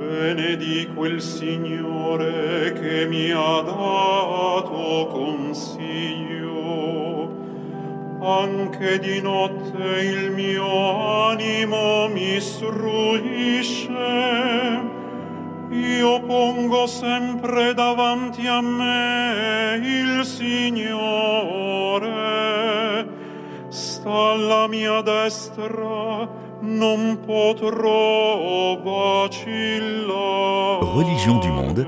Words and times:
benedico 0.00 1.04
il 1.04 1.20
Signore 1.20 2.72
che 2.72 3.04
mi 3.06 3.30
ha 3.32 3.60
dato 3.60 5.08
consiglio. 5.12 6.48
Anche 8.22 8.98
di 8.98 9.20
notte 9.20 10.00
il 10.00 10.30
mio 10.30 11.28
animo 11.28 12.08
mi 12.08 12.40
struisce. 12.40 13.88
Io 15.70 16.20
pongo 16.22 16.86
sempre 16.86 17.74
davanti 17.74 18.46
a 18.46 18.62
me 18.62 19.78
il 19.82 20.24
Signore. 20.24 21.28
Sta 23.68 24.30
alla 24.32 24.66
mia 24.66 25.02
destra, 25.02 26.48
non 26.70 27.18
potrò 27.26 28.76
vacillare. 28.82 30.78
Religion 30.80 31.40
du 31.40 31.48
monde. 31.48 31.84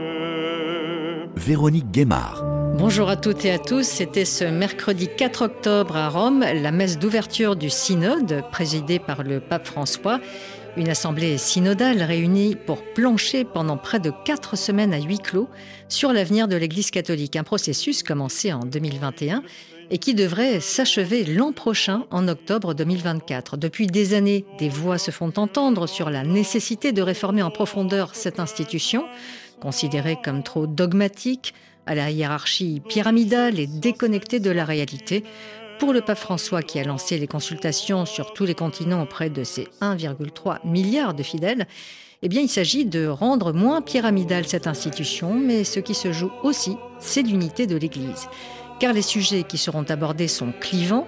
Véronique 1.37 1.91
Guémard. 1.93 2.45
Bonjour 2.77 3.09
à 3.09 3.17
toutes 3.17 3.45
et 3.45 3.53
à 3.53 3.59
tous. 3.59 3.85
C'était 3.85 4.25
ce 4.25 4.45
mercredi 4.45 5.09
4 5.09 5.43
octobre 5.43 5.97
à 5.97 6.09
Rome, 6.09 6.41
la 6.41 6.73
messe 6.73 6.99
d'ouverture 6.99 7.55
du 7.55 7.71
synode 7.71 8.43
présidée 8.51 8.99
par 8.99 9.23
le 9.23 9.39
pape 9.39 9.67
François. 9.67 10.21
Une 10.77 10.89
assemblée 10.89 11.39
synodale 11.39 12.03
réunie 12.03 12.57
pour 12.57 12.83
plancher 12.83 13.45
pendant 13.45 13.77
près 13.77 14.01
de 14.01 14.11
quatre 14.25 14.57
semaines 14.57 14.95
à 14.95 14.99
huis 14.99 15.19
clos 15.19 15.49
sur 15.89 16.13
l'avenir 16.13 16.49
de 16.49 16.57
l'Église 16.57 16.91
catholique. 16.91 17.37
Un 17.37 17.45
processus 17.45 18.03
commencé 18.03 18.53
en 18.53 18.61
2021 18.61 19.43
et 19.93 19.99
qui 19.99 20.15
devrait 20.15 20.59
s'achever 20.61 21.23
l'an 21.23 21.53
prochain, 21.53 22.07
en 22.11 22.27
octobre 22.27 22.73
2024. 22.73 23.59
Depuis 23.59 23.87
des 23.87 24.15
années, 24.15 24.47
des 24.59 24.71
voix 24.71 24.97
se 24.97 25.11
font 25.11 25.35
entendre 25.37 25.87
sur 25.87 26.09
la 26.09 26.25
nécessité 26.25 26.93
de 26.93 27.03
réformer 27.03 27.43
en 27.43 27.51
profondeur 27.51 28.15
cette 28.15 28.41
institution, 28.41 29.05
considérée 29.61 30.17
comme 30.25 30.43
trop 30.43 30.67
dogmatique, 30.67 31.53
à 31.85 31.95
la 31.95 32.11
hiérarchie 32.11 32.81
pyramidale 32.89 33.61
et 33.61 33.67
déconnectée 33.67 34.41
de 34.41 34.51
la 34.51 34.65
réalité. 34.65 35.25
Pour 35.79 35.93
le 35.93 36.01
pape 36.01 36.19
François, 36.19 36.63
qui 36.63 36.79
a 36.79 36.85
lancé 36.85 37.19
les 37.19 37.27
consultations 37.27 38.07
sur 38.07 38.33
tous 38.33 38.47
les 38.47 38.55
continents 38.55 39.03
auprès 39.03 39.29
de 39.29 39.45
ses 39.45 39.69
1,3 39.83 40.67
milliard 40.67 41.13
de 41.13 41.23
fidèles, 41.23 41.67
eh 42.23 42.29
bien, 42.29 42.41
il 42.41 42.49
s'agit 42.49 42.87
de 42.87 43.07
rendre 43.09 43.53
moins 43.53 43.83
pyramidale 43.83 44.47
cette 44.47 44.69
institution, 44.69 45.35
mais 45.35 45.65
ce 45.65 45.81
qui 45.81 45.95
se 45.95 46.13
joue 46.13 46.31
aussi, 46.45 46.77
c'est 47.01 47.23
l'unité 47.23 47.67
de 47.67 47.77
l'Église. 47.77 48.29
Car 48.83 48.93
les 48.93 49.03
sujets 49.03 49.45
qui 49.45 49.59
seront 49.59 49.85
abordés 49.85 50.27
sont 50.27 50.53
clivants, 50.59 51.07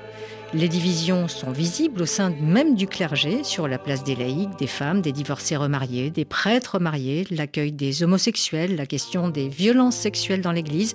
les 0.52 0.68
divisions 0.68 1.26
sont 1.26 1.50
visibles 1.50 2.02
au 2.02 2.06
sein 2.06 2.30
même 2.40 2.76
du 2.76 2.86
clergé 2.86 3.42
sur 3.42 3.66
la 3.66 3.78
place 3.78 4.04
des 4.04 4.14
laïcs, 4.14 4.56
des 4.60 4.68
femmes, 4.68 5.00
des 5.00 5.10
divorcés 5.10 5.56
remariés, 5.56 6.10
des 6.10 6.24
prêtres 6.24 6.78
mariés, 6.78 7.26
l'accueil 7.32 7.72
des 7.72 8.04
homosexuels, 8.04 8.76
la 8.76 8.86
question 8.86 9.28
des 9.28 9.48
violences 9.48 9.96
sexuelles 9.96 10.40
dans 10.40 10.52
l'Église, 10.52 10.94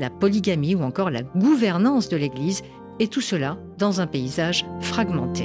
la 0.00 0.10
polygamie 0.10 0.74
ou 0.74 0.82
encore 0.82 1.10
la 1.10 1.22
gouvernance 1.22 2.08
de 2.08 2.16
l'Église, 2.16 2.62
et 2.98 3.06
tout 3.06 3.20
cela 3.20 3.56
dans 3.78 4.00
un 4.00 4.08
paysage 4.08 4.66
fragmenté. 4.80 5.44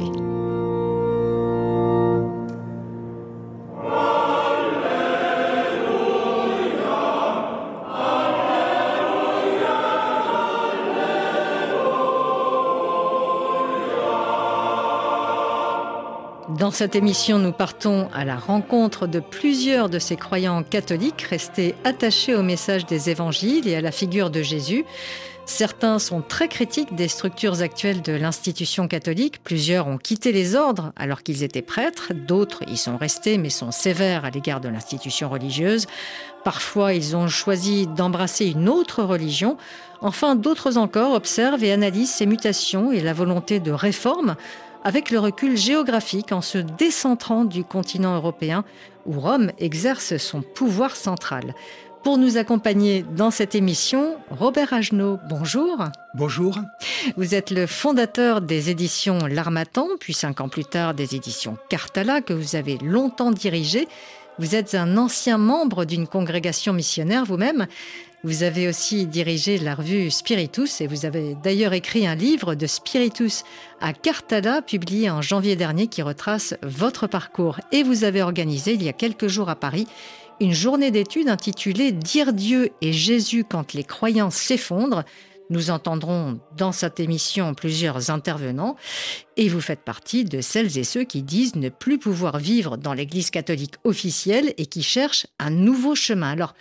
Dans 16.72 16.78
cette 16.78 16.96
émission, 16.96 17.38
nous 17.38 17.52
partons 17.52 18.08
à 18.14 18.24
la 18.24 18.38
rencontre 18.38 19.06
de 19.06 19.20
plusieurs 19.20 19.90
de 19.90 20.00
ces 20.00 20.16
croyants 20.16 20.64
catholiques 20.64 21.24
restés 21.24 21.76
attachés 21.84 22.34
au 22.34 22.44
message 22.44 22.86
des 22.86 23.10
évangiles 23.10 23.68
et 23.68 23.76
à 23.76 23.82
la 23.82 23.92
figure 23.92 24.30
de 24.30 24.42
Jésus. 24.42 24.86
Certains 25.46 26.00
sont 26.00 26.22
très 26.22 26.48
critiques 26.48 26.96
des 26.96 27.10
structures 27.10 27.62
actuelles 27.62 28.02
de 28.02 28.14
l'institution 28.14 28.88
catholique. 28.88 29.44
Plusieurs 29.44 29.88
ont 29.88 29.98
quitté 29.98 30.32
les 30.32 30.56
ordres 30.56 30.94
alors 30.96 31.24
qu'ils 31.24 31.44
étaient 31.44 31.62
prêtres. 31.62 32.14
D'autres 32.14 32.64
y 32.70 32.78
sont 32.78 32.96
restés 32.96 33.38
mais 33.38 33.50
sont 33.50 33.72
sévères 33.72 34.24
à 34.24 34.30
l'égard 34.30 34.62
de 34.62 34.70
l'institution 34.70 35.30
religieuse. 35.30 35.88
Parfois, 36.46 36.94
ils 36.94 37.18
ont 37.18 37.28
choisi 37.28 37.86
d'embrasser 37.86 38.46
une 38.46 38.70
autre 38.70 39.04
religion. 39.04 39.58
Enfin, 40.00 40.36
d'autres 40.36 40.78
encore 40.78 41.16
observent 41.16 41.66
et 41.66 41.74
analysent 41.74 42.14
ces 42.14 42.26
mutations 42.26 42.94
et 42.94 43.02
la 43.02 43.12
volonté 43.12 43.60
de 43.60 43.74
réforme 43.74 44.38
avec 44.84 45.12
le 45.12 45.20
recul 45.20 45.58
géographique 45.58 46.32
en 46.32 46.42
se 46.42 46.58
décentrant 46.58 47.46
du 47.46 47.64
continent 47.64 48.16
européen 48.16 48.64
où 49.06 49.20
Rome 49.20 49.52
exerce 49.60 50.18
son 50.18 50.42
pouvoir 50.42 50.96
central. 50.96 51.54
Pour 52.04 52.18
nous 52.18 52.38
accompagner 52.38 53.06
dans 53.16 53.30
cette 53.30 53.54
émission, 53.54 54.16
Robert 54.32 54.74
Agenot, 54.74 55.20
bonjour. 55.30 55.86
Bonjour. 56.16 56.58
Vous 57.16 57.36
êtes 57.36 57.52
le 57.52 57.68
fondateur 57.68 58.42
des 58.42 58.72
éditions 58.72 59.20
L'Armatan, 59.28 59.88
puis 60.00 60.14
cinq 60.14 60.42
ans 60.42 60.50
plus 60.50 60.66
tard 60.66 60.96
des 60.96 61.16
éditions 61.16 61.58
Cartala, 61.70 62.22
que 62.22 62.34
vous 62.34 62.56
avez 62.56 62.80
longtemps 62.80 63.30
dirigées. 63.30 63.88
Vous 64.40 64.56
êtes 64.56 64.74
un 64.74 64.98
ancien 64.98 65.38
membre 65.38 65.86
d'une 65.86 66.08
congrégation 66.08 66.74
missionnaire 66.74 67.26
vous-même. 67.26 67.68
Vous 68.24 68.44
avez 68.44 68.68
aussi 68.68 69.08
dirigé 69.08 69.58
la 69.58 69.74
revue 69.74 70.12
Spiritus 70.12 70.80
et 70.80 70.86
vous 70.86 71.08
avez 71.08 71.36
d'ailleurs 71.44 71.74
écrit 71.74 72.06
un 72.06 72.14
livre 72.14 72.54
de 72.54 72.68
Spiritus 72.68 73.44
à 73.80 73.94
Cartala, 73.94 74.62
publié 74.62 75.10
en 75.10 75.24
janvier 75.24 75.56
dernier, 75.56 75.88
qui 75.88 76.04
retrace 76.04 76.54
votre 76.62 77.08
parcours. 77.08 77.60
Et 77.72 77.82
vous 77.82 78.04
avez 78.04 78.22
organisé 78.22 78.74
il 78.74 78.84
y 78.84 78.90
a 78.90 78.94
quelques 78.94 79.28
jours 79.28 79.50
à 79.50 79.56
Paris 79.56 79.88
une 80.40 80.54
journée 80.54 80.92
d'études 80.92 81.30
intitulée 81.30 81.92
Dire 81.92 82.32
Dieu 82.34 82.70
et 82.82 82.94
Jésus 82.94 83.44
quand 83.44 83.74
les 83.74 83.84
croyants 83.84 84.30
s'effondrent. 84.30 85.04
Nous 85.50 85.72
entendrons 85.72 86.40
dans 86.56 86.72
cette 86.72 87.00
émission 87.00 87.56
plusieurs 87.56 88.12
intervenants 88.12 88.76
et 89.36 89.50
vous 89.50 89.62
faites 89.62 89.82
partie 89.82 90.26
de 90.26 90.42
celles 90.42 90.78
et 90.78 90.84
ceux 90.84 91.06
qui 91.06 91.24
disent 91.24 91.56
ne 91.56 91.70
plus 91.70 91.98
pouvoir 91.98 92.38
vivre 92.38 92.78
dans 92.78 92.94
l'Église 92.94 93.32
catholique 93.32 93.76
officielle 93.84 94.54
et 94.60 94.68
qui 94.68 94.84
cherchent 94.84 95.26
un 95.40 95.50
nouveau 95.50 95.96
chemin. 95.96 96.30
Alors, 96.30 96.54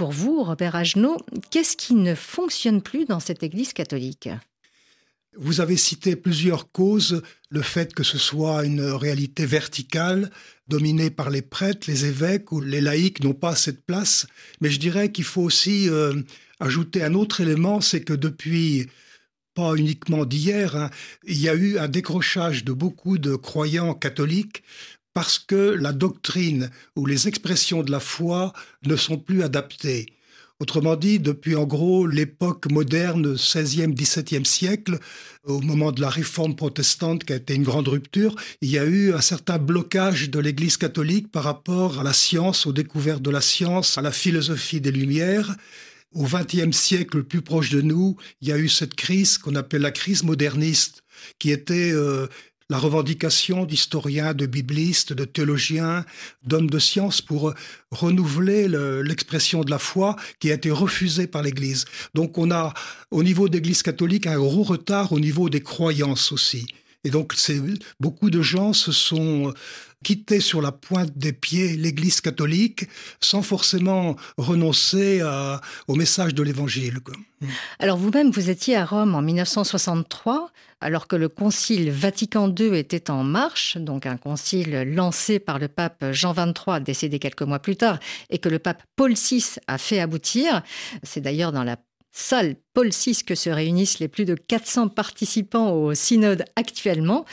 pour 0.00 0.12
vous, 0.12 0.42
Robert 0.42 0.76
Agenot, 0.76 1.18
qu'est-ce 1.50 1.76
qui 1.76 1.92
ne 1.92 2.14
fonctionne 2.14 2.80
plus 2.80 3.04
dans 3.04 3.20
cette 3.20 3.42
Église 3.42 3.74
catholique? 3.74 4.30
Vous 5.36 5.60
avez 5.60 5.76
cité 5.76 6.16
plusieurs 6.16 6.72
causes, 6.72 7.20
le 7.50 7.60
fait 7.60 7.92
que 7.92 8.02
ce 8.02 8.16
soit 8.16 8.64
une 8.64 8.80
réalité 8.80 9.44
verticale, 9.44 10.30
dominée 10.68 11.10
par 11.10 11.28
les 11.28 11.42
prêtres, 11.42 11.86
les 11.86 12.06
évêques 12.06 12.50
ou 12.50 12.62
les 12.62 12.80
laïcs 12.80 13.22
n'ont 13.22 13.34
pas 13.34 13.54
cette 13.54 13.84
place, 13.84 14.26
mais 14.62 14.70
je 14.70 14.80
dirais 14.80 15.12
qu'il 15.12 15.24
faut 15.24 15.42
aussi 15.42 15.90
euh, 15.90 16.14
ajouter 16.60 17.04
un 17.04 17.12
autre 17.12 17.42
élément, 17.42 17.82
c'est 17.82 18.00
que 18.00 18.14
depuis 18.14 18.86
pas 19.52 19.74
uniquement 19.74 20.24
d'hier, 20.24 20.76
hein, 20.76 20.88
il 21.26 21.38
y 21.38 21.50
a 21.50 21.54
eu 21.54 21.76
un 21.76 21.88
décrochage 21.88 22.64
de 22.64 22.72
beaucoup 22.72 23.18
de 23.18 23.36
croyants 23.36 23.92
catholiques 23.92 24.62
parce 25.14 25.38
que 25.38 25.76
la 25.78 25.92
doctrine 25.92 26.70
ou 26.96 27.06
les 27.06 27.28
expressions 27.28 27.82
de 27.82 27.90
la 27.90 28.00
foi 28.00 28.52
ne 28.84 28.96
sont 28.96 29.18
plus 29.18 29.42
adaptées. 29.42 30.06
Autrement 30.60 30.94
dit, 30.94 31.18
depuis 31.18 31.56
en 31.56 31.64
gros 31.64 32.06
l'époque 32.06 32.70
moderne, 32.70 33.34
16e, 33.34 33.94
17e 33.94 34.44
siècle, 34.44 34.98
au 35.44 35.60
moment 35.62 35.90
de 35.90 36.02
la 36.02 36.10
réforme 36.10 36.54
protestante 36.54 37.24
qui 37.24 37.32
a 37.32 37.36
été 37.36 37.54
une 37.54 37.62
grande 37.62 37.88
rupture, 37.88 38.36
il 38.60 38.70
y 38.70 38.78
a 38.78 38.84
eu 38.84 39.14
un 39.14 39.22
certain 39.22 39.56
blocage 39.56 40.28
de 40.28 40.38
l'Église 40.38 40.76
catholique 40.76 41.32
par 41.32 41.44
rapport 41.44 41.98
à 41.98 42.02
la 42.02 42.12
science, 42.12 42.66
aux 42.66 42.74
découvertes 42.74 43.22
de 43.22 43.30
la 43.30 43.40
science, 43.40 43.96
à 43.96 44.02
la 44.02 44.12
philosophie 44.12 44.82
des 44.82 44.92
Lumières. 44.92 45.56
Au 46.12 46.24
XXe 46.24 46.76
siècle, 46.76 47.22
plus 47.22 47.40
proche 47.40 47.70
de 47.70 47.80
nous, 47.80 48.18
il 48.42 48.48
y 48.48 48.52
a 48.52 48.58
eu 48.58 48.68
cette 48.68 48.94
crise 48.94 49.38
qu'on 49.38 49.54
appelle 49.54 49.80
la 49.80 49.92
crise 49.92 50.24
moderniste, 50.24 51.04
qui 51.38 51.52
était 51.52 51.92
euh, 51.92 52.26
la 52.70 52.78
revendication 52.78 53.66
d'historiens, 53.66 54.32
de 54.32 54.46
biblistes, 54.46 55.12
de 55.12 55.24
théologiens, 55.24 56.06
d'hommes 56.44 56.70
de 56.70 56.78
science 56.78 57.20
pour 57.20 57.52
renouveler 57.90 58.68
l'expression 59.02 59.62
de 59.62 59.70
la 59.70 59.78
foi 59.78 60.16
qui 60.38 60.50
a 60.50 60.54
été 60.54 60.70
refusée 60.70 61.26
par 61.26 61.42
l'Église. 61.42 61.84
Donc 62.14 62.38
on 62.38 62.50
a 62.50 62.72
au 63.10 63.22
niveau 63.22 63.48
d'Église 63.48 63.82
catholique 63.82 64.26
un 64.26 64.38
gros 64.38 64.62
retard 64.62 65.12
au 65.12 65.20
niveau 65.20 65.50
des 65.50 65.60
croyances 65.60 66.32
aussi. 66.32 66.66
Et 67.02 67.10
donc 67.10 67.34
beaucoup 67.98 68.30
de 68.30 68.40
gens 68.40 68.72
se 68.72 68.92
sont 68.92 69.52
quitter 70.02 70.40
sur 70.40 70.62
la 70.62 70.72
pointe 70.72 71.16
des 71.16 71.32
pieds 71.32 71.76
l'Église 71.76 72.20
catholique 72.20 72.88
sans 73.20 73.42
forcément 73.42 74.16
renoncer 74.36 75.22
au 75.88 75.94
message 75.94 76.34
de 76.34 76.42
l'Évangile. 76.42 77.00
Alors 77.78 77.96
vous-même, 77.96 78.30
vous 78.30 78.50
étiez 78.50 78.76
à 78.76 78.84
Rome 78.84 79.14
en 79.14 79.22
1963, 79.22 80.50
alors 80.80 81.06
que 81.06 81.16
le 81.16 81.28
Concile 81.28 81.90
Vatican 81.90 82.54
II 82.58 82.76
était 82.76 83.10
en 83.10 83.24
marche, 83.24 83.76
donc 83.76 84.06
un 84.06 84.16
concile 84.16 84.82
lancé 84.94 85.38
par 85.38 85.58
le 85.58 85.68
pape 85.68 86.04
Jean 86.12 86.32
XXIII, 86.32 86.82
décédé 86.82 87.18
quelques 87.18 87.42
mois 87.42 87.58
plus 87.58 87.76
tard, 87.76 87.98
et 88.30 88.38
que 88.38 88.48
le 88.48 88.58
pape 88.58 88.82
Paul 88.96 89.14
VI 89.14 89.44
a 89.66 89.78
fait 89.78 90.00
aboutir. 90.00 90.62
C'est 91.02 91.20
d'ailleurs 91.20 91.52
dans 91.52 91.64
la 91.64 91.76
salle 92.12 92.56
Paul 92.74 92.88
VI 92.90 93.22
que 93.24 93.34
se 93.34 93.50
réunissent 93.50 94.00
les 94.00 94.08
plus 94.08 94.24
de 94.24 94.34
400 94.34 94.88
participants 94.88 95.70
au 95.72 95.94
synode 95.94 96.44
actuellement. 96.56 97.24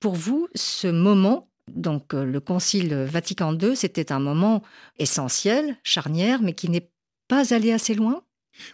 Pour 0.00 0.14
vous, 0.14 0.48
ce 0.54 0.86
moment 0.86 1.47
Donc 1.74 2.14
euh, 2.14 2.24
le 2.24 2.40
Concile 2.40 2.94
Vatican 2.94 3.56
II, 3.56 3.76
c'était 3.76 4.12
un 4.12 4.20
moment 4.20 4.62
essentiel, 4.98 5.76
charnière, 5.82 6.42
mais 6.42 6.54
qui 6.54 6.68
n'est 6.68 6.90
pas 7.28 7.54
allé 7.54 7.72
assez 7.72 7.94
loin 7.94 8.22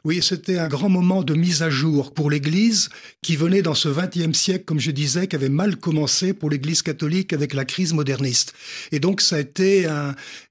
oui, 0.04 0.20
c'était 0.22 0.58
un 0.58 0.68
grand 0.68 0.88
moment 0.88 1.22
de 1.22 1.34
mise 1.34 1.62
à 1.62 1.70
jour 1.70 2.12
pour 2.12 2.30
l'Église 2.30 2.88
qui 3.22 3.36
venait 3.36 3.62
dans 3.62 3.74
ce 3.74 3.88
XXe 3.88 4.36
siècle, 4.36 4.64
comme 4.64 4.80
je 4.80 4.90
disais, 4.90 5.26
qui 5.26 5.36
avait 5.36 5.48
mal 5.48 5.76
commencé 5.76 6.34
pour 6.34 6.50
l'Église 6.50 6.82
catholique 6.82 7.32
avec 7.32 7.54
la 7.54 7.64
crise 7.64 7.92
moderniste. 7.92 8.54
Et 8.92 9.00
donc 9.00 9.20
ça 9.20 9.36
a 9.36 9.40
été 9.40 9.88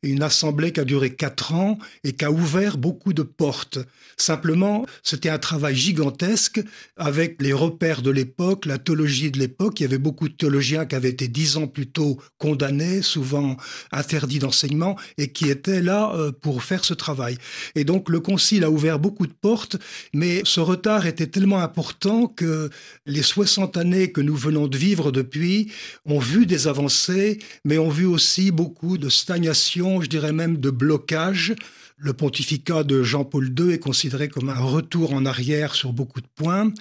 une 0.01 0.23
assemblée 0.23 0.71
qui 0.71 0.79
a 0.79 0.85
duré 0.85 1.13
quatre 1.13 1.53
ans 1.53 1.77
et 2.03 2.13
qui 2.13 2.25
a 2.25 2.31
ouvert 2.31 2.77
beaucoup 2.77 3.13
de 3.13 3.23
portes. 3.23 3.79
Simplement, 4.17 4.85
c'était 5.01 5.29
un 5.29 5.39
travail 5.39 5.75
gigantesque 5.75 6.61
avec 6.97 7.41
les 7.41 7.53
repères 7.53 8.01
de 8.01 8.11
l'époque, 8.11 8.65
la 8.65 8.77
théologie 8.77 9.31
de 9.31 9.39
l'époque. 9.39 9.79
Il 9.79 9.83
y 9.83 9.85
avait 9.85 9.97
beaucoup 9.97 10.29
de 10.29 10.33
théologiens 10.33 10.85
qui 10.85 10.95
avaient 10.95 11.09
été 11.09 11.27
dix 11.27 11.57
ans 11.57 11.67
plus 11.67 11.87
tôt 11.87 12.19
condamnés, 12.37 13.01
souvent 13.01 13.57
interdits 13.91 14.39
d'enseignement, 14.39 14.97
et 15.17 15.31
qui 15.31 15.49
étaient 15.49 15.81
là 15.81 16.13
euh, 16.15 16.31
pour 16.31 16.63
faire 16.63 16.85
ce 16.85 16.93
travail. 16.93 17.37
Et 17.75 17.83
donc 17.83 18.09
le 18.09 18.19
Concile 18.19 18.63
a 18.63 18.69
ouvert 18.69 18.99
beaucoup 18.99 19.22
de 19.27 19.33
portes, 19.33 19.77
mais 20.13 20.41
ce 20.45 20.59
retard 20.59 21.05
était 21.05 21.27
tellement 21.27 21.59
important 21.59 22.27
que 22.27 22.69
les 23.05 23.23
60 23.23 23.77
années 23.77 24.11
que 24.11 24.21
nous 24.21 24.35
venons 24.35 24.67
de 24.67 24.77
vivre 24.77 25.11
depuis 25.11 25.71
ont 26.05 26.19
vu 26.19 26.45
des 26.45 26.67
avancées, 26.67 27.39
mais 27.65 27.77
ont 27.77 27.89
vu 27.89 28.05
aussi 28.05 28.51
beaucoup 28.51 28.97
de 28.97 29.09
stagnation, 29.09 30.01
je 30.01 30.09
dirais 30.09 30.33
même 30.33 30.57
de 30.57 30.69
blocage. 30.69 31.53
Le 31.97 32.13
pontificat 32.13 32.83
de 32.83 33.03
Jean-Paul 33.03 33.53
II 33.57 33.71
est 33.71 33.79
considéré 33.79 34.27
comme 34.27 34.49
un 34.49 34.59
retour 34.59 35.13
en 35.13 35.25
arrière 35.25 35.75
sur 35.75 35.93
beaucoup 35.93 36.21
de 36.21 36.27
points 36.35 36.71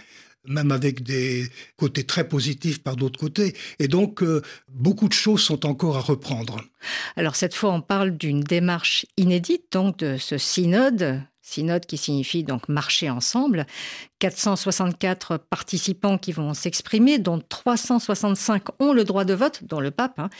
même 0.47 0.73
avec 0.73 1.03
des 1.03 1.49
côtés 1.77 2.05
très 2.05 2.27
positifs 2.27 2.83
par 2.83 2.97
d'autres 2.97 3.19
côtés. 3.19 3.55
Et 3.79 3.88
donc, 3.88 4.23
euh, 4.23 4.43
beaucoup 4.69 5.09
de 5.09 5.12
choses 5.12 5.41
sont 5.41 5.67
encore 5.67 5.97
à 5.97 6.00
reprendre. 6.00 6.61
Alors, 7.17 7.37
cette 7.37 7.55
fois, 7.55 7.73
on 7.73 7.81
parle 7.81 8.17
d'une 8.17 8.41
démarche 8.41 9.06
inédite, 9.17 9.67
donc 9.73 9.99
de 9.99 10.17
ce 10.17 10.38
synode 10.38 11.23
synode 11.52 11.87
qui 11.87 11.96
signifie 11.96 12.44
donc 12.44 12.69
marcher 12.69 13.10
ensemble. 13.10 13.66
464 14.19 15.37
participants 15.37 16.19
qui 16.19 16.32
vont 16.32 16.54
s'exprimer, 16.54 17.19
dont 17.19 17.40
365 17.46 18.62
ont 18.81 18.93
le 18.93 19.04
droit 19.04 19.25
de 19.25 19.34
vote, 19.34 19.64
dont 19.64 19.81
le 19.81 19.90
pape. 19.90 20.19
Hein. 20.19 20.31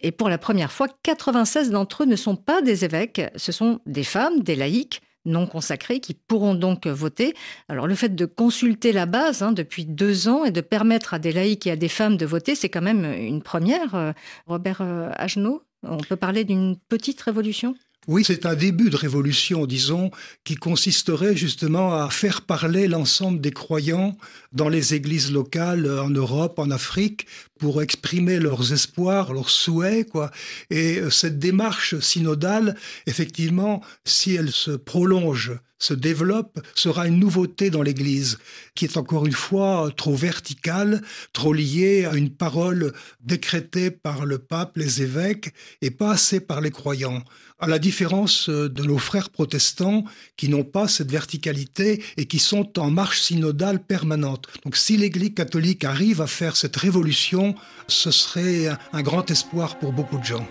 Et 0.00 0.12
pour 0.12 0.28
la 0.28 0.38
première 0.38 0.72
fois, 0.72 0.88
96 1.02 1.70
d'entre 1.70 2.02
eux 2.02 2.06
ne 2.06 2.16
sont 2.16 2.36
pas 2.36 2.62
des 2.62 2.84
évêques, 2.84 3.22
ce 3.36 3.52
sont 3.52 3.80
des 3.86 4.04
femmes, 4.04 4.40
des 4.40 4.56
laïcs 4.56 5.00
non 5.26 5.46
consacrés 5.46 6.00
qui 6.00 6.14
pourront 6.14 6.54
donc 6.54 6.86
voter. 6.86 7.34
Alors 7.68 7.86
le 7.86 7.94
fait 7.94 8.14
de 8.14 8.24
consulter 8.24 8.92
la 8.92 9.06
base 9.06 9.42
hein, 9.42 9.52
depuis 9.52 9.84
deux 9.84 10.28
ans 10.28 10.44
et 10.44 10.50
de 10.50 10.60
permettre 10.60 11.14
à 11.14 11.18
des 11.18 11.32
laïcs 11.32 11.66
et 11.66 11.72
à 11.72 11.76
des 11.76 11.88
femmes 11.88 12.16
de 12.16 12.24
voter, 12.24 12.54
c'est 12.54 12.70
quand 12.70 12.80
même 12.80 13.04
une 13.04 13.42
première. 13.42 13.94
Euh, 13.94 14.12
Robert 14.46 14.80
euh, 14.80 15.10
Agenot, 15.14 15.62
on 15.82 15.98
peut 15.98 16.16
parler 16.16 16.44
d'une 16.44 16.76
petite 16.88 17.20
révolution? 17.20 17.74
Oui, 18.10 18.24
c'est 18.26 18.44
un 18.44 18.56
début 18.56 18.90
de 18.90 18.96
révolution, 18.96 19.66
disons, 19.66 20.10
qui 20.42 20.56
consisterait 20.56 21.36
justement 21.36 21.94
à 21.94 22.10
faire 22.10 22.42
parler 22.42 22.88
l'ensemble 22.88 23.40
des 23.40 23.52
croyants 23.52 24.16
dans 24.50 24.68
les 24.68 24.94
églises 24.94 25.30
locales 25.30 25.88
en 25.88 26.10
Europe, 26.10 26.58
en 26.58 26.72
Afrique, 26.72 27.28
pour 27.60 27.82
exprimer 27.82 28.40
leurs 28.40 28.72
espoirs, 28.72 29.32
leurs 29.32 29.48
souhaits, 29.48 30.08
quoi. 30.08 30.32
Et 30.70 30.98
euh, 30.98 31.08
cette 31.08 31.38
démarche 31.38 32.00
synodale, 32.00 32.74
effectivement, 33.06 33.80
si 34.04 34.34
elle 34.34 34.50
se 34.50 34.72
prolonge, 34.72 35.52
se 35.78 35.94
développe, 35.94 36.60
sera 36.74 37.06
une 37.06 37.20
nouveauté 37.20 37.70
dans 37.70 37.82
l'Église, 37.82 38.38
qui 38.74 38.86
est 38.86 38.96
encore 38.96 39.24
une 39.24 39.32
fois 39.32 39.90
trop 39.96 40.14
verticale, 40.14 41.00
trop 41.32 41.52
liée 41.52 42.04
à 42.04 42.14
une 42.16 42.30
parole 42.30 42.92
décrétée 43.20 43.90
par 43.90 44.26
le 44.26 44.38
pape, 44.38 44.76
les 44.76 45.00
évêques, 45.00 45.54
et 45.80 45.90
pas 45.90 46.12
assez 46.12 46.40
par 46.40 46.60
les 46.60 46.70
croyants 46.70 47.22
à 47.60 47.66
la 47.66 47.78
différence 47.78 48.48
euh, 48.48 48.68
de 48.68 48.82
nos 48.82 48.98
frères 48.98 49.30
protestants 49.30 50.04
qui 50.36 50.48
n'ont 50.48 50.64
pas 50.64 50.88
cette 50.88 51.10
verticalité 51.10 52.02
et 52.16 52.26
qui 52.26 52.38
sont 52.38 52.78
en 52.78 52.90
marche 52.90 53.20
synodale 53.20 53.82
permanente. 53.82 54.48
Donc 54.64 54.76
si 54.76 54.96
l'Église 54.96 55.34
catholique 55.34 55.84
arrive 55.84 56.20
à 56.20 56.26
faire 56.26 56.56
cette 56.56 56.76
révolution, 56.76 57.54
ce 57.88 58.10
serait 58.10 58.68
un 58.92 59.02
grand 59.02 59.30
espoir 59.30 59.78
pour 59.78 59.92
beaucoup 59.92 60.18
de 60.18 60.24
gens. 60.24 60.46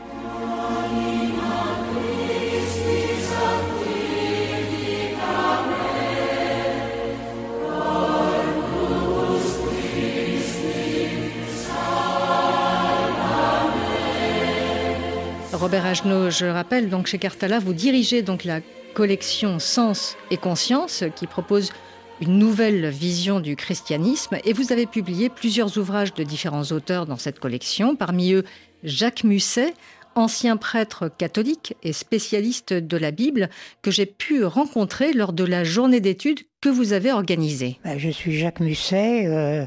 Robert 15.59 15.85
Agenot, 15.85 16.29
je 16.29 16.45
rappelle, 16.45 16.89
donc 16.89 17.07
chez 17.07 17.17
Cartala, 17.17 17.59
vous 17.59 17.73
dirigez 17.73 18.21
donc 18.21 18.45
la 18.45 18.61
collection 18.93 19.59
Sens 19.59 20.15
et 20.31 20.37
Conscience 20.37 21.03
qui 21.17 21.27
propose 21.27 21.73
une 22.21 22.37
nouvelle 22.37 22.87
vision 22.87 23.41
du 23.41 23.57
christianisme 23.57 24.37
et 24.45 24.53
vous 24.53 24.71
avez 24.71 24.85
publié 24.85 25.27
plusieurs 25.27 25.77
ouvrages 25.77 26.13
de 26.13 26.23
différents 26.23 26.63
auteurs 26.71 27.05
dans 27.05 27.17
cette 27.17 27.41
collection, 27.41 27.97
parmi 27.97 28.31
eux 28.31 28.45
Jacques 28.85 29.25
Musset, 29.25 29.73
ancien 30.15 30.55
prêtre 30.55 31.11
catholique 31.17 31.75
et 31.83 31.91
spécialiste 31.91 32.71
de 32.71 32.95
la 32.95 33.11
Bible, 33.11 33.49
que 33.81 33.91
j'ai 33.91 34.05
pu 34.05 34.45
rencontrer 34.45 35.11
lors 35.11 35.33
de 35.33 35.43
la 35.43 35.65
journée 35.65 35.99
d'études 35.99 36.39
que 36.61 36.69
vous 36.69 36.93
avez 36.93 37.11
organisée. 37.11 37.79
Ben, 37.83 37.97
je 37.97 38.09
suis 38.09 38.37
Jacques 38.37 38.61
Musset, 38.61 39.27
euh, 39.27 39.65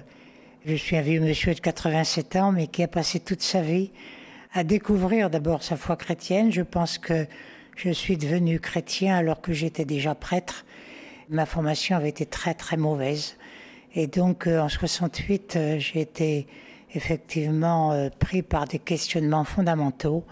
je 0.65 0.75
suis 0.75 0.97
un 0.97 1.03
vieux 1.03 1.21
monsieur 1.21 1.55
de 1.55 1.61
87 1.61 2.37
ans, 2.37 2.50
mais 2.50 2.67
qui 2.67 2.83
a 2.83 2.88
passé 2.88 3.21
toute 3.21 3.43
sa 3.43 3.61
vie 3.61 3.91
à 4.52 4.64
découvrir 4.64 5.31
d'abord 5.31 5.62
sa 5.62 5.76
foi 5.76 5.96
chrétienne. 5.96 6.52
Je 6.52 6.62
pense 6.62 6.99
que 6.99 7.26
je 7.76 7.90
suis 7.90 8.16
devenu 8.16 8.60
chrétien 8.60 9.16
alors 9.16 9.40
que 9.40 9.52
j'étais 9.52 9.84
déjà 9.84 10.14
prêtre. 10.14 10.64
Ma 11.31 11.46
formation 11.46 11.96
avait 11.96 12.10
été 12.10 12.26
très 12.26 12.54
très 12.54 12.76
mauvaise. 12.76 13.37
Et 13.94 14.06
donc 14.06 14.46
euh, 14.46 14.60
en 14.60 14.69
68, 14.69 15.56
euh, 15.56 15.78
j'ai 15.78 16.00
été 16.00 16.46
effectivement 16.94 17.93
euh, 17.93 18.10
pris 18.10 18.43
par 18.43 18.66
des 18.66 18.78
questionnements 18.78 19.44
fondamentaux 19.44 20.25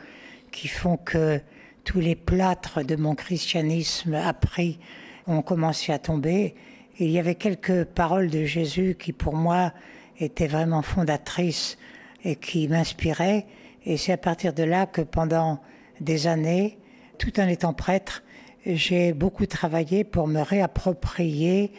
qui 0.51 0.69
font 0.69 0.99
que 0.99 1.41
tous 1.85 2.01
les 2.01 2.15
plâtres 2.15 2.85
de 2.85 2.97
mon 2.97 3.15
christianisme 3.15 4.15
appris 4.15 4.79
ont 5.27 5.43
commencé 5.43 5.93
à 5.93 5.99
tomber. 5.99 6.55
il 6.99 7.11
y 7.11 7.19
avait 7.19 7.37
quelques 7.37 7.85
paroles 7.85 8.29
de 8.29 8.45
Jésus 8.45 8.97
qui 8.99 9.13
pour 9.13 9.35
moi 9.35 9.73
étaient 10.19 10.47
vraiment 10.47 10.83
fondatrices 10.83 11.79
et 12.25 12.37
qui 12.37 12.69
m'inspiraient. 12.69 13.47
Et 13.85 13.97
c'est 13.97 14.13
à 14.13 14.17
partir 14.17 14.53
de 14.53 14.63
là 14.63 14.87
que 14.87 15.01
pendant 15.01 15.61
des 16.01 16.27
années, 16.27 16.79
tout 17.19 17.41
en 17.41 17.49
étant 17.49 17.73
prêtre, 17.73 18.23
j'ai 18.67 19.13
beaucoup 19.13 19.47
travaillé 19.47 20.05
pour 20.05 20.27
me 20.27 20.41
réapproprier 20.41 21.73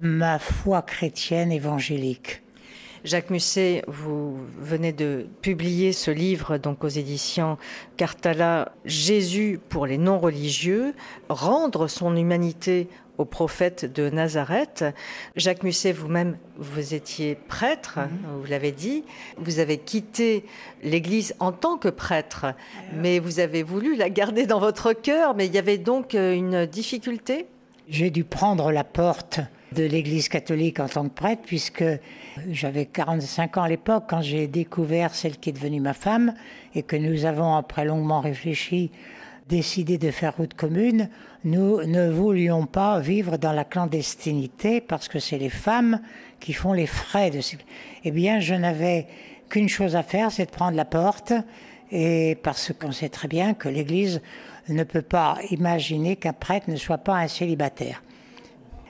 ma 0.00 0.38
foi 0.38 0.82
chrétienne 0.82 1.50
évangélique. 1.50 2.42
Jacques 3.04 3.30
Musset, 3.30 3.82
vous 3.86 4.36
venez 4.58 4.92
de 4.92 5.28
publier 5.40 5.92
ce 5.92 6.10
livre 6.10 6.58
donc 6.58 6.82
aux 6.82 6.88
éditions 6.88 7.56
Cartala 7.96 8.72
Jésus 8.84 9.60
pour 9.68 9.86
les 9.86 9.96
non-religieux, 9.96 10.92
rendre 11.28 11.86
son 11.86 12.16
humanité 12.16 12.88
au 13.18 13.24
prophète 13.24 13.90
de 13.92 14.10
Nazareth. 14.10 14.84
Jacques 15.36 15.62
Musset, 15.62 15.92
vous-même, 15.92 16.36
vous 16.56 16.94
étiez 16.94 17.34
prêtre, 17.34 17.98
mhm. 17.98 18.40
vous 18.40 18.50
l'avez 18.50 18.72
dit. 18.72 19.04
Vous 19.38 19.58
avez 19.58 19.78
quitté 19.78 20.44
l'Église 20.82 21.34
en 21.38 21.52
tant 21.52 21.76
que 21.76 21.88
prêtre, 21.88 22.46
mais 22.94 23.18
vous 23.18 23.40
avez 23.40 23.62
voulu 23.62 23.96
la 23.96 24.10
garder 24.10 24.46
dans 24.46 24.60
votre 24.60 24.92
cœur. 24.92 25.34
Mais 25.34 25.46
il 25.46 25.54
y 25.54 25.58
avait 25.58 25.78
donc 25.78 26.14
euh, 26.14 26.34
une 26.34 26.66
difficulté? 26.66 27.46
J'ai 27.88 28.10
dû 28.10 28.24
prendre 28.24 28.72
la 28.72 28.84
porte 28.84 29.40
de 29.72 29.84
l'Église 29.84 30.28
catholique 30.28 30.80
en 30.80 30.88
tant 30.88 31.08
que 31.08 31.14
prêtre, 31.14 31.42
puisque 31.44 31.84
j'avais 32.50 32.86
45 32.86 33.58
ans 33.58 33.62
à 33.62 33.68
l'époque 33.68 34.04
quand 34.08 34.22
j'ai 34.22 34.46
découvert 34.46 35.14
celle 35.14 35.38
qui 35.38 35.50
est 35.50 35.52
devenue 35.52 35.80
ma 35.80 35.92
femme, 35.92 36.34
et 36.74 36.82
que 36.82 36.96
nous 36.96 37.24
avons, 37.24 37.54
après 37.54 37.84
longuement 37.84 38.20
réfléchi, 38.20 38.90
décidé 39.48 39.98
de 39.98 40.10
faire 40.10 40.36
route 40.36 40.54
commune, 40.54 41.08
nous 41.44 41.82
ne 41.82 42.10
voulions 42.10 42.66
pas 42.66 42.98
vivre 42.98 43.36
dans 43.36 43.52
la 43.52 43.64
clandestinité 43.64 44.80
parce 44.80 45.08
que 45.08 45.18
c'est 45.18 45.38
les 45.38 45.50
femmes 45.50 46.00
qui 46.40 46.52
font 46.52 46.72
les 46.72 46.86
frais 46.86 47.30
de. 47.30 47.40
Eh 48.04 48.10
bien, 48.10 48.40
je 48.40 48.54
n'avais 48.54 49.06
qu'une 49.48 49.68
chose 49.68 49.94
à 49.94 50.02
faire, 50.02 50.32
c'est 50.32 50.46
de 50.46 50.50
prendre 50.50 50.76
la 50.76 50.84
porte, 50.84 51.32
et 51.92 52.36
parce 52.42 52.72
qu'on 52.72 52.92
sait 52.92 53.08
très 53.08 53.28
bien 53.28 53.54
que 53.54 53.68
l'Église 53.68 54.20
ne 54.68 54.82
peut 54.82 55.02
pas 55.02 55.38
imaginer 55.50 56.16
qu'un 56.16 56.32
prêtre 56.32 56.68
ne 56.68 56.76
soit 56.76 56.98
pas 56.98 57.16
un 57.16 57.28
célibataire. 57.28 58.02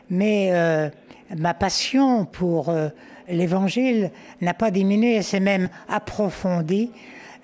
Mais 0.08 0.48
euh, 0.52 0.88
ma 1.36 1.52
passion 1.52 2.24
pour 2.24 2.70
euh, 2.70 2.88
l'Évangile 3.28 4.10
n'a 4.40 4.54
pas 4.54 4.70
diminué, 4.70 5.16
elle 5.16 5.24
s'est 5.24 5.40
même 5.40 5.68
approfondie 5.88 6.90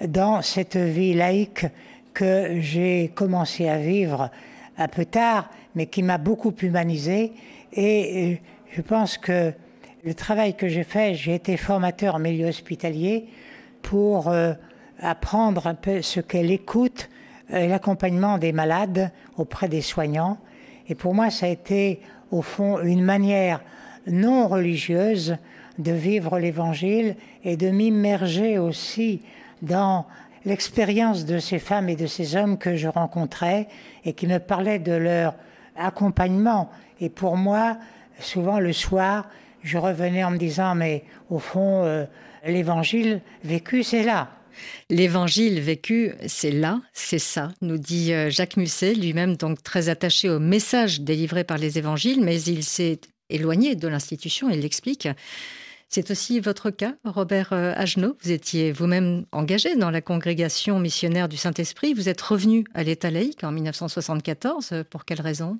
dans 0.00 0.40
cette 0.40 0.76
vie 0.76 1.12
laïque 1.12 1.66
que 2.12 2.60
j'ai 2.60 3.10
commencé 3.14 3.68
à 3.68 3.78
vivre 3.78 4.30
un 4.78 4.88
peu 4.88 5.04
tard, 5.04 5.50
mais 5.74 5.86
qui 5.86 6.02
m'a 6.02 6.18
beaucoup 6.18 6.54
humanisé. 6.62 7.32
Et 7.72 8.32
euh, 8.32 8.36
je 8.72 8.82
pense 8.82 9.18
que 9.18 9.52
le 10.04 10.14
travail 10.14 10.54
que 10.54 10.68
j'ai 10.68 10.84
fait, 10.84 11.14
j'ai 11.14 11.34
été 11.34 11.56
formateur 11.56 12.16
en 12.16 12.18
milieu 12.18 12.48
hospitalier 12.48 13.26
pour 13.82 14.28
euh, 14.28 14.52
apprendre 15.00 15.66
un 15.66 15.74
peu 15.74 16.02
ce 16.02 16.20
qu'est 16.20 16.42
l'écoute 16.42 17.08
et 17.50 17.68
l'accompagnement 17.68 18.38
des 18.38 18.52
malades 18.52 19.10
auprès 19.36 19.68
des 19.68 19.82
soignants. 19.82 20.38
Et 20.88 20.94
pour 20.94 21.14
moi, 21.14 21.30
ça 21.30 21.46
a 21.46 21.48
été 21.48 22.00
au 22.30 22.42
fond 22.42 22.80
une 22.80 23.02
manière 23.02 23.60
non 24.06 24.48
religieuse 24.48 25.36
de 25.78 25.92
vivre 25.92 26.38
l'Évangile 26.38 27.16
et 27.44 27.56
de 27.56 27.70
m'immerger 27.70 28.58
aussi 28.58 29.22
dans 29.62 30.06
l'expérience 30.44 31.24
de 31.24 31.38
ces 31.38 31.58
femmes 31.58 31.88
et 31.88 31.96
de 31.96 32.06
ces 32.06 32.36
hommes 32.36 32.58
que 32.58 32.76
je 32.76 32.88
rencontrais 32.88 33.68
et 34.04 34.12
qui 34.12 34.26
me 34.26 34.38
parlaient 34.38 34.78
de 34.78 34.92
leur 34.92 35.34
accompagnement. 35.76 36.70
Et 37.00 37.08
pour 37.08 37.36
moi, 37.36 37.78
souvent 38.18 38.58
le 38.58 38.72
soir, 38.72 39.28
je 39.62 39.78
revenais 39.78 40.24
en 40.24 40.30
me 40.30 40.38
disant, 40.38 40.74
mais 40.74 41.04
au 41.30 41.38
fond, 41.38 41.84
euh, 41.84 42.04
l'évangile 42.46 43.20
vécu, 43.44 43.82
c'est 43.82 44.02
là. 44.02 44.30
L'évangile 44.90 45.60
vécu, 45.60 46.12
c'est 46.26 46.50
là, 46.50 46.80
c'est 46.92 47.18
ça, 47.18 47.52
nous 47.62 47.78
dit 47.78 48.12
euh, 48.12 48.28
Jacques 48.30 48.56
Musset, 48.56 48.94
lui-même 48.94 49.36
donc 49.36 49.62
très 49.62 49.88
attaché 49.88 50.28
au 50.28 50.38
message 50.38 51.00
délivré 51.00 51.42
par 51.44 51.56
les 51.56 51.78
évangiles, 51.78 52.22
mais 52.22 52.40
il 52.42 52.62
s'est 52.62 53.00
éloigné 53.30 53.74
de 53.76 53.88
l'institution, 53.88 54.50
il 54.50 54.60
l'explique. 54.60 55.08
C'est 55.94 56.10
aussi 56.10 56.40
votre 56.40 56.70
cas, 56.70 56.94
Robert 57.04 57.52
euh, 57.52 57.74
Agenot? 57.76 58.16
Vous 58.22 58.30
étiez 58.30 58.72
vous-même 58.72 59.26
engagé 59.30 59.76
dans 59.76 59.90
la 59.90 60.00
congrégation 60.00 60.78
missionnaire 60.78 61.28
du 61.28 61.36
Saint-Esprit. 61.36 61.92
Vous 61.92 62.08
êtes 62.08 62.22
revenu 62.22 62.64
à 62.72 62.82
l'État 62.82 63.10
laïque 63.10 63.44
en 63.44 63.52
1974. 63.52 64.84
Pour 64.88 65.04
quelle 65.04 65.20
raison? 65.20 65.58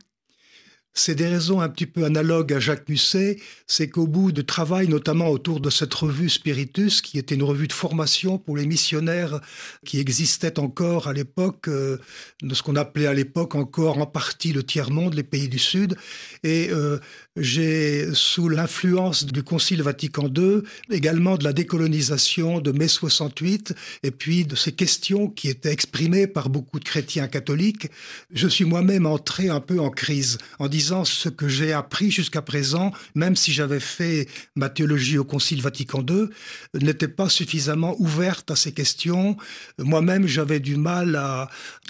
C'est 0.94 1.14
des 1.14 1.26
raisons 1.26 1.62
un 1.62 1.70
petit 1.70 1.86
peu 1.86 2.04
analogues 2.04 2.52
à 2.52 2.60
Jacques 2.60 2.86
Musset, 2.86 3.38
c'est 3.66 3.88
qu'au 3.88 4.06
bout 4.06 4.30
de 4.30 4.42
travail, 4.42 4.88
notamment 4.88 5.28
autour 5.28 5.60
de 5.60 5.70
cette 5.70 5.94
revue 5.94 6.28
Spiritus, 6.28 7.00
qui 7.00 7.18
était 7.18 7.34
une 7.34 7.42
revue 7.42 7.66
de 7.66 7.72
formation 7.72 8.36
pour 8.36 8.58
les 8.58 8.66
missionnaires 8.66 9.40
qui 9.86 10.00
existait 10.00 10.58
encore 10.58 11.08
à 11.08 11.14
l'époque, 11.14 11.68
euh, 11.68 11.96
de 12.42 12.54
ce 12.54 12.62
qu'on 12.62 12.76
appelait 12.76 13.06
à 13.06 13.14
l'époque 13.14 13.54
encore 13.54 13.96
en 13.98 14.06
partie 14.06 14.52
le 14.52 14.64
tiers-monde, 14.64 15.14
les 15.14 15.22
pays 15.22 15.48
du 15.48 15.58
Sud, 15.58 15.96
et 16.42 16.68
euh, 16.70 16.98
j'ai, 17.36 18.08
sous 18.12 18.48
l'influence 18.48 19.24
du 19.24 19.42
Concile 19.42 19.82
Vatican 19.82 20.28
II, 20.28 20.62
également 20.90 21.38
de 21.38 21.44
la 21.44 21.54
décolonisation 21.54 22.60
de 22.60 22.72
mai 22.72 22.88
68, 22.88 23.74
et 24.02 24.10
puis 24.10 24.44
de 24.44 24.54
ces 24.54 24.72
questions 24.72 25.28
qui 25.28 25.48
étaient 25.48 25.72
exprimées 25.72 26.26
par 26.26 26.50
beaucoup 26.50 26.78
de 26.78 26.84
chrétiens 26.84 27.28
catholiques, 27.28 27.88
je 28.32 28.48
suis 28.48 28.66
moi-même 28.66 29.06
entré 29.06 29.48
un 29.48 29.60
peu 29.60 29.80
en 29.80 29.88
crise, 29.88 30.36
en 30.58 30.68
disant 30.68 31.06
ce 31.06 31.30
que 31.30 31.48
j'ai 31.48 31.72
appris 31.72 32.10
jusqu'à 32.10 32.42
présent, 32.42 32.92
même 33.14 33.34
si 33.34 33.52
j'avais 33.52 33.80
fait 33.80 34.28
ma 34.54 34.68
théologie 34.68 35.16
au 35.16 35.24
Concile 35.24 35.62
Vatican 35.62 36.04
II, 36.08 36.28
n'était 36.74 37.08
pas 37.08 37.30
suffisamment 37.30 37.96
ouverte 37.98 38.50
à 38.50 38.56
ces 38.56 38.72
questions. 38.72 39.36
Moi-même, 39.78 40.26
j'avais 40.26 40.60
du 40.60 40.76
mal 40.76 41.16
à, 41.16 41.48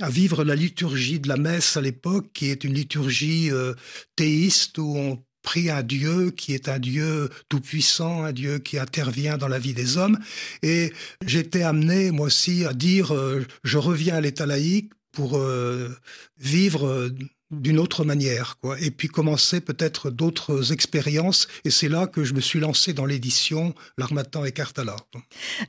vivre 0.09 0.45
la 0.45 0.55
liturgie 0.55 1.19
de 1.19 1.29
la 1.29 1.37
messe 1.37 1.77
à 1.77 1.81
l'époque, 1.81 2.27
qui 2.33 2.51
est 2.51 2.65
une 2.65 2.75
liturgie 2.75 3.51
euh, 3.51 3.75
théiste 4.15 4.79
où 4.79 4.97
on 4.97 5.23
prie 5.43 5.71
un 5.71 5.83
Dieu 5.83 6.31
qui 6.31 6.55
est 6.55 6.69
un 6.69 6.79
Dieu 6.79 7.29
tout-puissant, 7.49 8.25
un 8.25 8.33
Dieu 8.33 8.59
qui 8.59 8.79
intervient 8.79 9.37
dans 9.37 9.49
la 9.49 9.59
vie 9.59 9.75
des 9.75 9.97
hommes. 9.97 10.19
Et 10.63 10.93
j'étais 11.27 11.63
amené, 11.63 12.11
moi 12.11 12.27
aussi, 12.27 12.65
à 12.65 12.73
dire, 12.73 13.15
euh, 13.15 13.45
je 13.65 13.79
reviens 13.79 14.17
à 14.17 14.21
l'état 14.21 14.47
laïque 14.47 14.93
pour 15.13 15.37
euh, 15.37 15.91
vivre 16.39 16.87
euh, 16.87 17.11
d'une 17.52 17.78
autre 17.78 18.04
manière, 18.04 18.56
quoi. 18.61 18.80
Et 18.80 18.90
puis 18.90 19.09
commencer 19.09 19.61
peut-être 19.61 20.11
d'autres 20.11 20.73
expériences. 20.73 21.49
Et 21.64 21.71
c'est 21.71 21.88
là 21.88 22.06
que 22.06 22.25
je 22.25 22.35
me 22.35 22.40
suis 22.40 22.59
lancé 22.59 22.92
dans 22.94 23.04
l'édition 23.04 23.75
L'Armatan 23.99 24.44
et 24.44 24.52
Cartala. 24.52 24.97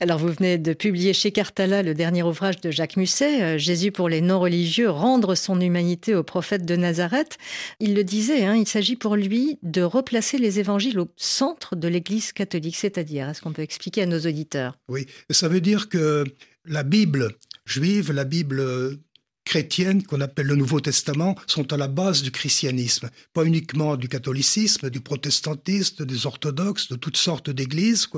Alors, 0.00 0.18
vous 0.18 0.28
venez 0.28 0.58
de 0.58 0.72
publier 0.72 1.12
chez 1.12 1.30
Cartala 1.30 1.82
le 1.82 1.94
dernier 1.94 2.22
ouvrage 2.22 2.60
de 2.60 2.70
Jacques 2.70 2.96
Musset, 2.96 3.42
euh, 3.42 3.58
Jésus 3.58 3.92
pour 3.92 4.08
les 4.08 4.22
non-religieux, 4.22 4.90
rendre 4.90 5.34
son 5.34 5.60
humanité 5.60 6.14
au 6.14 6.22
prophète 6.22 6.64
de 6.64 6.76
Nazareth. 6.76 7.36
Il 7.80 7.94
le 7.94 8.02
disait, 8.02 8.44
hein, 8.44 8.56
il 8.56 8.66
s'agit 8.66 8.96
pour 8.96 9.16
lui 9.16 9.58
de 9.62 9.82
replacer 9.82 10.38
les 10.38 10.58
évangiles 10.58 10.98
au 10.98 11.08
centre 11.16 11.76
de 11.76 11.88
l'Église 11.88 12.32
catholique. 12.32 12.76
C'est-à-dire, 12.76 13.28
est-ce 13.28 13.42
qu'on 13.42 13.52
peut 13.52 13.62
expliquer 13.62 14.02
à 14.02 14.06
nos 14.06 14.20
auditeurs? 14.20 14.78
Oui, 14.88 15.06
ça 15.30 15.48
veut 15.48 15.60
dire 15.60 15.88
que 15.88 16.24
la 16.64 16.82
Bible 16.82 17.36
juive, 17.66 18.12
la 18.12 18.24
Bible 18.24 18.98
chrétiennes 19.44 20.02
qu'on 20.02 20.20
appelle 20.20 20.46
le 20.46 20.56
Nouveau 20.56 20.80
Testament 20.80 21.36
sont 21.46 21.72
à 21.72 21.76
la 21.76 21.88
base 21.88 22.22
du 22.22 22.30
christianisme, 22.30 23.10
pas 23.32 23.44
uniquement 23.44 23.96
du 23.96 24.08
catholicisme, 24.08 24.90
du 24.90 25.00
protestantisme, 25.00 26.04
des 26.04 26.26
orthodoxes, 26.26 26.88
de 26.88 26.96
toutes 26.96 27.16
sortes 27.16 27.50
d'églises. 27.50 28.08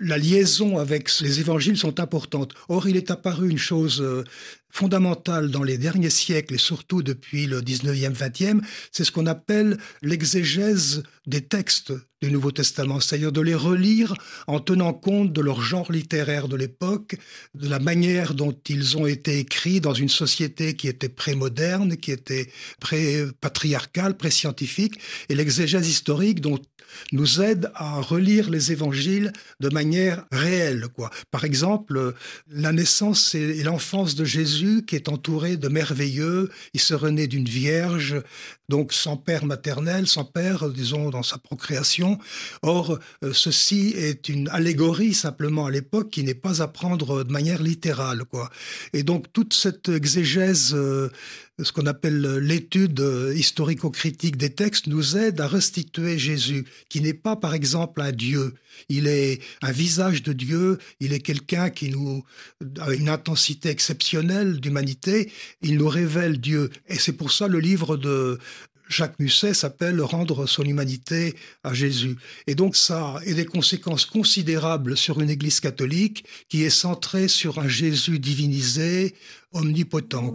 La 0.00 0.18
liaison 0.18 0.78
avec 0.78 1.10
les 1.20 1.40
évangiles 1.40 1.76
sont 1.76 2.00
importantes. 2.00 2.54
Or, 2.68 2.88
il 2.88 2.96
est 2.96 3.10
apparu 3.10 3.50
une 3.50 3.58
chose 3.58 4.00
euh, 4.00 4.24
fondamentale 4.72 5.50
dans 5.50 5.62
les 5.62 5.78
derniers 5.78 6.10
siècles 6.10 6.54
et 6.54 6.58
surtout 6.58 7.02
depuis 7.02 7.46
le 7.46 7.60
19e, 7.60 8.14
20e, 8.14 8.60
c'est 8.90 9.04
ce 9.04 9.12
qu'on 9.12 9.26
appelle 9.26 9.76
l'exégèse 10.00 11.02
des 11.26 11.42
textes 11.42 11.92
du 12.22 12.30
Nouveau 12.30 12.52
Testament, 12.52 12.98
c'est-à-dire 13.00 13.32
de 13.32 13.40
les 13.40 13.54
relire 13.54 14.14
en 14.46 14.60
tenant 14.60 14.92
compte 14.92 15.32
de 15.32 15.40
leur 15.40 15.60
genre 15.60 15.92
littéraire 15.92 16.48
de 16.48 16.56
l'époque, 16.56 17.16
de 17.54 17.68
la 17.68 17.80
manière 17.80 18.34
dont 18.34 18.56
ils 18.68 18.96
ont 18.96 19.06
été 19.06 19.38
écrits 19.38 19.80
dans 19.80 19.94
une 19.94 20.08
société 20.08 20.74
qui 20.74 20.88
était 20.88 21.08
pré-moderne, 21.08 21.96
qui 21.96 22.10
était 22.10 22.50
pré-patriarcale, 22.80 24.16
pré-scientifique, 24.16 24.98
et 25.28 25.34
l'exégèse 25.34 25.88
historique 25.88 26.40
dont 26.40 26.58
nous 27.12 27.40
aide 27.40 27.70
à 27.74 28.00
relire 28.00 28.50
les 28.50 28.72
évangiles 28.72 29.32
de 29.60 29.68
manière 29.68 30.26
réelle. 30.30 30.88
Quoi. 30.94 31.10
Par 31.30 31.44
exemple, 31.44 32.14
la 32.50 32.72
naissance 32.72 33.34
et 33.34 33.62
l'enfance 33.62 34.14
de 34.14 34.24
Jésus 34.24 34.61
qui 34.86 34.96
est 34.96 35.08
entouré 35.08 35.56
de 35.56 35.68
merveilleux, 35.68 36.50
il 36.74 36.80
se 36.80 36.94
renaît 36.94 37.26
d'une 37.26 37.48
vierge, 37.48 38.22
donc 38.68 38.92
sans 38.92 39.16
père 39.16 39.44
maternel, 39.44 40.06
sans 40.06 40.24
père, 40.24 40.68
disons, 40.70 41.10
dans 41.10 41.22
sa 41.22 41.38
procréation. 41.38 42.18
Or, 42.62 42.98
euh, 43.24 43.32
ceci 43.32 43.92
est 43.96 44.28
une 44.28 44.48
allégorie 44.48 45.14
simplement 45.14 45.66
à 45.66 45.70
l'époque 45.70 46.10
qui 46.10 46.22
n'est 46.22 46.34
pas 46.34 46.62
à 46.62 46.68
prendre 46.68 47.24
de 47.24 47.32
manière 47.32 47.62
littérale. 47.62 48.24
Quoi. 48.24 48.50
Et 48.92 49.02
donc 49.02 49.32
toute 49.32 49.52
cette 49.52 49.88
exégèse 49.88 50.72
euh, 50.74 51.10
ce 51.60 51.70
qu'on 51.72 51.86
appelle 51.86 52.20
l'étude 52.38 53.00
euh, 53.00 53.34
historico-critique 53.34 54.36
des 54.36 54.50
textes 54.50 54.86
nous 54.86 55.16
aide 55.16 55.40
à 55.40 55.46
restituer 55.46 56.18
Jésus, 56.18 56.64
qui 56.88 57.00
n'est 57.00 57.14
pas 57.14 57.36
par 57.36 57.54
exemple 57.54 58.00
un 58.00 58.12
Dieu. 58.12 58.54
Il 58.88 59.06
est 59.06 59.40
un 59.60 59.70
visage 59.70 60.22
de 60.22 60.32
Dieu, 60.32 60.78
il 61.00 61.12
est 61.12 61.20
quelqu'un 61.20 61.68
qui 61.70 61.90
nous 61.90 62.24
a 62.80 62.92
une 62.94 63.08
intensité 63.08 63.68
exceptionnelle 63.68 64.60
d'humanité, 64.60 65.30
il 65.60 65.76
nous 65.76 65.88
révèle 65.88 66.40
Dieu. 66.40 66.70
Et 66.88 66.96
c'est 66.96 67.12
pour 67.12 67.32
ça 67.32 67.48
le 67.48 67.60
livre 67.60 67.96
de 67.96 68.38
Jacques 68.88 69.18
Musset 69.18 69.54
s'appelle 69.54 70.00
Rendre 70.00 70.46
son 70.46 70.64
humanité 70.64 71.34
à 71.64 71.74
Jésus. 71.74 72.16
Et 72.46 72.54
donc 72.54 72.76
ça 72.76 73.16
a 73.16 73.32
des 73.32 73.46
conséquences 73.46 74.04
considérables 74.04 74.96
sur 74.96 75.20
une 75.20 75.30
Église 75.30 75.60
catholique 75.60 76.24
qui 76.48 76.62
est 76.64 76.70
centrée 76.70 77.28
sur 77.28 77.58
un 77.58 77.68
Jésus 77.68 78.18
divinisé, 78.18 79.14
omnipotent. 79.52 80.34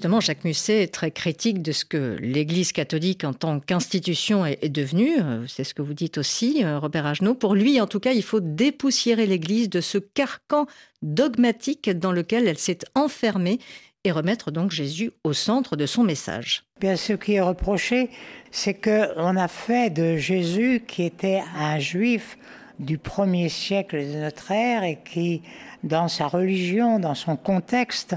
Justement, 0.00 0.20
Jacques 0.20 0.44
Musset 0.44 0.84
est 0.84 0.94
très 0.94 1.10
critique 1.10 1.60
de 1.60 1.72
ce 1.72 1.84
que 1.84 2.16
l'Église 2.22 2.72
catholique 2.72 3.22
en 3.22 3.34
tant 3.34 3.60
qu'institution 3.60 4.46
est, 4.46 4.70
devenue. 4.70 5.20
Euh, 5.20 5.46
c'est 5.46 5.62
ce 5.62 5.74
que 5.74 5.82
vous 5.82 5.92
dites 5.92 6.16
aussi, 6.16 6.64
euh, 6.64 6.78
Robert 6.78 7.04
Agenot. 7.04 7.34
Pour 7.34 7.54
lui, 7.54 7.78
en 7.82 7.86
tout 7.86 8.00
cas, 8.00 8.12
il 8.12 8.22
faut 8.22 8.40
dépoussiérer 8.40 9.26
l'Église 9.26 9.68
de 9.68 9.82
ce 9.82 9.98
carcan 9.98 10.64
dogmatique 11.02 11.90
dans 11.90 12.12
lequel 12.12 12.48
elle 12.48 12.56
s'est 12.56 12.78
enfermée 12.94 13.58
et 14.04 14.10
remettre 14.10 14.50
donc 14.50 14.70
Jésus 14.70 15.10
au 15.22 15.34
centre 15.34 15.76
de 15.76 15.84
son 15.84 16.02
message. 16.02 16.64
Bien, 16.80 16.96
ce 16.96 17.12
qui 17.12 17.34
est 17.34 17.42
reproché, 17.42 18.08
c'est 18.50 18.72
qu'on 18.72 19.36
a 19.36 19.48
fait 19.48 19.90
de 19.90 20.16
Jésus, 20.16 20.82
qui 20.88 21.02
était 21.02 21.42
un 21.54 21.78
juif 21.78 22.38
du 22.78 22.96
premier 22.96 23.50
siècle 23.50 23.98
de 23.98 24.16
notre 24.16 24.50
ère 24.50 24.82
et 24.82 24.98
qui, 25.04 25.42
dans 25.82 26.08
sa 26.08 26.26
religion, 26.26 26.98
dans 26.98 27.14
son 27.14 27.36
contexte, 27.36 28.16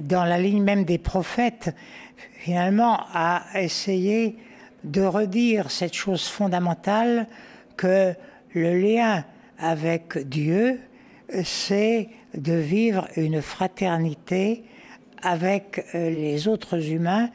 dans 0.00 0.24
la 0.24 0.38
ligne 0.38 0.62
même 0.62 0.84
des 0.84 0.98
prophètes, 0.98 1.74
finalement 2.38 3.00
a 3.12 3.44
essayé 3.54 4.36
de 4.84 5.02
redire 5.02 5.70
cette 5.70 5.94
chose 5.94 6.28
fondamentale 6.28 7.26
que 7.76 8.14
le 8.54 8.78
lien 8.78 9.24
avec 9.58 10.18
Dieu, 10.28 10.80
c'est 11.44 12.08
de 12.34 12.52
vivre 12.52 13.08
une 13.16 13.42
fraternité 13.42 14.64
avec 15.22 15.84
euh, 15.94 16.10
les 16.10 16.46
autres 16.46 16.90
humains 16.90 17.30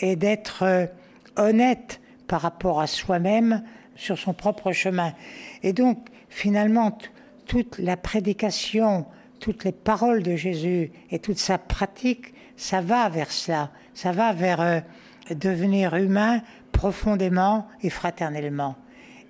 et 0.00 0.16
d'être 0.16 0.62
euh, 0.62 0.86
honnête 1.36 2.00
par 2.26 2.40
rapport 2.40 2.80
à 2.80 2.86
soi-même 2.86 3.62
sur 3.96 4.18
son 4.18 4.32
propre 4.32 4.72
chemin. 4.72 5.12
Et 5.62 5.72
donc, 5.72 5.98
finalement, 6.28 6.96
toute 7.46 7.78
la 7.78 7.96
prédication, 7.96 9.06
toutes 9.40 9.64
les 9.64 9.72
paroles 9.72 10.22
de 10.22 10.36
Jésus 10.36 10.90
et 11.10 11.18
toute 11.18 11.38
sa 11.38 11.58
pratique, 11.58 12.34
ça 12.56 12.80
va 12.80 13.08
vers 13.08 13.30
cela. 13.30 13.70
Ça 13.94 14.12
va 14.12 14.32
vers 14.32 14.60
euh, 14.60 14.80
devenir 15.30 15.94
humain 15.94 16.42
profondément 16.72 17.66
et 17.82 17.90
fraternellement. 17.90 18.76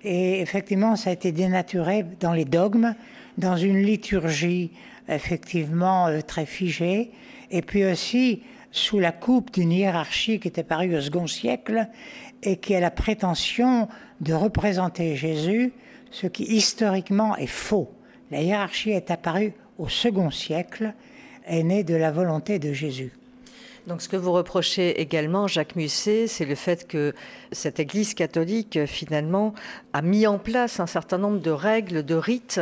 Et 0.03 0.41
effectivement, 0.41 0.95
ça 0.95 1.09
a 1.09 1.13
été 1.13 1.31
dénaturé 1.31 2.05
dans 2.19 2.33
les 2.33 2.45
dogmes, 2.45 2.95
dans 3.37 3.57
une 3.57 3.81
liturgie 3.81 4.71
effectivement 5.07 6.07
euh, 6.07 6.21
très 6.21 6.45
figée, 6.45 7.11
et 7.51 7.61
puis 7.61 7.85
aussi 7.85 8.43
sous 8.71 8.99
la 8.99 9.11
coupe 9.11 9.51
d'une 9.53 9.71
hiérarchie 9.71 10.39
qui 10.39 10.47
était 10.47 10.63
parue 10.63 10.95
au 10.95 11.01
second 11.01 11.27
siècle 11.27 11.87
et 12.43 12.57
qui 12.57 12.75
a 12.75 12.79
la 12.79 12.91
prétention 12.91 13.87
de 14.21 14.33
représenter 14.33 15.15
Jésus, 15.15 15.73
ce 16.11 16.27
qui 16.27 16.43
historiquement 16.43 17.35
est 17.37 17.47
faux. 17.47 17.94
La 18.31 18.41
hiérarchie 18.41 18.91
est 18.91 19.11
apparue 19.11 19.53
au 19.77 19.87
second 19.87 20.31
siècle, 20.31 20.93
est 21.45 21.63
née 21.63 21.83
de 21.83 21.95
la 21.95 22.11
volonté 22.11 22.59
de 22.59 22.73
Jésus. 22.73 23.11
Donc 23.87 24.01
ce 24.01 24.09
que 24.09 24.17
vous 24.17 24.31
reprochez 24.31 24.99
également, 24.99 25.47
Jacques 25.47 25.75
Musset, 25.75 26.25
c'est 26.25 26.45
le 26.45 26.55
fait 26.55 26.87
que 26.87 27.13
cette 27.51 27.79
Église 27.79 28.15
catholique, 28.15 28.85
finalement, 28.87 29.53
a 29.93 30.01
mis 30.01 30.25
en 30.25 30.39
place 30.39 30.79
un 30.79 30.87
certain 30.87 31.19
nombre 31.19 31.39
de 31.39 31.51
règles, 31.51 32.03
de 32.03 32.15
rites, 32.15 32.61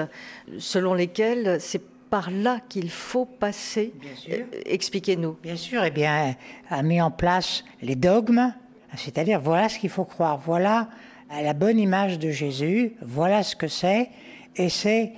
selon 0.57 0.93
lesquels 0.93 1.61
c'est 1.61 1.81
par 2.09 2.29
là 2.29 2.59
qu'il 2.67 2.91
faut 2.91 3.25
passer. 3.25 3.93
Euh, 4.29 4.43
expliquez-nous. 4.65 5.37
Bien 5.41 5.55
sûr, 5.55 5.83
eh 5.83 5.91
bien, 5.91 6.35
a 6.69 6.83
mis 6.83 7.01
en 7.01 7.09
place 7.09 7.63
les 7.81 7.95
dogmes, 7.95 8.53
c'est-à-dire 8.95 9.39
voilà 9.39 9.69
ce 9.69 9.79
qu'il 9.79 9.89
faut 9.89 10.05
croire, 10.05 10.37
voilà 10.37 10.89
la 11.31 11.53
bonne 11.53 11.79
image 11.79 12.19
de 12.19 12.29
Jésus, 12.29 12.93
voilà 13.01 13.41
ce 13.41 13.55
que 13.55 13.67
c'est, 13.67 14.09
et 14.57 14.69
c'est 14.69 15.13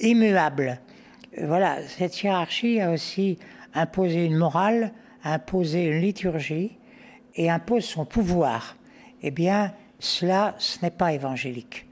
immuable. 0.00 0.80
Voilà, 1.38 1.78
cette 1.86 2.22
hiérarchie 2.22 2.80
a 2.80 2.90
aussi 2.90 3.38
imposé 3.74 4.24
une 4.24 4.36
morale, 4.36 4.92
imposé 5.22 5.84
une 5.84 6.00
liturgie 6.00 6.72
et 7.36 7.50
impose 7.50 7.84
son 7.84 8.04
pouvoir. 8.04 8.76
Eh 9.22 9.30
bien, 9.30 9.72
cela, 9.98 10.54
ce 10.58 10.78
n'est 10.82 10.90
pas 10.90 11.12
évangélique. 11.12 11.86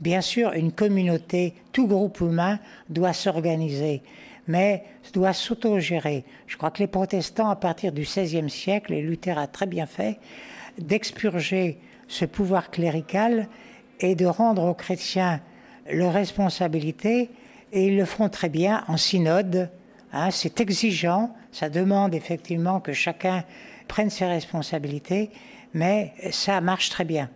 Bien 0.00 0.20
sûr, 0.20 0.52
une 0.52 0.72
communauté, 0.72 1.54
tout 1.72 1.86
groupe 1.86 2.20
humain 2.20 2.58
doit 2.90 3.14
s'organiser, 3.14 4.02
mais 4.46 4.84
doit 5.14 5.32
s'autogérer. 5.32 6.24
Je 6.46 6.56
crois 6.56 6.70
que 6.70 6.80
les 6.80 6.86
protestants, 6.86 7.48
à 7.48 7.56
partir 7.56 7.92
du 7.92 8.02
XVIe 8.02 8.50
siècle, 8.50 8.92
et 8.92 9.00
Luther 9.00 9.38
a 9.38 9.46
très 9.46 9.66
bien 9.66 9.86
fait, 9.86 10.18
d'expurger 10.78 11.78
ce 12.08 12.26
pouvoir 12.26 12.70
clérical 12.70 13.48
et 14.00 14.14
de 14.14 14.26
rendre 14.26 14.64
aux 14.64 14.74
chrétiens 14.74 15.40
leur 15.90 16.12
responsabilité, 16.12 17.30
et 17.76 17.88
ils 17.88 17.96
le 17.96 18.06
feront 18.06 18.30
très 18.30 18.48
bien 18.48 18.84
en 18.88 18.96
synode. 18.96 19.68
Hein, 20.12 20.30
c'est 20.30 20.60
exigeant, 20.60 21.36
ça 21.52 21.68
demande 21.68 22.14
effectivement 22.14 22.80
que 22.80 22.94
chacun 22.94 23.44
prenne 23.86 24.08
ses 24.08 24.24
responsabilités, 24.24 25.30
mais 25.74 26.14
ça 26.30 26.62
marche 26.62 26.88
très 26.88 27.04
bien. 27.04 27.28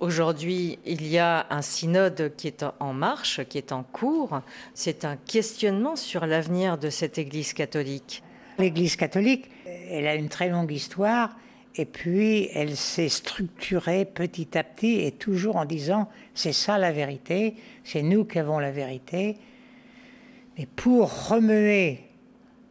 Aujourd'hui, 0.00 0.78
il 0.86 1.06
y 1.06 1.18
a 1.18 1.46
un 1.50 1.60
synode 1.60 2.32
qui 2.38 2.46
est 2.48 2.64
en 2.80 2.94
marche, 2.94 3.44
qui 3.44 3.58
est 3.58 3.70
en 3.70 3.82
cours. 3.82 4.40
C'est 4.72 5.04
un 5.04 5.16
questionnement 5.16 5.94
sur 5.94 6.24
l'avenir 6.24 6.78
de 6.78 6.88
cette 6.88 7.18
Église 7.18 7.52
catholique. 7.52 8.22
L'Église 8.58 8.96
catholique, 8.96 9.50
elle 9.90 10.06
a 10.06 10.14
une 10.14 10.30
très 10.30 10.48
longue 10.48 10.72
histoire, 10.72 11.36
et 11.74 11.84
puis 11.84 12.48
elle 12.54 12.76
s'est 12.78 13.10
structurée 13.10 14.06
petit 14.06 14.56
à 14.56 14.64
petit, 14.64 15.02
et 15.02 15.12
toujours 15.12 15.56
en 15.56 15.66
disant, 15.66 16.08
c'est 16.34 16.54
ça 16.54 16.78
la 16.78 16.92
vérité, 16.92 17.56
c'est 17.84 18.02
nous 18.02 18.24
qui 18.24 18.38
avons 18.38 18.58
la 18.58 18.70
vérité. 18.70 19.36
Mais 20.58 20.66
pour 20.66 21.28
remuer 21.28 22.00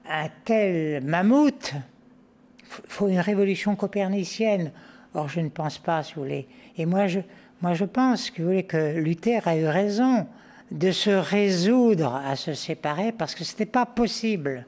un 0.10 0.30
tel 0.44 1.04
mammouth, 1.04 1.74
il 1.74 2.90
faut 2.90 3.08
une 3.08 3.20
révolution 3.20 3.76
copernicienne. 3.76 4.72
Or, 5.14 5.30
je 5.30 5.40
ne 5.40 5.50
pense 5.50 5.78
pas, 5.78 6.04
si 6.04 6.16
vous 6.16 6.22
voulez. 6.22 6.48
Et 6.78 6.86
moi, 6.86 7.08
je, 7.08 7.20
moi, 7.62 7.74
je 7.74 7.86
pense 7.86 8.32
que, 8.32 8.42
vous 8.42 8.50
voulez, 8.50 8.64
que 8.64 8.98
Luther 8.98 9.48
a 9.48 9.56
eu 9.56 9.66
raison 9.66 10.28
de 10.72 10.92
se 10.92 11.12
résoudre 11.12 12.16
à 12.16 12.36
se 12.36 12.54
séparer 12.54 13.12
parce 13.12 13.36
que 13.36 13.44
ce 13.44 13.54
n'était 13.54 13.66
pas 13.66 13.86
possible 13.86 14.66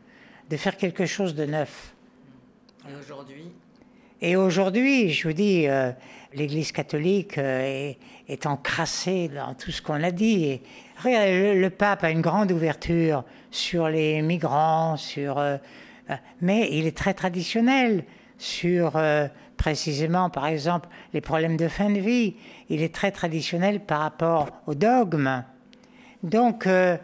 de 0.49 0.57
faire 0.57 0.77
quelque 0.77 1.05
chose 1.05 1.35
de 1.35 1.45
neuf. 1.45 1.95
Et 2.87 2.95
aujourd'hui? 2.95 3.51
Et 4.21 4.35
aujourd'hui, 4.35 5.11
je 5.11 5.27
vous 5.27 5.33
dis, 5.33 5.67
euh, 5.67 5.91
l'Église 6.33 6.71
catholique 6.71 7.37
euh, 7.37 7.61
est, 7.61 7.97
est, 8.27 8.45
encrassée 8.45 9.27
dans 9.27 9.53
tout 9.53 9.71
ce 9.71 9.81
qu'on 9.81 10.01
a 10.01 10.11
dit. 10.11 10.45
Et, 10.45 10.61
regardez, 11.03 11.55
le, 11.55 11.69
pape 11.69 12.03
a 12.03 12.11
une 12.11 12.21
grande 12.21 12.51
ouverture 12.51 13.23
sur 13.51 13.89
les 13.89 14.21
migrants, 14.21 14.97
sur, 14.97 15.37
euh, 15.37 15.57
mais 16.41 16.69
il 16.71 16.85
est 16.85 16.95
très 16.97 17.13
traditionnel 17.13 18.03
sur 18.37 18.97
précisément, 19.57 20.29
par 20.29 20.47
exemple, 20.47 20.87
les 21.13 21.21
problèmes 21.21 21.57
de 21.57 21.67
fin 21.67 21.89
de 21.89 21.99
vie. 21.99 22.35
Il 22.69 22.81
est 22.81 22.93
très 22.93 23.11
traditionnel 23.11 23.81
par 23.81 23.99
rapport 23.99 24.49
au 24.67 24.75
dogme. 24.75 25.43
Donc, 26.23 26.67
euh, 26.67 26.97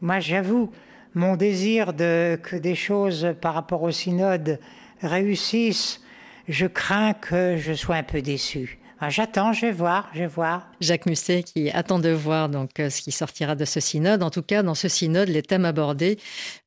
moi, 0.00 0.18
j'avoue, 0.18 0.70
mon 1.14 1.36
désir 1.36 1.92
de, 1.92 2.38
que 2.42 2.56
des 2.56 2.74
choses 2.74 3.34
par 3.40 3.54
rapport 3.54 3.82
au 3.82 3.90
synode 3.90 4.58
réussissent, 5.02 6.00
je 6.48 6.66
crains 6.66 7.12
que 7.12 7.56
je 7.56 7.74
sois 7.74 7.96
un 7.96 8.02
peu 8.02 8.22
déçu. 8.22 8.78
J'attends, 9.06 9.52
je 9.52 9.66
vais 9.66 9.72
voir, 9.72 10.10
je 10.12 10.18
vais 10.18 10.26
voir. 10.26 10.68
Jacques 10.80 11.06
Musset 11.06 11.44
qui 11.44 11.70
attend 11.70 12.00
de 12.00 12.08
voir 12.08 12.48
donc 12.48 12.80
euh, 12.80 12.90
ce 12.90 13.00
qui 13.00 13.12
sortira 13.12 13.54
de 13.54 13.64
ce 13.64 13.78
synode. 13.78 14.24
En 14.24 14.30
tout 14.30 14.42
cas, 14.42 14.64
dans 14.64 14.74
ce 14.74 14.88
synode, 14.88 15.28
les 15.28 15.42
thèmes 15.42 15.64
abordés 15.64 16.18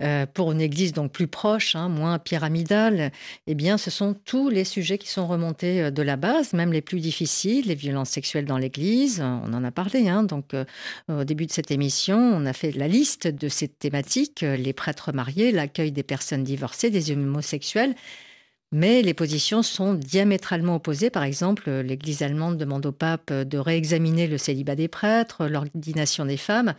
euh, 0.01 0.25
pour 0.25 0.53
une 0.53 0.61
Église 0.61 0.93
donc 0.93 1.11
plus 1.11 1.27
proche, 1.27 1.75
hein, 1.75 1.89
moins 1.89 2.19
pyramidale, 2.19 3.11
eh 3.47 3.55
bien, 3.55 3.77
ce 3.77 3.91
sont 3.91 4.15
tous 4.25 4.49
les 4.49 4.63
sujets 4.63 4.97
qui 4.97 5.09
sont 5.09 5.27
remontés 5.27 5.81
euh, 5.81 5.91
de 5.91 6.01
la 6.01 6.15
base, 6.15 6.53
même 6.53 6.71
les 6.71 6.81
plus 6.81 7.01
difficiles, 7.01 7.67
les 7.67 7.75
violences 7.75 8.09
sexuelles 8.09 8.45
dans 8.45 8.57
l'Église. 8.57 9.21
On 9.21 9.53
en 9.53 9.63
a 9.63 9.71
parlé. 9.71 10.07
Hein, 10.07 10.23
donc, 10.23 10.55
au 11.09 11.23
début 11.25 11.45
de 11.45 11.51
cette 11.51 11.69
émission, 11.69 12.17
on 12.17 12.45
a 12.45 12.53
fait 12.53 12.71
la 12.71 12.87
liste 12.87 13.27
de 13.27 13.49
ces 13.49 13.67
thématiques 13.67 14.41
les 14.41 14.73
prêtres 14.73 15.11
mariés, 15.11 15.51
l'accueil 15.51 15.91
des 15.91 16.03
personnes 16.03 16.43
divorcées, 16.43 16.89
des 16.89 17.11
homosexuels. 17.11 17.93
Mais 18.73 19.01
les 19.01 19.13
positions 19.13 19.63
sont 19.63 19.93
diamétralement 19.95 20.75
opposées. 20.75 21.09
Par 21.09 21.23
exemple, 21.23 21.69
l'Église 21.69 22.23
allemande 22.23 22.57
demande 22.57 22.85
au 22.85 22.93
pape 22.93 23.33
de 23.33 23.57
réexaminer 23.57 24.27
le 24.27 24.37
célibat 24.37 24.75
des 24.75 24.87
prêtres, 24.87 25.47
l'ordination 25.47 26.25
des 26.25 26.37
femmes. 26.37 26.73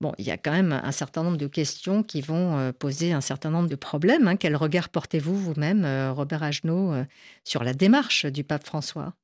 Bon, 0.00 0.12
il 0.18 0.26
y 0.26 0.30
a 0.30 0.36
quand 0.36 0.52
même 0.52 0.72
un 0.72 0.92
certain 0.92 1.22
nombre 1.22 1.36
de 1.36 1.46
questions 1.46 2.02
qui 2.02 2.20
vont 2.20 2.58
euh, 2.58 2.72
poser 2.72 3.12
un 3.12 3.20
certain 3.20 3.50
nombre 3.50 3.68
de 3.68 3.76
problèmes. 3.76 4.28
Hein. 4.28 4.36
Quel 4.36 4.56
regard 4.56 4.88
portez-vous 4.88 5.36
vous-même, 5.36 5.84
euh, 5.84 6.12
Robert 6.12 6.42
Agenot, 6.42 6.92
euh, 6.92 7.04
sur 7.44 7.64
la 7.64 7.74
démarche 7.74 8.26
du 8.26 8.44
pape 8.44 8.64
François? 8.64 9.14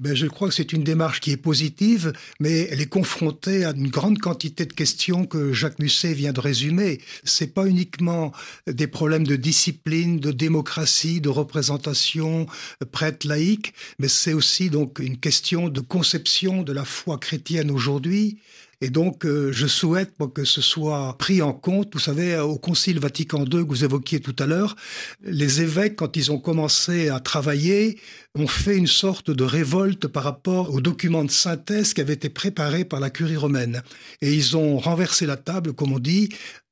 Ben, 0.00 0.14
je 0.14 0.26
crois 0.26 0.48
que 0.48 0.54
c'est 0.54 0.72
une 0.72 0.82
démarche 0.82 1.20
qui 1.20 1.30
est 1.30 1.36
positive, 1.36 2.12
mais 2.40 2.68
elle 2.70 2.80
est 2.80 2.88
confrontée 2.88 3.64
à 3.64 3.70
une 3.70 3.88
grande 3.88 4.18
quantité 4.18 4.66
de 4.66 4.72
questions 4.72 5.24
que 5.24 5.52
Jacques 5.52 5.78
Musset 5.78 6.14
vient 6.14 6.32
de 6.32 6.40
résumer. 6.40 7.00
C'est 7.22 7.54
pas 7.54 7.66
uniquement 7.66 8.32
des 8.66 8.88
problèmes 8.88 9.26
de 9.26 9.36
discipline, 9.36 10.18
de 10.18 10.32
démocratie, 10.32 11.20
de 11.20 11.28
représentation 11.28 12.46
prêtre 12.90 13.26
laïque, 13.26 13.72
mais 14.00 14.08
c'est 14.08 14.32
aussi 14.32 14.68
donc 14.68 14.98
une 14.98 15.18
question 15.18 15.68
de 15.68 15.80
conception 15.80 16.62
de 16.62 16.72
la 16.72 16.84
foi 16.84 17.18
chrétienne 17.18 17.70
aujourd'hui 17.70 18.38
et 18.80 18.90
donc, 18.90 19.24
euh, 19.24 19.52
je 19.52 19.66
souhaite 19.66 20.12
que 20.34 20.44
ce 20.44 20.60
soit 20.60 21.16
pris 21.18 21.42
en 21.42 21.52
compte. 21.52 21.94
Vous 21.94 22.00
savez, 22.00 22.38
au 22.38 22.58
Concile 22.58 22.98
Vatican 22.98 23.44
II 23.44 23.64
que 23.64 23.68
vous 23.68 23.84
évoquiez 23.84 24.20
tout 24.20 24.36
à 24.38 24.46
l'heure, 24.46 24.76
les 25.22 25.62
évêques, 25.62 25.96
quand 25.96 26.16
ils 26.16 26.32
ont 26.32 26.38
commencé 26.38 27.08
à 27.08 27.20
travailler, 27.20 27.98
ont 28.36 28.48
fait 28.48 28.76
une 28.76 28.86
sorte 28.86 29.30
de 29.30 29.44
révolte 29.44 30.08
par 30.08 30.24
rapport 30.24 30.74
aux 30.74 30.80
documents 30.80 31.24
de 31.24 31.30
synthèse 31.30 31.94
qui 31.94 32.00
avaient 32.00 32.14
été 32.14 32.28
préparés 32.28 32.84
par 32.84 33.00
la 33.00 33.10
curie 33.10 33.36
romaine. 33.36 33.82
Et 34.22 34.32
ils 34.32 34.56
ont 34.56 34.78
renversé 34.78 35.26
la 35.26 35.36
table, 35.36 35.72
comme 35.72 35.92
on 35.92 35.98
dit, 35.98 36.30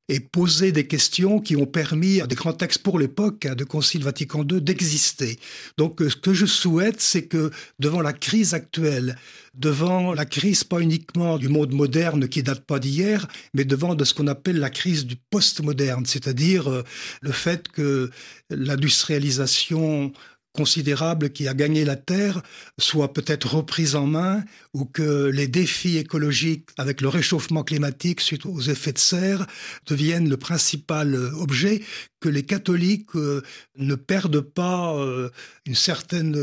et 0.09 0.19
poser 0.19 0.71
des 0.71 0.85
questions 0.85 1.39
qui 1.39 1.55
ont 1.55 1.65
permis 1.65 2.19
à 2.19 2.27
des 2.27 2.35
grands 2.35 2.53
textes 2.53 2.83
pour 2.83 2.99
l'époque 2.99 3.45
hein, 3.45 3.55
de 3.55 3.63
Concile 3.63 4.03
Vatican 4.03 4.45
II 4.49 4.61
d'exister. 4.61 5.39
Donc 5.77 6.01
euh, 6.01 6.09
ce 6.09 6.17
que 6.17 6.33
je 6.33 6.45
souhaite, 6.45 6.99
c'est 6.99 7.25
que 7.25 7.51
devant 7.79 8.01
la 8.01 8.11
crise 8.11 8.53
actuelle, 8.53 9.15
devant 9.53 10.13
la 10.13 10.25
crise 10.25 10.63
pas 10.65 10.79
uniquement 10.79 11.37
du 11.37 11.47
monde 11.47 11.71
moderne 11.71 12.27
qui 12.27 12.43
date 12.43 12.65
pas 12.65 12.79
d'hier, 12.79 13.27
mais 13.53 13.63
devant 13.63 13.95
de 13.95 14.03
ce 14.03 14.13
qu'on 14.13 14.27
appelle 14.27 14.59
la 14.59 14.69
crise 14.69 15.05
du 15.05 15.15
post-moderne, 15.15 16.05
c'est-à-dire 16.05 16.69
euh, 16.69 16.83
le 17.21 17.31
fait 17.31 17.69
que 17.69 18.11
l'industrialisation 18.49 20.11
considérable 20.53 21.31
qui 21.31 21.47
a 21.47 21.53
gagné 21.53 21.83
la 21.83 21.95
Terre 21.95 22.41
soit 22.77 23.11
peut-être 23.11 23.55
reprise 23.55 23.95
en 23.95 24.05
main 24.05 24.43
ou 24.73 24.85
que 24.85 25.25
les 25.25 25.47
défis 25.47 25.97
écologiques 25.97 26.69
avec 26.77 27.01
le 27.01 27.09
réchauffement 27.09 27.63
climatique 27.63 28.21
suite 28.21 28.45
aux 28.45 28.61
effets 28.61 28.93
de 28.93 28.99
serre 28.99 29.47
deviennent 29.87 30.29
le 30.29 30.37
principal 30.37 31.15
euh, 31.15 31.31
objet, 31.33 31.81
que 32.19 32.29
les 32.29 32.43
catholiques 32.43 33.15
euh, 33.15 33.41
ne 33.77 33.95
perdent 33.95 34.41
pas 34.41 34.95
euh, 34.95 35.29
une 35.65 35.75
certaine 35.75 36.37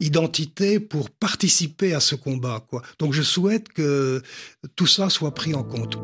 identité 0.00 0.80
pour 0.80 1.10
participer 1.10 1.94
à 1.94 2.00
ce 2.00 2.14
combat. 2.14 2.64
Quoi. 2.68 2.82
Donc 2.98 3.12
je 3.12 3.22
souhaite 3.22 3.68
que 3.68 4.22
tout 4.74 4.86
ça 4.86 5.08
soit 5.08 5.34
pris 5.34 5.54
en 5.54 5.62
compte. 5.62 5.96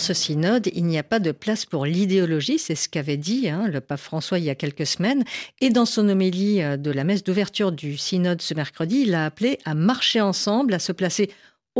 Ce 0.00 0.14
synode, 0.14 0.68
il 0.74 0.84
n'y 0.84 0.98
a 0.98 1.04
pas 1.04 1.20
de 1.20 1.30
place 1.30 1.64
pour 1.64 1.86
l'idéologie, 1.86 2.58
c'est 2.58 2.74
ce 2.74 2.88
qu'avait 2.88 3.16
dit 3.16 3.48
hein, 3.48 3.68
le 3.68 3.80
pape 3.80 4.00
François 4.00 4.40
il 4.40 4.44
y 4.44 4.50
a 4.50 4.56
quelques 4.56 4.86
semaines. 4.86 5.22
Et 5.60 5.70
dans 5.70 5.84
son 5.84 6.08
homélie 6.08 6.62
euh, 6.62 6.76
de 6.76 6.90
la 6.90 7.04
messe 7.04 7.22
d'ouverture 7.22 7.70
du 7.70 7.96
synode 7.96 8.42
ce 8.42 8.54
mercredi, 8.54 9.04
il 9.06 9.14
a 9.14 9.26
appelé 9.26 9.58
à 9.64 9.74
marcher 9.74 10.20
ensemble, 10.20 10.74
à 10.74 10.80
se 10.80 10.90
placer 10.90 11.30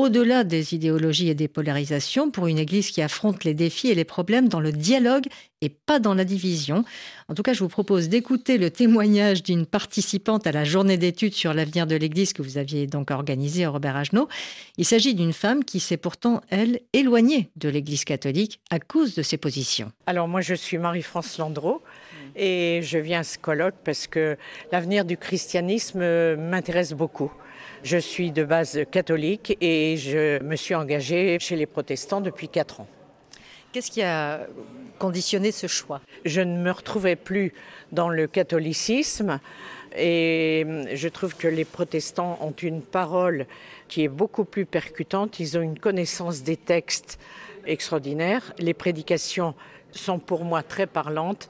au-delà 0.00 0.44
des 0.44 0.74
idéologies 0.74 1.28
et 1.28 1.34
des 1.34 1.48
polarisations 1.48 2.30
pour 2.30 2.46
une 2.46 2.58
Église 2.58 2.90
qui 2.90 3.02
affronte 3.02 3.44
les 3.44 3.54
défis 3.54 3.88
et 3.88 3.94
les 3.94 4.04
problèmes 4.04 4.48
dans 4.48 4.60
le 4.60 4.72
dialogue 4.72 5.26
et 5.60 5.68
pas 5.68 5.98
dans 5.98 6.14
la 6.14 6.24
division. 6.24 6.84
En 7.28 7.34
tout 7.34 7.42
cas, 7.42 7.52
je 7.52 7.60
vous 7.60 7.68
propose 7.68 8.08
d'écouter 8.08 8.56
le 8.56 8.70
témoignage 8.70 9.42
d'une 9.42 9.66
participante 9.66 10.46
à 10.46 10.52
la 10.52 10.64
journée 10.64 10.96
d'études 10.96 11.34
sur 11.34 11.52
l'avenir 11.52 11.86
de 11.86 11.96
l'Église 11.96 12.32
que 12.32 12.42
vous 12.42 12.56
aviez 12.56 12.86
donc 12.86 13.10
organisée 13.10 13.66
Robert 13.66 13.96
Agenot. 13.96 14.28
Il 14.78 14.86
s'agit 14.86 15.14
d'une 15.14 15.34
femme 15.34 15.64
qui 15.64 15.80
s'est 15.80 15.98
pourtant, 15.98 16.40
elle, 16.48 16.80
éloignée 16.92 17.50
de 17.56 17.68
l'Église 17.68 18.04
catholique 18.04 18.60
à 18.70 18.78
cause 18.78 19.14
de 19.14 19.22
ses 19.22 19.36
positions. 19.36 19.92
Alors 20.06 20.28
moi, 20.28 20.40
je 20.40 20.54
suis 20.54 20.78
Marie-France 20.78 21.36
Landreau 21.38 21.82
et 22.36 22.80
je 22.82 22.98
viens 22.98 23.20
à 23.20 23.24
ce 23.24 23.38
colloque 23.38 23.74
parce 23.84 24.06
que 24.06 24.38
l'avenir 24.72 25.04
du 25.04 25.18
christianisme 25.18 26.36
m'intéresse 26.36 26.92
beaucoup. 26.92 27.30
Je 27.82 27.96
suis 27.96 28.30
de 28.30 28.44
base 28.44 28.80
catholique 28.90 29.56
et 29.62 29.96
je 29.96 30.42
me 30.42 30.54
suis 30.54 30.74
engagée 30.74 31.38
chez 31.40 31.56
les 31.56 31.64
protestants 31.64 32.20
depuis 32.20 32.48
quatre 32.48 32.80
ans. 32.80 32.86
Qu'est-ce 33.72 33.90
qui 33.90 34.02
a 34.02 34.46
conditionné 34.98 35.50
ce 35.50 35.66
choix? 35.66 36.02
Je 36.26 36.42
ne 36.42 36.58
me 36.60 36.70
retrouvais 36.72 37.16
plus 37.16 37.54
dans 37.90 38.10
le 38.10 38.26
catholicisme 38.26 39.40
et 39.96 40.66
je 40.92 41.08
trouve 41.08 41.34
que 41.36 41.48
les 41.48 41.64
protestants 41.64 42.38
ont 42.42 42.52
une 42.52 42.82
parole 42.82 43.46
qui 43.88 44.04
est 44.04 44.08
beaucoup 44.08 44.44
plus 44.44 44.66
percutante. 44.66 45.40
Ils 45.40 45.56
ont 45.56 45.62
une 45.62 45.78
connaissance 45.78 46.42
des 46.42 46.58
textes 46.58 47.18
extraordinaire. 47.64 48.52
Les 48.58 48.74
prédications 48.74 49.54
sont 49.90 50.18
pour 50.18 50.44
moi 50.44 50.62
très 50.62 50.86
parlantes. 50.86 51.48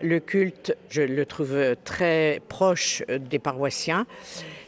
Le 0.00 0.20
culte, 0.20 0.76
je 0.90 1.02
le 1.02 1.26
trouve 1.26 1.74
très 1.84 2.40
proche 2.48 3.02
des 3.08 3.40
paroissiens. 3.40 4.06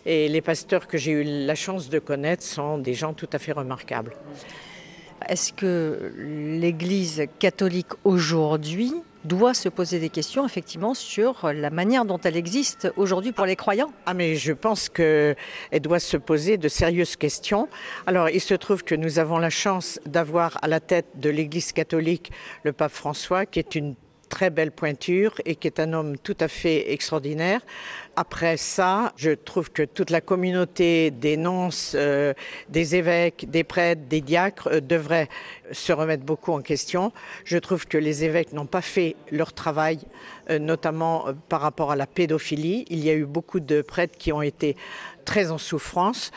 Et 0.05 0.29
les 0.29 0.41
pasteurs 0.41 0.89
que 0.89 0.99
j'ai 0.99 1.13
eu 1.13 1.23
la 1.23 1.55
chance 1.55 1.89
de 1.89 1.99
connaître 2.01 2.43
sont 2.43 2.79
des 2.79 2.95
gens 2.95 3.13
tout 3.13 3.29
à 3.33 3.39
fait 3.39 3.53
remarquables. 3.53 4.13
Est-ce 5.29 5.53
que 5.53 6.13
l'Église 6.17 7.27
catholique 7.39 7.93
aujourd'hui 8.05 8.93
doit 9.25 9.55
se 9.55 9.69
poser 9.69 9.99
des 10.01 10.09
questions 10.09 10.47
effectivement 10.47 10.95
sur 10.95 11.53
la 11.53 11.71
manière 11.71 12.07
dont 12.07 12.19
elle 12.25 12.37
existe 12.37 12.91
aujourd'hui 12.97 13.33
pour 13.33 13.45
les 13.45 13.55
croyants? 13.55 13.93
Ah 14.07 14.15
mais 14.15 14.35
je 14.35 14.53
pense 14.53 14.89
qu'elle 14.89 15.37
doit 15.81 16.01
se 16.01 16.17
poser 16.17 16.57
de 16.57 16.69
sérieuses 16.69 17.17
questions. 17.17 17.69
Alors 18.07 18.31
il 18.31 18.41
se 18.41 18.55
trouve 18.55 18.83
que 18.83 18.95
nous 18.95 19.19
avons 19.19 19.39
la 19.39 19.51
chance 19.51 20.01
d'avoir 20.07 20.59
à 20.63 20.69
la 20.69 20.81
tête 20.81 21.07
de 21.17 21.31
l'Église 21.31 21.73
catholique 21.73 22.33
le 22.65 22.73
pape 22.73 22.93
François 22.93 23.47
qui 23.47 23.59
est 23.59 23.75
une 23.75 23.95
très 24.31 24.49
belle 24.49 24.71
pointure 24.71 25.35
et 25.45 25.57
qui 25.57 25.67
est 25.67 25.79
un 25.81 25.93
homme 25.93 26.17
tout 26.17 26.37
à 26.41 26.49
fait 26.49 26.93
extraordinaire. 26.93 27.61
Après 28.17 28.57
ça, 28.57 29.13
je 29.17 29.33
trouve 29.33 29.71
que 29.71 29.83
toute 29.83 30.11
la 30.11 30.21
communauté 30.21 31.11
des 31.11 31.37
nonces, 31.37 31.93
euh, 31.95 32.33
des 32.69 32.97
évêques, 32.97 33.51
des 33.51 33.65
prêtres, 33.65 34.03
des 34.09 34.21
diacres 34.21 34.69
euh, 34.69 34.81
devrait 34.81 35.29
se 35.73 35.93
remettre 35.93 36.25
beaucoup 36.25 36.53
en 36.53 36.61
question. 36.61 37.13
Je 37.45 37.59
trouve 37.59 37.87
que 37.87 37.99
les 37.99 38.25
évêques 38.25 38.53
n'ont 38.53 38.67
pas 38.67 38.83
fait 38.83 39.17
leur 39.31 39.53
travail, 39.53 39.99
euh, 40.49 40.59
notamment 40.59 41.27
par 41.49 41.61
rapport 41.61 41.91
à 41.91 41.97
la 41.97 42.07
pédophilie. 42.07 42.87
Il 42.89 43.05
y 43.05 43.11
a 43.11 43.15
eu 43.15 43.27
beaucoup 43.27 43.61
de 43.61 43.83
prêtres 43.83 44.17
qui 44.17 44.33
ont 44.33 44.43
été 44.43 44.77
très 45.25 45.51
en 45.51 45.59
souffrance. 45.59 46.31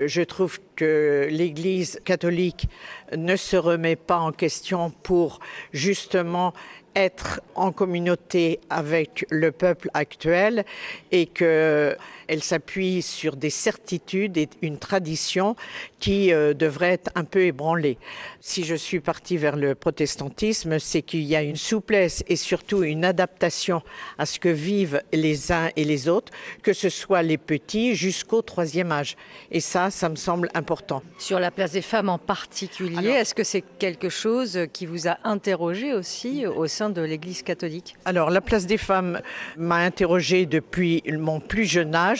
Je 0.00 0.22
trouve 0.22 0.58
que 0.76 1.28
l'Église 1.30 2.00
catholique 2.04 2.68
ne 3.16 3.36
se 3.36 3.56
remet 3.56 3.96
pas 3.96 4.18
en 4.18 4.32
question 4.32 4.90
pour 4.90 5.38
justement 5.72 6.52
être 6.96 7.40
en 7.54 7.72
communauté 7.72 8.60
avec 8.70 9.26
le 9.30 9.52
peuple 9.52 9.90
actuel 9.94 10.64
et 11.12 11.26
qu'elle 12.26 12.42
s'appuie 12.42 13.02
sur 13.02 13.36
des 13.36 13.50
certitudes 13.50 14.36
et 14.36 14.48
une 14.62 14.78
tradition 14.78 15.56
qui 16.00 16.32
euh, 16.32 16.54
devrait 16.54 16.92
être 16.92 17.10
un 17.14 17.24
peu 17.24 17.44
ébranlée. 17.46 17.98
Si 18.40 18.64
je 18.64 18.74
suis 18.74 19.00
partie 19.00 19.36
vers 19.36 19.56
le 19.56 19.74
protestantisme, 19.74 20.78
c'est 20.78 21.02
qu'il 21.02 21.22
y 21.22 21.36
a 21.36 21.42
une 21.42 21.56
souplesse 21.56 22.24
et 22.28 22.36
surtout 22.36 22.82
une 22.82 23.04
adaptation 23.04 23.82
à 24.18 24.26
ce 24.26 24.38
que 24.38 24.48
vivent 24.48 25.02
les 25.12 25.52
uns 25.52 25.70
et 25.76 25.84
les 25.84 26.08
autres, 26.08 26.32
que 26.62 26.72
ce 26.72 26.88
soit 26.88 27.22
les 27.22 27.38
petits 27.38 27.94
jusqu'au 27.94 28.42
troisième 28.42 28.92
âge. 28.92 29.16
Et 29.50 29.60
ça, 29.60 29.90
ça 29.90 30.08
me 30.08 30.16
semble 30.16 30.48
important. 30.54 31.02
Sur 31.18 31.40
la 31.40 31.50
place 31.50 31.72
des 31.72 31.82
femmes 31.82 32.08
en 32.08 32.18
particulier, 32.18 33.10
est-ce 33.10 33.34
que 33.34 33.44
c'est 33.44 33.64
quelque 33.78 34.08
chose 34.08 34.66
qui 34.72 34.86
vous 34.86 35.08
a 35.08 35.18
interrogé 35.24 35.92
aussi 35.92 36.46
au 36.46 36.66
sein 36.66 36.90
de 36.90 37.00
l'Église 37.00 37.42
catholique? 37.42 37.96
Alors, 38.04 38.30
la 38.30 38.40
place 38.40 38.66
des 38.66 38.78
femmes 38.78 39.20
m'a 39.56 39.76
interrogée 39.76 40.46
depuis 40.46 41.02
mon 41.10 41.40
plus 41.40 41.64
jeune 41.64 41.94
âge 41.94 42.13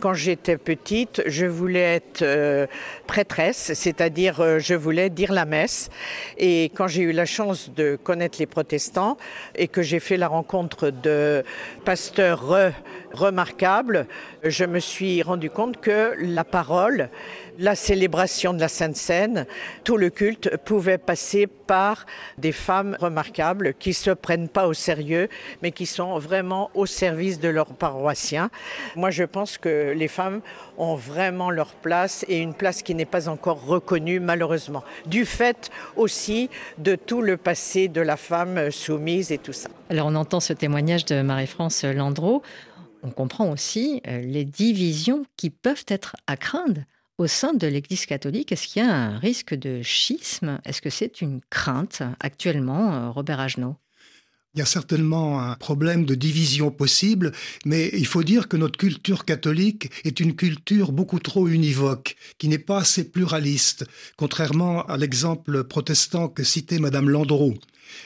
Quand 0.00 0.14
j'étais 0.14 0.56
petite, 0.56 1.22
je 1.26 1.46
voulais 1.46 1.96
être 1.96 2.22
euh, 2.22 2.66
prêtresse, 3.06 3.72
c'est-à-dire 3.74 4.40
euh, 4.40 4.58
je 4.58 4.74
voulais 4.74 5.10
dire 5.10 5.32
la 5.32 5.44
messe. 5.44 5.90
Et 6.38 6.64
quand 6.74 6.88
j'ai 6.88 7.02
eu 7.02 7.12
la 7.12 7.26
chance 7.26 7.70
de 7.70 7.96
connaître 7.96 8.38
les 8.38 8.46
protestants 8.46 9.16
et 9.54 9.68
que 9.68 9.82
j'ai 9.82 10.00
fait 10.00 10.16
la 10.16 10.28
rencontre 10.28 10.90
de 10.90 11.44
pasteurs 11.84 12.72
remarquables, 13.12 14.06
je 14.44 14.64
me 14.64 14.78
suis 14.78 15.22
rendu 15.22 15.50
compte 15.50 15.80
que 15.80 16.14
la 16.18 16.44
parole 16.44 17.10
la 17.58 17.74
célébration 17.74 18.52
de 18.54 18.60
la 18.60 18.68
Sainte 18.68 18.96
Seine, 18.96 19.46
tout 19.84 19.96
le 19.96 20.10
culte 20.10 20.56
pouvait 20.58 20.98
passer 20.98 21.46
par 21.46 22.06
des 22.38 22.52
femmes 22.52 22.96
remarquables 23.00 23.74
qui 23.74 23.92
se 23.92 24.10
prennent 24.10 24.48
pas 24.48 24.66
au 24.66 24.74
sérieux, 24.74 25.28
mais 25.62 25.72
qui 25.72 25.86
sont 25.86 26.18
vraiment 26.18 26.70
au 26.74 26.86
service 26.86 27.40
de 27.40 27.48
leurs 27.48 27.74
paroissiens. 27.74 28.50
Moi, 28.96 29.10
je 29.10 29.24
pense 29.24 29.58
que 29.58 29.92
les 29.96 30.08
femmes 30.08 30.40
ont 30.78 30.94
vraiment 30.94 31.50
leur 31.50 31.74
place 31.74 32.24
et 32.28 32.38
une 32.38 32.54
place 32.54 32.82
qui 32.82 32.94
n'est 32.94 33.04
pas 33.04 33.28
encore 33.28 33.64
reconnue, 33.64 34.20
malheureusement, 34.20 34.84
du 35.06 35.24
fait 35.24 35.70
aussi 35.96 36.50
de 36.78 36.94
tout 36.94 37.22
le 37.22 37.36
passé 37.36 37.88
de 37.88 38.00
la 38.00 38.16
femme 38.16 38.70
soumise 38.70 39.32
et 39.32 39.38
tout 39.38 39.52
ça. 39.52 39.68
Alors, 39.90 40.06
on 40.06 40.14
entend 40.14 40.40
ce 40.40 40.52
témoignage 40.52 41.04
de 41.04 41.22
Marie-France 41.22 41.84
Landreau. 41.84 42.42
On 43.02 43.10
comprend 43.10 43.50
aussi 43.50 44.00
euh, 44.06 44.20
les 44.20 44.44
divisions 44.44 45.24
qui 45.36 45.50
peuvent 45.50 45.84
être 45.88 46.14
à 46.26 46.36
craindre 46.36 46.82
au 47.18 47.26
sein 47.26 47.54
de 47.54 47.66
l'Église 47.66 48.06
catholique, 48.06 48.52
est-ce 48.52 48.66
qu'il 48.66 48.82
y 48.82 48.86
a 48.86 48.94
un 48.94 49.18
risque 49.18 49.54
de 49.54 49.82
schisme? 49.82 50.60
Est-ce 50.64 50.82
que 50.82 50.90
c'est 50.90 51.20
une 51.20 51.40
crainte 51.50 52.02
actuellement, 52.20 52.94
euh, 52.94 53.10
Robert 53.10 53.40
Agenot? 53.40 53.76
Il 54.54 54.58
y 54.58 54.62
a 54.62 54.66
certainement 54.66 55.40
un 55.40 55.54
problème 55.54 56.04
de 56.04 56.14
division 56.14 56.70
possible, 56.70 57.32
mais 57.64 57.88
il 57.94 58.06
faut 58.06 58.22
dire 58.22 58.48
que 58.48 58.58
notre 58.58 58.78
culture 58.78 59.24
catholique 59.24 59.90
est 60.04 60.20
une 60.20 60.36
culture 60.36 60.92
beaucoup 60.92 61.20
trop 61.20 61.48
univoque, 61.48 62.16
qui 62.36 62.48
n'est 62.48 62.58
pas 62.58 62.80
assez 62.80 63.10
pluraliste, 63.10 63.86
contrairement 64.18 64.84
à 64.84 64.98
l'exemple 64.98 65.64
protestant 65.64 66.28
que 66.28 66.44
citait 66.44 66.80
Madame 66.80 67.08
Landreau. 67.08 67.54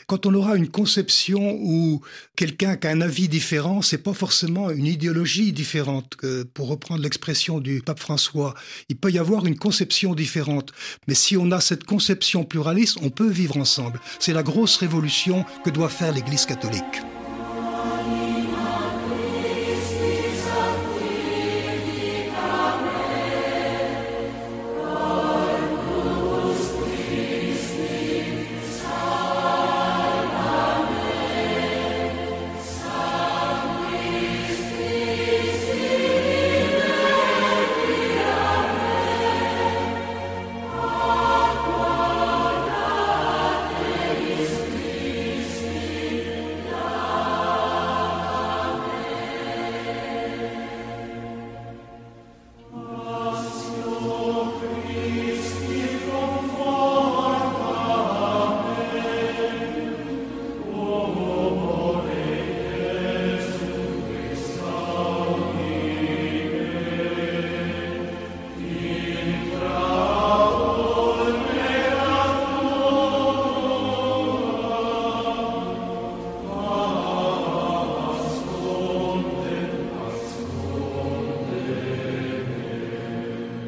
Quand 0.06 0.26
on 0.26 0.34
aura 0.34 0.56
une 0.56 0.68
conception 0.68 1.58
où 1.60 2.00
quelqu'un 2.36 2.76
qui 2.76 2.86
a 2.86 2.90
un 2.90 3.00
avis 3.00 3.28
différent, 3.28 3.82
c'est 3.82 3.98
pas 3.98 4.14
forcément 4.14 4.70
une 4.70 4.86
idéologie 4.86 5.52
différente. 5.52 6.16
Pour 6.54 6.68
reprendre 6.68 7.02
l'expression 7.02 7.60
du 7.60 7.82
pape 7.82 8.00
François, 8.00 8.54
il 8.88 8.96
peut 8.96 9.10
y 9.10 9.18
avoir 9.18 9.46
une 9.46 9.58
conception 9.58 10.14
différente. 10.14 10.72
Mais 11.08 11.14
si 11.14 11.36
on 11.36 11.50
a 11.50 11.60
cette 11.60 11.84
conception 11.84 12.44
pluraliste, 12.44 12.98
on 13.02 13.10
peut 13.10 13.28
vivre 13.30 13.56
ensemble. 13.56 14.00
C'est 14.18 14.32
la 14.32 14.42
grosse 14.42 14.76
révolution 14.76 15.44
que 15.64 15.70
doit 15.70 15.88
faire 15.88 16.12
l'Église 16.12 16.46
catholique. 16.46 17.02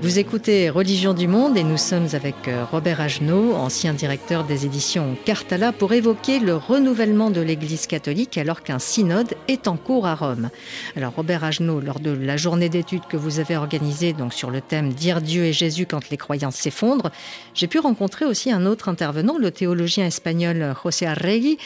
Vous 0.09 0.18
écoutez 0.18 0.71
Religion 0.71 1.12
du 1.12 1.29
Monde 1.29 1.59
et 1.59 1.62
nous 1.62 1.77
sommes 1.77 2.09
avec 2.14 2.49
euh, 2.49 2.64
Robert 2.64 3.03
Agenot, 3.03 3.53
ancien 3.53 3.92
directeur 3.92 4.44
des 4.44 4.64
éditions 4.64 5.18
Cartala, 5.27 5.71
pour 5.71 5.92
évoquer 5.92 6.38
le 6.38 6.57
renouvellement 6.57 7.29
de 7.31 7.42
l'Église 7.42 7.87
catholique 7.87 8.38
alors 8.38 8.62
qu'un 8.62 8.79
synode 8.79 9.35
est 9.49 9.68
en 9.68 9.77
cours 9.77 10.07
à 10.07 10.14
Rome. 10.14 10.49
Alors 10.97 11.12
Robert 11.14 11.44
Agenot, 11.44 11.81
lors 11.81 12.01
de 12.01 12.11
la 12.11 12.38
journée 12.38 12.71
d'études 12.71 13.07
que 13.07 13.18
vous 13.18 13.38
avez 13.38 13.59
organisée 13.59 14.14
donc 14.14 14.33
sur 14.33 14.51
le 14.51 14.62
thème 14.62 14.94
Dire 14.94 15.21
Dieu 15.21 15.44
et 15.44 15.53
Jésus 15.53 15.85
quand 15.85 16.09
les 16.09 16.16
croyances 16.16 16.57
s'effondrent, 16.57 17.11
j'ai 17.53 17.66
pu 17.66 17.79
rencontrer 17.79 18.25
aussi 18.25 18.51
un 18.51 18.64
autre 18.64 18.88
intervenant, 18.88 19.37
le 19.37 19.51
théologien 19.51 20.07
espagnol 20.07 20.75
José 20.83 21.05
Arregui, 21.05 21.59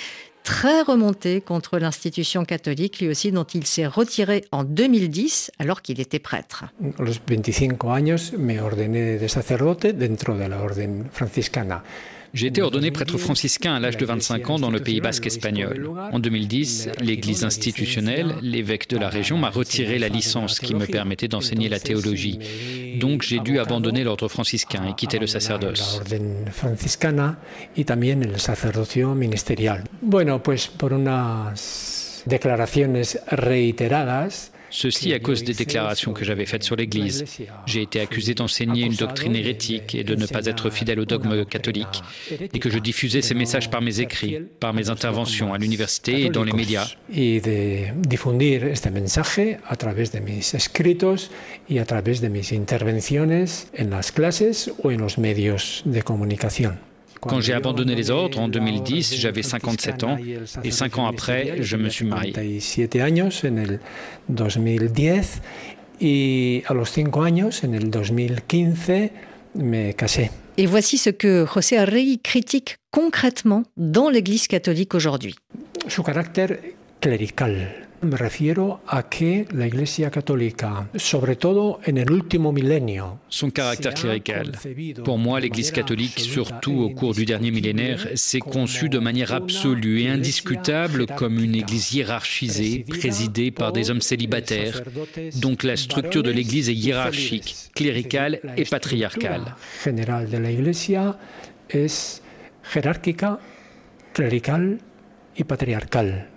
très 0.42 0.82
remonté 0.82 1.40
contre 1.40 1.78
l'institution 1.78 2.44
catholique, 2.44 3.00
lui 3.00 3.08
aussi 3.08 3.32
dont 3.32 3.44
il 3.44 3.66
s'est 3.66 3.86
retiré 3.86 4.44
en 4.52 4.64
2010 4.64 5.52
alors 5.58 5.82
qu'il 5.82 6.00
était 6.00 6.18
prêtre. 6.18 6.64
Los 6.98 7.20
25 7.26 7.84
años 7.84 8.32
me 8.38 8.60
ordené 8.60 9.18
de 9.18 9.26
sacerdote 9.28 9.86
dentro 9.86 10.34
de 10.34 10.44
la 10.44 10.60
orden 10.60 11.04
franciscana. 11.12 11.82
J'ai 12.34 12.46
été 12.46 12.62
ordonné 12.62 12.90
prêtre 12.90 13.18
franciscain 13.18 13.74
à 13.74 13.80
l'âge 13.80 13.98
de 13.98 14.06
25 14.06 14.50
ans 14.50 14.58
dans 14.58 14.70
le 14.70 14.80
Pays 14.80 15.00
basque 15.00 15.26
espagnol. 15.26 15.90
En 16.12 16.18
2010, 16.18 16.90
l'Église 17.00 17.44
institutionnelle, 17.44 18.36
l'évêque 18.40 18.88
de 18.88 18.96
la 18.96 19.10
région, 19.10 19.36
m'a 19.36 19.50
retiré 19.50 19.98
la 19.98 20.08
licence 20.08 20.58
qui 20.58 20.74
me 20.74 20.86
permettait 20.86 21.28
d'enseigner 21.28 21.68
la 21.68 21.78
théologie. 21.78 22.38
Donc 23.00 23.22
j'ai 23.22 23.38
dû 23.38 23.58
abandonner 23.58 24.02
l'ordre 24.02 24.28
franciscain 24.28 24.84
et 24.88 24.94
quitter 24.94 25.18
le 25.18 25.26
sacerdoce. 25.26 26.00
Ceci 34.72 35.12
à 35.12 35.20
cause 35.20 35.44
des 35.44 35.52
déclarations 35.52 36.12
que 36.12 36.24
j'avais 36.24 36.46
faites 36.46 36.64
sur 36.64 36.76
l'Église. 36.76 37.24
J'ai 37.66 37.82
été 37.82 38.00
accusé 38.00 38.34
d'enseigner 38.34 38.84
une 38.84 38.94
doctrine 38.94 39.36
hérétique 39.36 39.94
et 39.94 40.02
de 40.02 40.14
ne 40.14 40.26
pas 40.26 40.46
être 40.46 40.70
fidèle 40.70 40.98
au 40.98 41.04
dogme 41.04 41.44
catholique, 41.44 42.02
et 42.52 42.58
que 42.58 42.70
je 42.70 42.78
diffusais 42.78 43.20
ces 43.22 43.34
messages 43.34 43.70
par 43.70 43.82
mes 43.82 44.00
écrits, 44.00 44.38
par 44.58 44.72
mes 44.72 44.88
interventions 44.88 45.52
à 45.52 45.58
l'université 45.58 46.22
et 46.22 46.30
dans 46.30 46.42
les 46.42 46.52
médias. 46.52 46.88
Et 47.14 47.40
de 47.40 48.08
difundir 48.08 48.64
este 48.64 48.90
mensaje 48.90 49.58
a 49.68 49.76
través 49.76 50.10
de 50.10 50.20
mis 50.20 50.54
escritos 50.54 51.30
y 51.68 51.78
a 51.78 51.84
través 51.84 52.20
de 52.20 52.28
en 53.78 53.90
las 53.90 54.12
clases 54.12 54.72
en 54.82 55.06
de 55.84 56.02
comunicación. 56.02 56.91
Quand 57.22 57.40
j'ai 57.40 57.52
abandonné 57.52 57.94
les 57.94 58.10
ordres 58.10 58.40
en 58.40 58.48
2010, 58.48 59.16
j'avais 59.16 59.42
57 59.42 60.04
ans 60.04 60.16
et 60.64 60.70
5 60.70 60.98
ans 60.98 61.06
après, 61.06 61.58
je 61.60 61.76
me 61.76 61.88
suis 61.88 62.04
marié. 62.04 62.34
años 63.00 63.44
en 63.44 63.56
el 63.56 63.80
2010 64.28 65.40
y 66.00 66.62
a 66.66 66.74
los 66.74 66.84
5 66.84 67.16
años, 67.18 67.64
en 67.64 67.74
el 67.74 67.90
2015, 67.90 69.10
me 69.54 69.92
casé. 69.92 70.30
Et 70.58 70.66
voici 70.66 70.98
ce 70.98 71.10
que 71.10 71.46
José 71.46 71.78
Arrey 71.78 72.18
critique 72.22 72.76
concrètement 72.90 73.62
dans 73.76 74.10
l'Église 74.10 74.48
catholique 74.48 74.94
aujourd'hui. 74.94 75.36
Su 75.88 76.02
carácter 76.02 76.74
clerical. 77.00 77.68
Me 78.02 78.16
refiero 78.16 78.80
a 78.88 79.04
que 79.04 79.46
la 79.52 79.68
Iglesia 79.68 80.10
católica, 80.10 80.88
sobre 80.96 81.36
todo 81.36 81.78
en 81.84 81.98
el 81.98 82.10
último 82.10 82.50
milenio, 82.50 83.20
son 83.28 83.50
caractère 83.50 83.94
clérical. 83.94 84.50
Pour 85.04 85.18
moi, 85.18 85.38
l'Église 85.38 85.70
catholique, 85.70 86.18
surtout 86.18 86.80
au 86.80 86.90
cours 86.90 87.14
du 87.14 87.24
dernier 87.24 87.52
millénaire, 87.52 88.08
s'est 88.16 88.40
conçue 88.40 88.88
de 88.88 88.98
manière 88.98 89.32
absolue 89.32 90.00
et 90.02 90.08
indiscutable 90.08 91.06
comme 91.06 91.38
une 91.38 91.54
Église 91.54 91.94
hiérarchisée, 91.94 92.84
présidée 92.88 93.52
par 93.52 93.72
des 93.72 93.92
hommes 93.92 94.00
célibataires. 94.00 94.82
Donc 95.40 95.62
la 95.62 95.76
structure 95.76 96.24
de 96.24 96.32
l'Église 96.32 96.70
est 96.70 96.74
hiérarchique, 96.74 97.70
cléricale 97.72 98.40
et 98.56 98.64
patriarcale. 98.64 99.54
Générale 99.84 100.28
de 100.28 100.38
la 100.38 100.50
Iglesia 100.50 101.16
es 101.70 102.20
jerárquica, 102.64 103.38
clerical 104.12 104.78
y 105.38 105.44
patriarcal. 105.44 106.31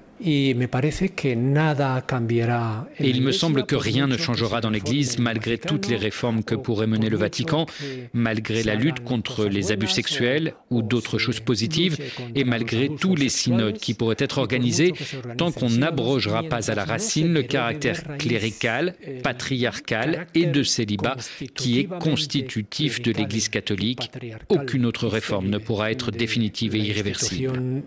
Et 2.99 3.09
il 3.09 3.21
me 3.21 3.31
semble 3.31 3.65
que 3.65 3.75
rien 3.75 4.07
ne 4.07 4.15
changera 4.17 4.61
dans 4.61 4.69
l'Église 4.69 5.19
malgré 5.19 5.57
toutes 5.57 5.89
les 5.89 5.97
réformes 5.97 6.43
que 6.43 6.55
pourrait 6.55 6.87
mener 6.87 7.09
le 7.09 7.17
Vatican, 7.17 7.65
malgré 8.13 8.63
la 8.63 8.75
lutte 8.75 9.01
contre 9.01 9.45
les 9.45 9.73
abus 9.73 9.87
sexuels 9.87 10.53
ou 10.69 10.81
d'autres 10.81 11.17
choses 11.17 11.41
positives, 11.41 11.97
et 12.33 12.45
malgré 12.45 12.89
tous 12.89 13.15
les 13.15 13.29
synodes 13.29 13.77
qui 13.77 13.93
pourraient 13.93 14.15
être 14.19 14.37
organisés, 14.37 14.93
tant 15.37 15.51
qu'on 15.51 15.69
n'abrogera 15.69 16.43
pas 16.43 16.71
à 16.71 16.75
la 16.75 16.85
racine 16.85 17.33
le 17.33 17.43
caractère 17.43 18.17
clérical, 18.17 18.95
patriarcal 19.21 20.27
et 20.33 20.45
de 20.45 20.63
célibat 20.63 21.17
qui 21.55 21.79
est 21.79 21.89
constitutif 21.99 23.01
de 23.01 23.11
l'Église 23.11 23.49
catholique. 23.49 24.11
Aucune 24.49 24.85
autre 24.85 25.07
réforme 25.07 25.49
ne 25.49 25.57
pourra 25.57 25.91
être 25.91 26.11
définitive 26.11 26.75
et 26.75 26.79
irréversible. 26.79 27.83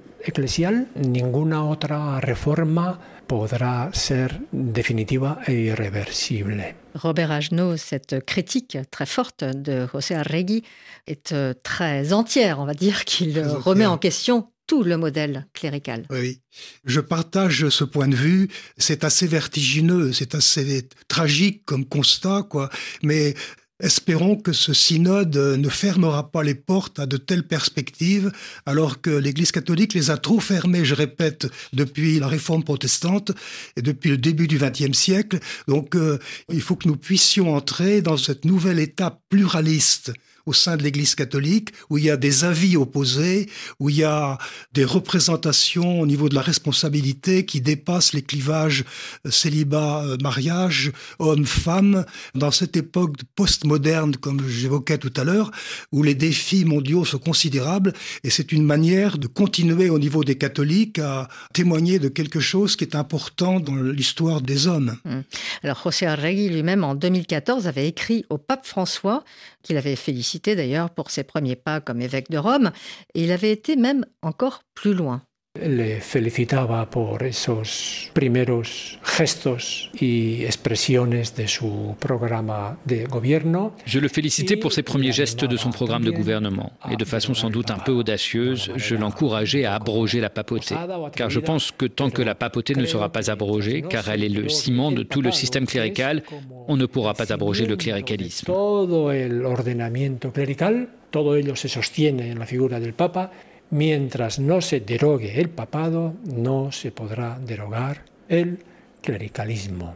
Réforma 2.21 2.99
podrá 3.29 3.91
ser 3.93 4.41
definitiva 4.53 5.39
e 5.47 5.53
irreversible. 5.53 6.75
Robert 6.95 7.31
Agenot, 7.31 7.77
cette 7.77 8.25
critique 8.25 8.79
très 8.91 9.07
forte 9.07 9.45
de 9.45 9.87
José 9.93 10.15
Arregui 10.15 10.65
est 11.07 11.33
euh, 11.33 11.55
très 11.63 12.13
entière, 12.13 12.59
on 12.59 12.65
va 12.65 12.75
dire, 12.75 13.05
qu'il 13.05 13.39
remet 13.41 13.87
en 13.87 13.99
question 13.99 14.51
tout 14.67 14.83
le 14.83 14.97
modèle 14.97 15.47
clérical. 15.55 16.05
Oui, 16.11 16.41
je 16.85 17.01
partage 17.01 17.69
ce 17.69 17.85
point 17.85 18.09
de 18.09 18.15
vue. 18.15 18.49
C'est 18.77 19.05
assez 19.05 19.27
vertigineux, 19.27 20.13
c'est 20.13 20.35
assez 20.35 20.89
tragique 21.09 21.65
comme 21.65 21.87
constat, 21.87 22.45
quoi. 22.49 22.69
Mais 23.03 23.35
Espérons 23.81 24.35
que 24.35 24.53
ce 24.53 24.73
synode 24.73 25.37
ne 25.37 25.69
fermera 25.69 26.33
pas 26.33 26.43
les 26.43 26.57
portes 26.57 26.99
à 26.99 27.07
de 27.07 27.17
telles 27.17 27.47
perspectives, 27.47 28.33
alors 28.67 29.01
que 29.01 29.11
l'Église 29.11 29.53
catholique 29.53 29.95
les 29.95 30.11
a 30.11 30.17
trop 30.17 30.41
fermées, 30.41 30.85
je 30.85 30.97
répète, 30.97 31.47
depuis 31.73 32.19
la 32.19 32.27
réforme 32.27 32.65
protestante 32.65 33.31
et 33.77 33.83
depuis 33.83 34.11
le 34.11 34.19
début 34.19 34.49
du 34.49 34.59
XXe 34.59 34.99
siècle. 34.99 35.39
Donc 35.69 35.95
euh, 35.95 36.19
il 36.53 36.61
faut 36.61 36.75
que 36.75 36.89
nous 36.89 36.97
puissions 36.97 37.55
entrer 37.55 38.03
dans 38.03 38.17
cette 38.17 38.45
nouvelle 38.45 38.81
étape 38.81 39.21
pluraliste 39.29 40.13
au 40.49 40.55
sein 40.55 40.77
de 40.77 40.83
l'Église 40.83 41.15
catholique, 41.15 41.71
où 41.91 41.99
il 41.99 42.05
y 42.05 42.11
a 42.11 42.17
des 42.17 42.45
avis 42.45 42.77
opposés, 42.77 43.49
où 43.81 43.91
il 43.91 43.97
y 43.97 44.05
a 44.05 44.39
des 44.73 44.85
représentations 44.85 46.01
au 46.01 46.07
niveau 46.07 46.29
de 46.29 46.35
la 46.35 46.41
responsabilité 46.41 47.45
qui 47.45 47.61
dépassent 47.61 48.15
les 48.15 48.23
clivages 48.23 48.85
euh, 49.27 49.31
célibat-mariage, 49.31 50.93
euh, 51.21 51.27
homme-femme, 51.27 52.07
dans 52.35 52.51
cette 52.51 52.77
époque 52.77 53.17
postmoderne, 53.35 54.17
comme 54.17 54.41
j'évoquais 54.49 54.99
tout 54.99 55.13
à 55.17 55.25
l'heure, 55.25 55.51
où 55.93 56.03
les 56.03 56.15
défis 56.15 56.65
mondiaux 56.65 57.05
sont 57.05 57.19
considérables, 57.19 57.93
et 58.25 58.31
c'est 58.31 58.51
une 58.53 58.65
manière 58.65 59.19
de 59.19 59.27
continuer 59.27 59.91
au 59.91 59.99
niveau 59.99 60.25
des 60.25 60.37
catholiques 60.37 60.99
à 60.99 61.29
témoigner 61.53 61.99
de 61.99 62.09
quelque 62.09 62.41
chose 62.41 62.75
qui 62.75 62.85
est 62.85 62.97
important 62.97 63.61
dans 63.61 63.77
l'histoire 63.77 64.41
des 64.41 64.67
hommes. 64.67 64.97
Hum. 65.05 65.23
Alors 65.63 65.81
José 65.85 66.07
Arregui 66.07 66.49
lui-même, 66.49 66.85
en 66.85 66.95
2014, 66.95 67.67
avait 67.67 67.87
écrit 67.87 68.25
au 68.31 68.39
pape 68.39 68.67
François 68.67 69.25
qu'il 69.63 69.77
avait 69.77 69.97
félicité 69.97 70.57
d'ailleurs 70.57 70.91
pour 70.91 71.11
ses 71.11 71.25
premiers 71.25 71.57
pas 71.57 71.81
comme 71.81 72.01
évêque 72.01 72.31
de 72.31 72.39
Rome, 72.39 72.71
et 73.15 73.25
il 73.25 73.33
avait 73.33 73.53
été 73.53 73.77
même 73.77 74.05
encore 74.23 74.63
plus 74.75 74.95
loin. 74.95 75.23
Le 75.63 76.01
felicitaba 76.01 76.89
por 76.91 77.23
esos 77.23 78.11
primeros 78.13 78.99
gestos 79.03 79.91
y 80.01 80.45
expresiones 80.45 81.35
de 81.35 81.49
su 81.49 81.97
programa 81.99 82.79
de 82.85 83.05
gobierno. 83.05 83.73
Je 83.85 84.01
le 84.01 84.09
félicitais 84.09 84.57
pour 84.57 84.73
ses 84.73 84.83
premiers 84.83 85.13
gestes 85.13 85.45
de 85.45 85.57
son 85.57 85.71
programme 85.71 86.05
de 86.05 86.11
gouvernement 86.11 86.73
et 86.91 86.97
de 86.97 87.05
façon 87.05 87.35
sans 87.35 87.51
doute 87.51 87.71
un 87.71 87.79
peu 87.79 87.93
audacieuse, 87.93 88.71
je 88.77 88.95
l'encourageais 88.95 89.65
à 89.65 89.75
abroger 89.75 90.21
la 90.21 90.31
papauté. 90.31 90.75
Car 91.15 91.31
je 91.31 91.41
pense 91.41 91.73
que 91.73 91.87
tant 91.87 92.11
que 92.11 92.23
la 92.23 92.35
papauté 92.35 92.75
ne 92.75 92.87
sera 92.87 93.11
pas 93.11 93.31
abrogée, 93.31 93.83
car 93.83 94.09
elle 94.09 94.25
est 94.25 94.29
le 94.29 94.49
ciment 94.49 94.93
de 94.93 95.03
tout 95.03 95.23
le 95.23 95.33
système 95.33 95.67
clérical, 95.67 96.23
on 96.67 96.77
ne 96.77 96.87
pourra 96.87 97.15
pas 97.15 97.33
abroger 97.33 97.67
le 97.67 97.77
cléricalisme. 97.77 98.47
Todo 98.47 99.13
el 99.13 99.45
ordenamiento 99.45 100.33
clerical, 100.33 100.89
todo 101.11 101.37
ello 101.37 101.57
se 101.57 101.69
sostiene 101.69 102.31
en 102.33 102.39
la 102.39 102.47
figura 102.47 102.81
del 102.81 102.93
Papa 102.93 103.31
Mientras 103.71 104.39
no 104.39 104.61
se 104.61 104.81
derogue 104.81 105.39
el 105.39 105.51
papado, 105.51 106.15
no 106.25 106.73
se 106.73 106.91
podrá 106.91 107.39
derogar 107.39 108.05
el 108.29 108.59
cléricalisme. 109.03 109.93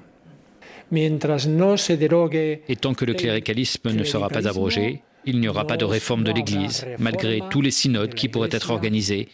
Mientras 0.91 1.47
no 1.47 1.79
se 1.79 1.97
derogue 1.97 2.63
Et 2.69 2.77
tant 2.77 2.95
que 2.95 3.07
le 3.07 3.15
cléricalisme 3.15 3.93
ne 3.95 4.05
sera 4.05 4.29
pas 4.29 4.47
abrogé, 4.47 5.03
il 5.25 5.41
n'y 5.41 5.49
aura 5.49 5.67
pas 5.67 5.79
de 5.79 5.87
réforme 5.87 6.23
de 6.23 6.33
l'Église, 6.33 6.87
malgré 6.99 7.41
tous 7.49 7.63
les 7.63 7.71
synodes 7.71 8.13
qui 8.13 8.29
pourraient 8.29 8.51
être 8.53 8.71
organisés, 8.71 9.29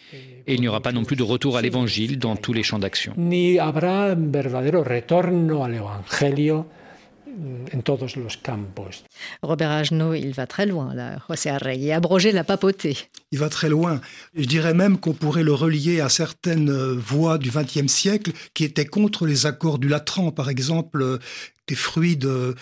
et 0.47 0.55
il 0.55 0.61
n'y 0.61 0.69
aura 0.69 0.81
pas 0.81 0.93
non 0.93 1.05
plus 1.05 1.17
de 1.17 1.25
retour 1.25 1.57
à 1.57 1.63
l'Évangile 1.63 2.19
dans 2.19 2.37
tous 2.37 2.53
les 2.53 2.63
champs 2.63 2.79
d'action. 2.79 3.15
Ni 3.17 3.59
habrá 3.59 4.15
verdadero 4.15 4.85
retorno 4.85 5.65
al 5.65 5.75
Evangelio 5.75 6.67
en 7.73 7.83
todos 7.83 8.17
los 8.17 8.37
campos. 8.43 9.05
Robert 9.43 9.71
Agenot, 9.71 10.15
il 10.15 10.33
va 10.33 10.47
très 10.47 10.67
loin, 10.67 10.95
là, 10.95 11.19
José 11.29 11.51
Arregui, 11.51 11.93
abroger 11.93 12.33
la 12.33 12.45
papauté. 12.45 12.97
Il 13.31 13.39
va 13.39 13.49
très 13.49 13.69
loin. 13.69 14.01
Je 14.35 14.47
dirais 14.47 14.75
même 14.75 14.99
qu'on 14.99 15.13
pourrait 15.13 15.43
le 15.43 15.53
relier 15.53 16.01
à 16.01 16.09
certaines 16.09 16.73
voix 16.95 17.39
du 17.39 17.51
XXe 17.51 17.93
siècle 17.93 18.33
qui 18.55 18.65
étaient 18.65 18.87
contre 18.87 19.27
les 19.27 19.47
accords 19.47 19.79
du 19.79 19.89
Latran, 19.89 20.33
par 20.33 20.49
exemple, 20.49 21.19
des 21.69 21.75
fruits 21.75 22.17
de, 22.17 22.57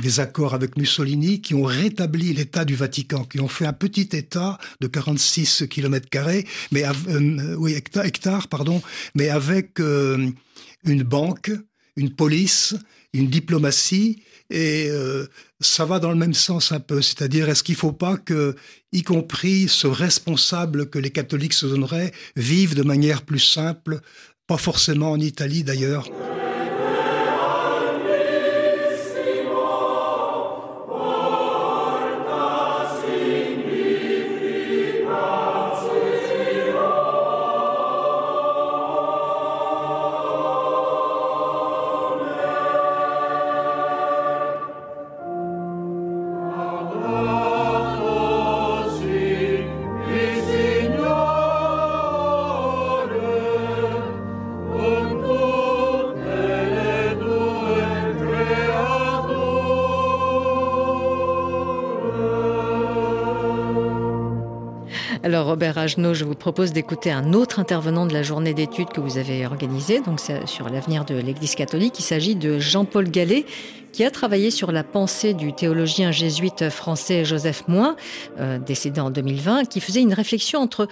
des 0.00 0.20
accords 0.20 0.54
avec 0.54 0.76
Mussolini 0.76 1.40
qui 1.40 1.54
ont 1.54 1.64
rétabli 1.64 2.32
l'État 2.32 2.64
du 2.64 2.74
Vatican, 2.74 3.24
qui 3.24 3.40
ont 3.40 3.48
fait 3.48 3.66
un 3.66 3.72
petit 3.72 4.08
État 4.12 4.58
de 4.80 4.86
46 4.86 5.64
km 5.68 6.08
mais 6.70 6.84
euh, 6.84 7.56
oui 7.56 7.74
hectares, 7.74 8.48
pardon, 8.48 8.80
mais 9.14 9.28
avec 9.28 9.80
euh, 9.80 10.30
une 10.84 11.02
banque, 11.02 11.50
une 11.96 12.14
police, 12.14 12.74
une 13.12 13.28
diplomatie, 13.28 14.22
et 14.50 14.88
euh, 14.90 15.26
ça 15.60 15.84
va 15.84 15.98
dans 15.98 16.10
le 16.10 16.16
même 16.16 16.34
sens 16.34 16.72
un 16.72 16.80
peu. 16.80 17.02
C'est-à-dire, 17.02 17.48
est-ce 17.48 17.62
qu'il 17.62 17.74
ne 17.74 17.80
faut 17.80 17.92
pas 17.92 18.16
que, 18.16 18.54
y 18.92 19.02
compris 19.02 19.68
ce 19.68 19.86
responsable 19.86 20.90
que 20.90 20.98
les 20.98 21.10
catholiques 21.10 21.54
se 21.54 21.66
donneraient, 21.66 22.12
vivent 22.36 22.74
de 22.74 22.82
manière 22.82 23.22
plus 23.22 23.40
simple, 23.40 24.00
pas 24.46 24.58
forcément 24.58 25.12
en 25.12 25.20
Italie 25.20 25.64
d'ailleurs? 25.64 26.08
Je 65.98 66.24
vous 66.24 66.34
propose 66.34 66.72
d'écouter 66.72 67.10
un 67.10 67.34
autre 67.34 67.58
intervenant 67.58 68.06
de 68.06 68.14
la 68.14 68.22
journée 68.22 68.54
d'études 68.54 68.88
que 68.88 69.00
vous 69.00 69.18
avez 69.18 69.44
organisée, 69.44 70.00
donc 70.00 70.20
sur 70.46 70.70
l'avenir 70.70 71.04
de 71.04 71.14
l'Église 71.16 71.54
catholique. 71.54 71.98
Il 71.98 72.02
s'agit 72.02 72.34
de 72.34 72.58
Jean-Paul 72.58 73.10
Gallet, 73.10 73.44
qui 73.92 74.02
a 74.02 74.10
travaillé 74.10 74.50
sur 74.50 74.72
la 74.72 74.84
pensée 74.84 75.34
du 75.34 75.52
théologien 75.52 76.10
jésuite 76.10 76.70
français 76.70 77.26
Joseph 77.26 77.64
Moin, 77.68 77.96
euh, 78.40 78.58
décédé 78.58 79.00
en 79.00 79.10
2020, 79.10 79.66
qui 79.66 79.80
faisait 79.80 80.00
une 80.00 80.14
réflexion 80.14 80.60
entre 80.60 80.88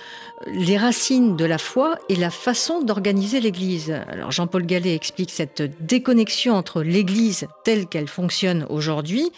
les 0.46 0.76
racines 0.76 1.34
de 1.34 1.44
la 1.46 1.56
foi 1.56 1.96
et 2.10 2.16
la 2.16 2.30
façon 2.30 2.82
d'organiser 2.82 3.40
l'Église. 3.40 3.94
Alors 4.06 4.32
Jean-Paul 4.32 4.66
Gallet 4.66 4.94
explique 4.94 5.30
cette 5.30 5.62
déconnexion 5.80 6.54
entre 6.54 6.82
l'Église 6.82 7.46
telle 7.64 7.86
qu'elle 7.86 8.08
fonctionne 8.08 8.66
aujourd'hui 8.68 9.30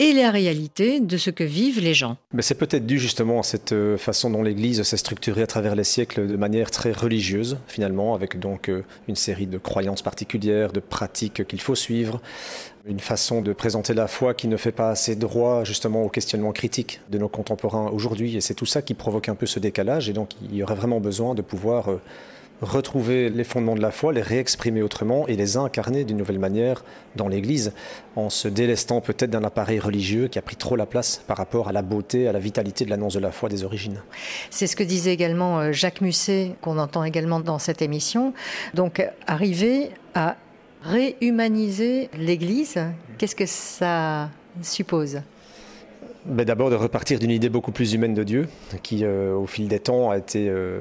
et 0.00 0.14
la 0.14 0.30
réalité 0.30 0.98
de 0.98 1.18
ce 1.18 1.28
que 1.28 1.44
vivent 1.44 1.80
les 1.80 1.92
gens. 1.92 2.16
Mais 2.32 2.40
c'est 2.40 2.54
peut-être 2.54 2.86
dû 2.86 2.98
justement 2.98 3.40
à 3.40 3.42
cette 3.42 3.72
euh, 3.72 3.98
façon 3.98 4.30
dont 4.30 4.42
l'Église 4.42 4.82
s'est 4.82 4.96
structurée 4.96 5.42
à 5.42 5.46
travers 5.46 5.76
les 5.76 5.84
siècles 5.84 6.26
de 6.26 6.36
manière 6.36 6.70
très 6.70 6.90
religieuse 6.90 7.58
finalement, 7.68 8.14
avec 8.14 8.40
donc 8.40 8.70
euh, 8.70 8.82
une 9.08 9.14
série 9.14 9.46
de 9.46 9.58
croyances 9.58 10.00
particulières, 10.00 10.72
de 10.72 10.80
pratiques 10.80 11.46
qu'il 11.46 11.60
faut 11.60 11.74
suivre, 11.74 12.22
une 12.86 12.98
façon 12.98 13.42
de 13.42 13.52
présenter 13.52 13.92
la 13.92 14.06
foi 14.06 14.32
qui 14.32 14.48
ne 14.48 14.56
fait 14.56 14.72
pas 14.72 14.88
assez 14.88 15.16
droit 15.16 15.64
justement 15.64 16.02
au 16.02 16.08
questionnement 16.08 16.52
critique 16.52 17.00
de 17.10 17.18
nos 17.18 17.28
contemporains 17.28 17.90
aujourd'hui, 17.90 18.36
et 18.36 18.40
c'est 18.40 18.54
tout 18.54 18.66
ça 18.66 18.80
qui 18.80 18.94
provoque 18.94 19.28
un 19.28 19.34
peu 19.34 19.44
ce 19.44 19.58
décalage, 19.60 20.08
et 20.08 20.14
donc 20.14 20.30
il 20.42 20.56
y 20.56 20.62
aurait 20.62 20.74
vraiment 20.74 21.00
besoin 21.00 21.34
de 21.34 21.42
pouvoir 21.42 21.90
euh, 21.90 22.00
retrouver 22.60 23.30
les 23.30 23.44
fondements 23.44 23.74
de 23.74 23.80
la 23.80 23.90
foi, 23.90 24.12
les 24.12 24.22
réexprimer 24.22 24.82
autrement 24.82 25.26
et 25.26 25.36
les 25.36 25.56
incarner 25.56 26.04
d'une 26.04 26.18
nouvelle 26.18 26.38
manière 26.38 26.84
dans 27.16 27.28
l'Église, 27.28 27.72
en 28.16 28.30
se 28.30 28.48
délestant 28.48 29.00
peut-être 29.00 29.30
d'un 29.30 29.44
appareil 29.44 29.78
religieux 29.78 30.28
qui 30.28 30.38
a 30.38 30.42
pris 30.42 30.56
trop 30.56 30.76
la 30.76 30.86
place 30.86 31.22
par 31.26 31.36
rapport 31.36 31.68
à 31.68 31.72
la 31.72 31.82
beauté, 31.82 32.28
à 32.28 32.32
la 32.32 32.38
vitalité 32.38 32.84
de 32.84 32.90
l'annonce 32.90 33.14
de 33.14 33.20
la 33.20 33.32
foi 33.32 33.48
des 33.48 33.64
origines. 33.64 34.02
C'est 34.50 34.66
ce 34.66 34.76
que 34.76 34.84
disait 34.84 35.12
également 35.12 35.60
euh, 35.60 35.72
Jacques 35.72 36.00
Musset, 36.00 36.52
qu'on 36.60 36.78
entend 36.78 37.04
également 37.04 37.40
dans 37.40 37.58
cette 37.58 37.82
émission. 37.82 38.34
Donc, 38.74 39.02
arriver 39.26 39.90
à 40.14 40.36
réhumaniser 40.82 42.08
l'Église, 42.16 42.78
qu'est-ce 43.18 43.36
que 43.36 43.46
ça 43.46 44.30
suppose? 44.62 45.20
Ben 46.26 46.44
D'abord 46.44 46.70
de 46.70 46.74
repartir 46.74 47.18
d'une 47.18 47.30
idée 47.30 47.48
beaucoup 47.48 47.72
plus 47.72 47.94
humaine 47.94 48.14
de 48.14 48.24
Dieu, 48.24 48.48
qui 48.82 49.04
euh, 49.04 49.34
au 49.34 49.46
fil 49.46 49.68
des 49.68 49.80
temps 49.80 50.10
a 50.10 50.18
été 50.18 50.48
euh, 50.48 50.80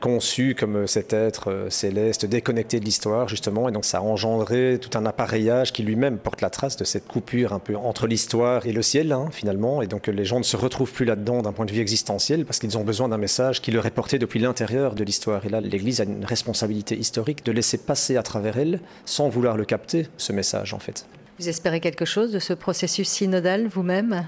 conçu 0.00 0.54
comme 0.54 0.86
cet 0.86 1.12
être 1.12 1.50
euh, 1.50 1.70
céleste, 1.70 2.26
déconnecté 2.26 2.80
de 2.80 2.84
l'histoire, 2.84 3.28
justement, 3.28 3.68
et 3.68 3.72
donc 3.72 3.84
ça 3.84 3.98
a 3.98 4.00
engendré 4.00 4.78
tout 4.80 4.96
un 4.98 5.06
appareillage 5.06 5.72
qui 5.72 5.82
lui-même 5.82 6.18
porte 6.18 6.40
la 6.40 6.50
trace 6.50 6.76
de 6.76 6.84
cette 6.84 7.06
coupure 7.06 7.52
un 7.52 7.58
peu 7.58 7.76
entre 7.76 8.06
l'histoire 8.06 8.66
et 8.66 8.72
le 8.72 8.82
ciel, 8.82 9.12
hein, 9.12 9.28
finalement, 9.32 9.82
et 9.82 9.86
donc 9.86 10.06
les 10.06 10.24
gens 10.24 10.38
ne 10.38 10.44
se 10.44 10.56
retrouvent 10.56 10.92
plus 10.92 11.04
là-dedans 11.04 11.42
d'un 11.42 11.52
point 11.52 11.66
de 11.66 11.72
vue 11.72 11.80
existentiel, 11.80 12.44
parce 12.44 12.58
qu'ils 12.58 12.78
ont 12.78 12.84
besoin 12.84 13.08
d'un 13.08 13.18
message 13.18 13.60
qui 13.60 13.70
leur 13.70 13.86
est 13.86 13.90
porté 13.90 14.18
depuis 14.18 14.38
l'intérieur 14.38 14.94
de 14.94 15.04
l'histoire. 15.04 15.44
Et 15.46 15.48
là, 15.48 15.60
l'Église 15.60 16.00
a 16.00 16.04
une 16.04 16.24
responsabilité 16.24 16.96
historique 16.96 17.44
de 17.44 17.52
laisser 17.52 17.78
passer 17.78 18.16
à 18.16 18.22
travers 18.22 18.58
elle, 18.58 18.80
sans 19.04 19.28
vouloir 19.28 19.56
le 19.56 19.64
capter, 19.64 20.08
ce 20.16 20.32
message, 20.32 20.74
en 20.74 20.78
fait. 20.78 21.06
Vous 21.38 21.48
espérez 21.48 21.80
quelque 21.80 22.04
chose 22.04 22.32
de 22.32 22.38
ce 22.38 22.52
processus 22.52 23.08
synodal 23.08 23.68
vous-même? 23.68 24.26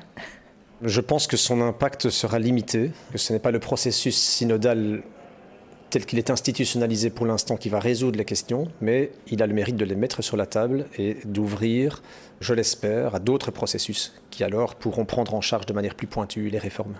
Je 0.82 1.00
pense 1.00 1.26
que 1.26 1.36
son 1.36 1.60
impact 1.60 2.08
sera 2.08 2.38
limité, 2.38 2.92
que 3.12 3.18
ce 3.18 3.32
n'est 3.32 3.38
pas 3.38 3.50
le 3.50 3.58
processus 3.58 4.16
synodal 4.16 5.02
tel 5.91 6.07
qu'il 6.07 6.18
est 6.18 6.30
institutionnalisé 6.30 7.11
pour 7.11 7.26
l'instant 7.26 7.57
qui 7.57 7.68
va 7.68 7.80
résoudre 7.80 8.16
les 8.16 8.24
questions, 8.24 8.68
mais 8.80 9.11
il 9.26 9.43
a 9.43 9.47
le 9.47 9.55
mérite 9.55 9.76
de 9.76 9.84
les 9.84 9.97
mettre 9.97 10.22
sur 10.22 10.36
la 10.36 10.47
table 10.47 10.86
et 10.97 11.16
d'ouvrir, 11.24 12.03
je 12.41 12.55
l'espère, 12.55 13.14
à 13.16 13.18
d'autres 13.18 13.51
processus 13.51 14.14
qui 14.30 14.45
alors 14.45 14.76
pourront 14.76 15.05
prendre 15.05 15.34
en 15.34 15.41
charge 15.41 15.66
de 15.66 15.72
manière 15.72 15.97
plus 15.97 16.07
pointue 16.07 16.49
les 16.49 16.59
réformes. 16.59 16.95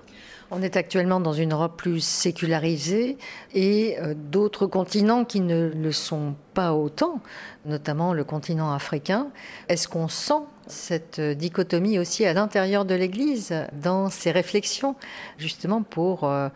On 0.53 0.63
est 0.63 0.77
actuellement 0.77 1.21
dans 1.21 1.33
une 1.33 1.53
Europe 1.53 1.77
plus 1.77 2.01
sécularisée 2.01 3.17
et 3.55 3.97
euh, 4.01 4.15
d'autres 4.17 4.67
continents 4.67 5.25
qui 5.25 5.41
ne 5.41 5.69
le 5.69 5.93
sont 5.93 6.35
pas 6.55 6.75
autant, 6.75 7.21
notamment 7.67 8.13
le 8.13 8.25
continent 8.25 8.73
africain. 8.73 9.29
Est-ce 9.69 9.87
qu'on 9.87 10.09
sent 10.09 10.43
cette 10.67 11.21
dichotomie 11.21 12.01
aussi 12.01 12.27
à 12.27 12.33
l'intérieur 12.33 12.85
de 12.85 12.97
l'Église 12.97 13.55
dans 13.73 14.11
ses 14.11 14.33
réflexions, 14.33 14.97
justement 15.39 15.83
pour 15.83 16.25
euh, 16.25 16.41
euh, 16.41 16.49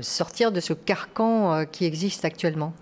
sortir 0.00 0.52
de 0.52 0.60
ce 0.60 0.72
carcan 0.72 1.64
qui 1.70 1.84
existe 1.84 2.24
actuellement 2.24 2.72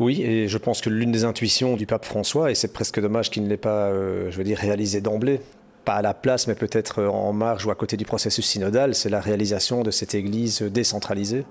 oui, 0.00 0.22
et 0.22 0.48
je 0.48 0.58
pense 0.58 0.80
que 0.80 0.90
l'une 0.90 1.12
des 1.12 1.24
intuitions 1.24 1.76
du 1.76 1.86
pape 1.86 2.04
François, 2.04 2.50
et 2.50 2.56
c'est 2.56 2.72
presque 2.72 3.00
dommage 3.00 3.30
qu'il 3.30 3.44
ne 3.44 3.48
l'ait 3.48 3.56
pas, 3.56 3.92
je 3.92 4.36
veux 4.36 4.42
dire, 4.42 4.58
réalisé 4.58 5.00
d'emblée, 5.00 5.40
pas 5.84 5.94
à 5.94 6.02
la 6.02 6.14
place, 6.14 6.46
mais 6.46 6.54
peut-être 6.54 7.04
en 7.04 7.32
marge 7.32 7.66
ou 7.66 7.70
à 7.70 7.74
côté 7.74 7.96
du 7.96 8.04
processus 8.04 8.44
synodal, 8.44 8.94
c'est 8.94 9.10
la 9.10 9.20
réalisation 9.20 9.82
de 9.82 9.90
cette 9.90 10.14
Église 10.14 10.62
décentralisée. 10.62 11.44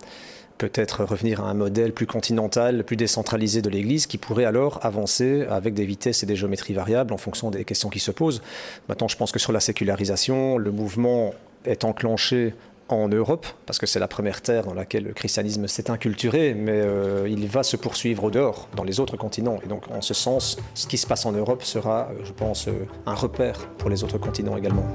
Peut-être 0.58 1.04
revenir 1.04 1.44
à 1.44 1.50
un 1.50 1.54
modèle 1.54 1.94
plus 1.94 2.06
continental, 2.06 2.84
plus 2.84 2.96
décentralisé 2.96 3.62
de 3.62 3.70
l'Église, 3.70 4.08
qui 4.08 4.18
pourrait 4.18 4.46
alors 4.46 4.80
avancer 4.84 5.46
avec 5.50 5.74
des 5.74 5.86
vitesses 5.86 6.24
et 6.24 6.26
des 6.26 6.36
géométries 6.36 6.74
variables 6.74 7.14
en 7.14 7.18
fonction 7.18 7.50
des 7.50 7.64
questions 7.66 7.90
qui 7.90 8.00
se 8.00 8.12
posent. 8.12 8.42
Maintenant, 8.90 9.08
je 9.08 9.18
pense 9.18 9.32
que 9.32 9.40
sur 9.40 9.52
la 9.52 9.60
sécularisation, 9.60 10.58
le 10.58 10.72
mouvement 10.72 11.34
est 11.66 11.86
enclenché 11.86 12.54
en 12.94 13.08
Europe, 13.08 13.46
parce 13.66 13.80
que 13.80 13.86
c'est 13.86 14.00
la 14.00 14.08
première 14.08 14.42
terre 14.42 14.64
dans 14.64 14.74
laquelle 14.74 15.04
le 15.04 15.14
christianisme 15.14 15.68
s'est 15.68 15.90
inculturé, 15.90 16.54
mais 16.54 16.82
euh, 16.82 17.28
il 17.30 17.48
va 17.48 17.64
se 17.64 17.76
poursuivre 17.78 18.26
au 18.26 18.32
dehors, 18.32 18.68
dans 18.76 18.84
les 18.84 19.00
autres 19.00 19.18
continents. 19.18 19.60
Et 19.64 19.68
donc, 19.68 19.84
en 19.92 20.02
ce 20.02 20.14
sens, 20.14 20.58
ce 20.74 20.88
qui 20.88 20.98
se 20.98 21.08
passe 21.08 21.26
en 21.26 21.32
Europe 21.32 21.64
sera, 21.64 22.10
euh, 22.12 22.24
je 22.24 22.32
pense, 22.32 22.68
euh, 22.68 22.86
un 23.06 23.16
repère 23.16 23.68
pour 23.78 23.90
les 23.90 24.04
autres 24.04 24.18
continents 24.18 24.58
également. 24.58 24.86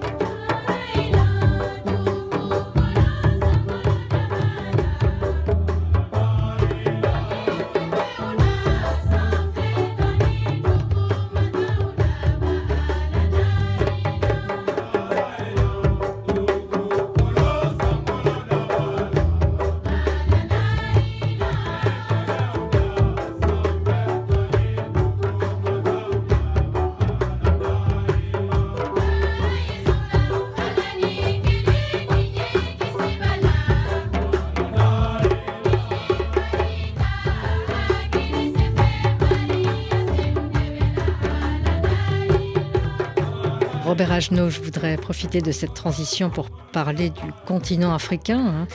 Robert 43.98 44.12
Agenot, 44.12 44.50
je 44.50 44.60
voudrais 44.60 44.96
profiter 44.96 45.40
de 45.40 45.50
cette 45.50 45.74
transition 45.74 46.30
pour 46.30 46.50
parler 46.50 47.10
du 47.10 47.32
continent 47.48 47.92
africain. 47.92 48.38
Hein. 48.38 48.68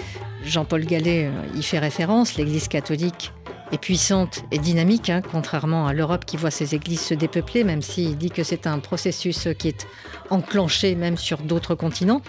Jean-Paul 0.44 0.84
Gallet 0.84 1.28
euh, 1.28 1.58
y 1.58 1.64
fait 1.64 1.80
référence, 1.80 2.36
l'Église 2.36 2.68
catholique 2.68 3.32
est 3.74 3.78
puissante 3.80 4.44
et 4.52 4.60
dynamique, 4.60 5.10
hein, 5.10 5.22
contrairement 5.32 5.88
à 5.88 5.94
l'Europe 5.94 6.26
qui 6.26 6.38
voit 6.38 6.52
ses 6.52 6.76
églises 6.76 7.02
se 7.02 7.14
dépeupler, 7.16 7.64
même 7.64 7.82
s'il 7.82 8.18
dit 8.18 8.30
que 8.30 8.44
c'est 8.44 8.68
un 8.68 8.78
processus 8.80 9.48
qui 9.58 9.70
est 9.70 9.88
enclenché 10.30 10.96
même 10.96 11.18
sur 11.18 11.40
d'autres 11.40 11.74
continents. 11.74 12.22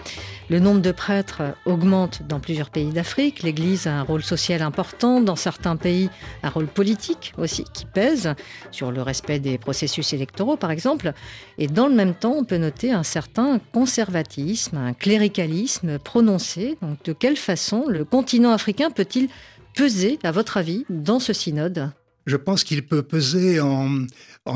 Le 0.49 0.59
nombre 0.59 0.81
de 0.81 0.91
prêtres 0.91 1.41
augmente 1.65 2.21
dans 2.27 2.39
plusieurs 2.39 2.69
pays 2.69 2.89
d'Afrique. 2.89 3.43
L'Église 3.43 3.87
a 3.87 3.93
un 3.93 4.01
rôle 4.03 4.23
social 4.23 4.61
important. 4.61 5.21
Dans 5.21 5.35
certains 5.35 5.75
pays, 5.75 6.09
un 6.43 6.49
rôle 6.49 6.67
politique 6.67 7.33
aussi 7.37 7.63
qui 7.73 7.85
pèse 7.85 8.33
sur 8.71 8.91
le 8.91 9.01
respect 9.01 9.39
des 9.39 9.57
processus 9.57 10.13
électoraux, 10.13 10.57
par 10.57 10.71
exemple. 10.71 11.13
Et 11.57 11.67
dans 11.67 11.87
le 11.87 11.95
même 11.95 12.13
temps, 12.13 12.35
on 12.37 12.43
peut 12.43 12.57
noter 12.57 12.91
un 12.91 13.03
certain 13.03 13.59
conservatisme, 13.73 14.77
un 14.77 14.93
cléricalisme 14.93 15.99
prononcé. 15.99 16.77
Donc, 16.81 17.03
de 17.03 17.13
quelle 17.13 17.37
façon 17.37 17.85
le 17.87 18.03
continent 18.03 18.51
africain 18.51 18.89
peut-il 18.91 19.29
peser, 19.75 20.19
à 20.23 20.31
votre 20.31 20.57
avis, 20.57 20.85
dans 20.89 21.19
ce 21.19 21.33
synode? 21.33 21.91
Je 22.25 22.37
pense 22.37 22.63
qu'il 22.63 22.83
peut 22.87 23.03
peser 23.03 23.59
en, 23.59 24.07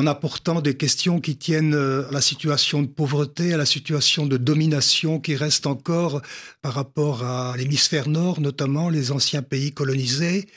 apportant 0.08 0.60
des 0.60 0.76
questions 0.76 1.20
qui 1.22 1.38
tiennent 1.38 1.76
euh, 1.76 2.08
à 2.10 2.12
la 2.12 2.22
situation 2.22 2.82
de 2.82 2.88
pauvreté, 2.88 3.54
à 3.54 3.58
la 3.58 3.66
situation 3.66 4.26
de 4.26 4.38
domination 4.38 5.20
qui 5.20 5.36
reste 5.36 5.68
encore 5.68 6.22
par 6.64 6.74
rapport 6.74 7.24
à 7.24 7.56
l'hémisphère 7.58 8.10
nord, 8.10 8.42
notamment 8.42 8.90
les 8.90 9.12
anciens 9.12 9.44
pays 9.44 9.72
colonisés. 9.72 10.48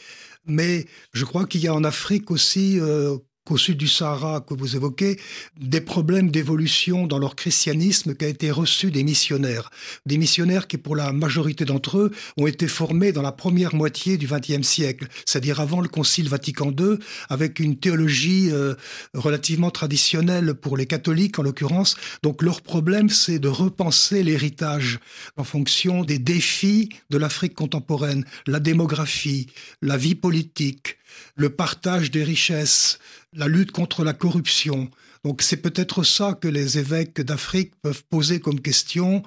Mais 0.47 0.87
je 1.13 1.25
crois 1.25 1.45
qu'il 1.45 1.61
y 1.61 1.69
a 1.69 1.75
en 1.75 1.85
Afrique 1.85 2.31
aussi, 2.31 2.81
euh, 2.81 3.19
qu'au 3.45 3.57
sud 3.57 3.77
du 3.77 3.89
Sahara 3.89 4.41
que 4.41 4.55
vous 4.55 4.77
évoquez, 4.77 5.19
des 5.61 5.81
problèmes 5.81 6.31
d'évolution 6.31 7.07
dans 7.07 7.19
leur 7.19 7.35
christianisme 7.35 8.15
qui 8.15 8.25
a 8.25 8.29
été 8.29 8.51
reçu 8.51 8.91
des 8.91 9.03
missionnaires. 9.03 9.71
Des 10.07 10.19
missionnaires 10.19 10.67
qui, 10.67 10.79
pour 10.79 10.97
la 10.97 11.13
majorité 11.13 11.65
d'entre 11.65 11.99
eux, 11.99 12.13
ont 12.37 12.47
été 12.47 12.69
formés 12.69 13.13
dans 13.13 13.23
la 13.23 13.33
première 13.33 13.75
moitié 13.75 14.17
du 14.17 14.27
XXe 14.27 14.67
siècle, 14.67 15.09
c'est-à-dire 15.25 15.61
avant 15.61 15.81
le 15.81 15.89
Concile 15.89 16.29
Vatican 16.29 16.71
II, 16.71 16.99
avec 17.29 17.59
une 17.59 17.77
théologie 17.77 18.51
euh, 18.51 18.75
relativement 19.15 19.71
traditionnelle 19.71 20.55
pour 20.55 20.77
les 20.77 20.87
catholiques 20.87 21.39
en 21.39 21.43
l'occurrence. 21.43 21.97
Donc 22.23 22.43
leur 22.43 22.63
problème, 22.63 23.09
c'est 23.09 23.39
de 23.39 23.49
repenser 23.49 24.23
l'héritage 24.23 25.01
en 25.37 25.45
fonction 25.45 26.05
des 26.05 26.19
défis 26.19 26.91
de 27.11 27.19
l'Afrique 27.19 27.55
contemporaine, 27.55 28.25
la 28.47 28.61
démographie, 28.61 29.49
la 29.81 29.97
vie 29.97 30.15
politique, 30.15 30.99
le 31.37 31.51
partage 31.51 32.11
des 32.11 32.25
richesses, 32.25 32.99
la 33.33 33.49
lutte 33.49 33.73
contre 33.73 34.05
la 34.05 34.13
corruption. 34.13 34.91
Donc 35.25 35.43
c'est 35.43 35.57
peut-être 35.57 36.03
ça 36.03 36.37
que 36.41 36.49
les 36.49 36.79
évêques 36.79 37.21
d'Afrique 37.21 37.73
peuvent 37.83 38.05
poser 38.05 38.41
comme 38.41 38.61
question. 38.61 39.23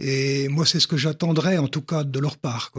Et 0.00 0.48
moi, 0.48 0.66
c'est 0.66 0.80
ce 0.80 0.86
que 0.86 0.96
j'attendrais, 0.96 1.56
en 1.58 1.68
tout 1.68 1.80
cas, 1.80 2.04
de 2.04 2.18
leur 2.18 2.36
part. 2.36 2.72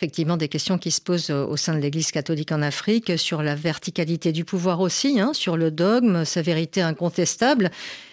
Effectivement, 0.00 0.36
des 0.36 0.48
questions 0.48 0.78
qui 0.78 0.90
se 0.90 1.00
posent 1.00 1.30
au 1.30 1.56
sein 1.56 1.74
de 1.74 1.80
l'Église 1.80 2.10
catholique 2.10 2.52
en 2.52 2.62
Afrique, 2.62 3.18
sur 3.18 3.42
la 3.42 3.54
verticalité 3.54 4.32
du 4.32 4.44
pouvoir 4.44 4.80
aussi, 4.80 5.20
hein, 5.20 5.32
sur 5.34 5.56
le 5.56 5.70
dogme, 5.70 6.24
sa 6.24 6.42
vérité 6.42 6.80
incontestable. 6.80 7.70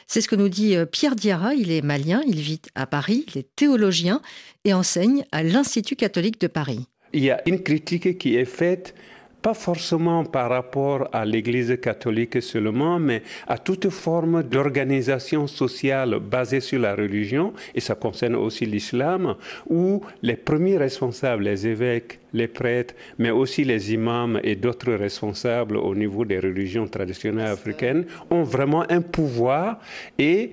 C'est 0.08 0.20
ce 0.20 0.28
que 0.28 0.36
nous 0.36 0.50
dit 0.50 0.76
euh, 0.76 0.86
Pierre 0.86 1.16
Diarra, 1.16 1.54
il 1.54 1.72
est 1.72 1.82
malien, 1.82 2.22
il 2.28 2.42
vit 2.42 2.62
à 2.76 2.86
Paris, 2.86 3.26
il 3.30 3.40
est 3.40 3.56
théologien 3.56 4.22
et 4.66 4.74
enseigne 4.74 5.24
à 5.32 5.44
l'Institut 5.44 5.96
catholique 5.96 6.42
de 6.42 6.48
Paris. 6.48 6.86
Il 7.14 7.24
y 7.24 7.32
a 7.32 7.42
une 7.46 7.62
critique 7.62 8.18
qui 8.18 8.36
est 8.36 8.46
faite 8.46 8.94
pas 9.42 9.54
forcément 9.54 10.24
par 10.24 10.50
rapport 10.50 11.10
à 11.12 11.26
l'Église 11.26 11.78
catholique 11.82 12.42
seulement, 12.42 13.00
mais 13.00 13.24
à 13.48 13.58
toute 13.58 13.90
forme 13.90 14.44
d'organisation 14.44 15.48
sociale 15.48 16.20
basée 16.20 16.60
sur 16.60 16.80
la 16.80 16.96
religion, 16.96 17.54
et 17.74 17.80
ça 17.80 17.96
concerne 17.96 18.36
aussi 18.36 18.66
l'islam, 18.66 19.36
où 19.70 20.02
les 20.22 20.36
premiers 20.36 20.78
responsables, 20.78 21.44
les 21.44 21.68
évêques, 21.68 22.20
les 22.34 22.48
prêtres, 22.48 22.94
mais 23.18 23.32
aussi 23.32 23.64
les 23.64 23.94
imams 23.94 24.40
et 24.44 24.56
d'autres 24.56 24.94
responsables 24.94 25.78
au 25.78 25.96
niveau 25.96 26.24
des 26.26 26.40
religions 26.40 26.88
traditionnelles 26.88 27.52
africaines, 27.52 28.06
ont 28.30 28.44
vraiment 28.44 28.86
un 28.90 29.02
pouvoir 29.02 29.80
et 30.18 30.52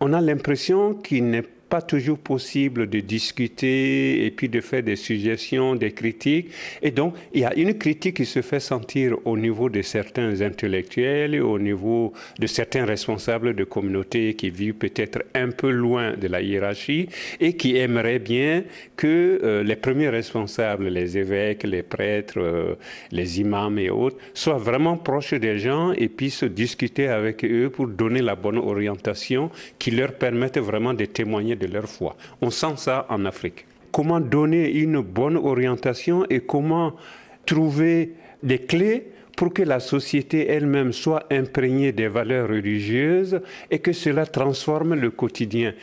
on 0.00 0.12
a 0.12 0.20
l'impression 0.20 0.94
qu'il 0.94 1.28
n'est 1.30 1.44
pas 1.72 1.80
toujours 1.80 2.18
possible 2.18 2.86
de 2.86 3.00
discuter 3.00 4.26
et 4.26 4.30
puis 4.30 4.50
de 4.50 4.60
faire 4.60 4.82
des 4.82 4.94
suggestions, 4.94 5.74
des 5.74 5.92
critiques. 5.92 6.50
Et 6.82 6.90
donc, 6.90 7.14
il 7.32 7.40
y 7.40 7.44
a 7.46 7.54
une 7.56 7.78
critique 7.78 8.18
qui 8.18 8.26
se 8.26 8.42
fait 8.42 8.60
sentir 8.60 9.16
au 9.24 9.38
niveau 9.38 9.70
de 9.70 9.80
certains 9.80 10.42
intellectuels, 10.42 11.40
au 11.40 11.58
niveau 11.58 12.12
de 12.38 12.46
certains 12.46 12.84
responsables 12.84 13.54
de 13.54 13.64
communautés 13.64 14.34
qui 14.34 14.50
vivent 14.50 14.74
peut-être 14.74 15.20
un 15.34 15.48
peu 15.48 15.70
loin 15.70 16.12
de 16.12 16.28
la 16.28 16.42
hiérarchie 16.42 17.08
et 17.40 17.54
qui 17.54 17.78
aimeraient 17.78 18.18
bien 18.18 18.64
que 18.94 19.40
euh, 19.42 19.62
les 19.62 19.76
premiers 19.76 20.10
responsables, 20.10 20.88
les 20.88 21.16
évêques, 21.16 21.62
les 21.62 21.82
prêtres, 21.82 22.38
euh, 22.38 22.74
les 23.12 23.40
imams 23.40 23.78
et 23.78 23.88
autres, 23.88 24.18
soient 24.34 24.58
vraiment 24.58 24.98
proches 24.98 25.32
des 25.32 25.58
gens 25.58 25.92
et 25.92 26.10
puissent 26.10 26.44
discuter 26.44 27.08
avec 27.08 27.42
eux 27.46 27.70
pour 27.70 27.86
donner 27.86 28.20
la 28.20 28.34
bonne 28.34 28.58
orientation 28.58 29.50
qui 29.78 29.90
leur 29.90 30.12
permette 30.12 30.58
vraiment 30.58 30.92
de 30.92 31.06
témoigner 31.06 31.56
leur 31.66 31.88
foi. 31.88 32.16
On 32.40 32.50
sent 32.50 32.74
ça 32.76 33.06
en 33.08 33.24
Afrique. 33.24 33.66
Comment 33.90 34.20
donner 34.20 34.70
une 34.70 35.00
bonne 35.00 35.36
orientation 35.36 36.24
et 36.30 36.40
comment 36.40 36.94
trouver 37.44 38.14
des 38.42 38.58
clés 38.58 39.08
pour 39.36 39.52
que 39.52 39.62
la 39.62 39.80
société 39.80 40.46
elle-même 40.48 40.92
soit 40.92 41.24
imprégnée 41.30 41.92
des 41.92 42.08
valeurs 42.08 42.48
religieuses 42.48 43.40
et 43.70 43.78
que 43.78 43.92
cela 43.92 44.26
transforme 44.26 44.94
le 44.94 45.10
quotidien. 45.10 45.74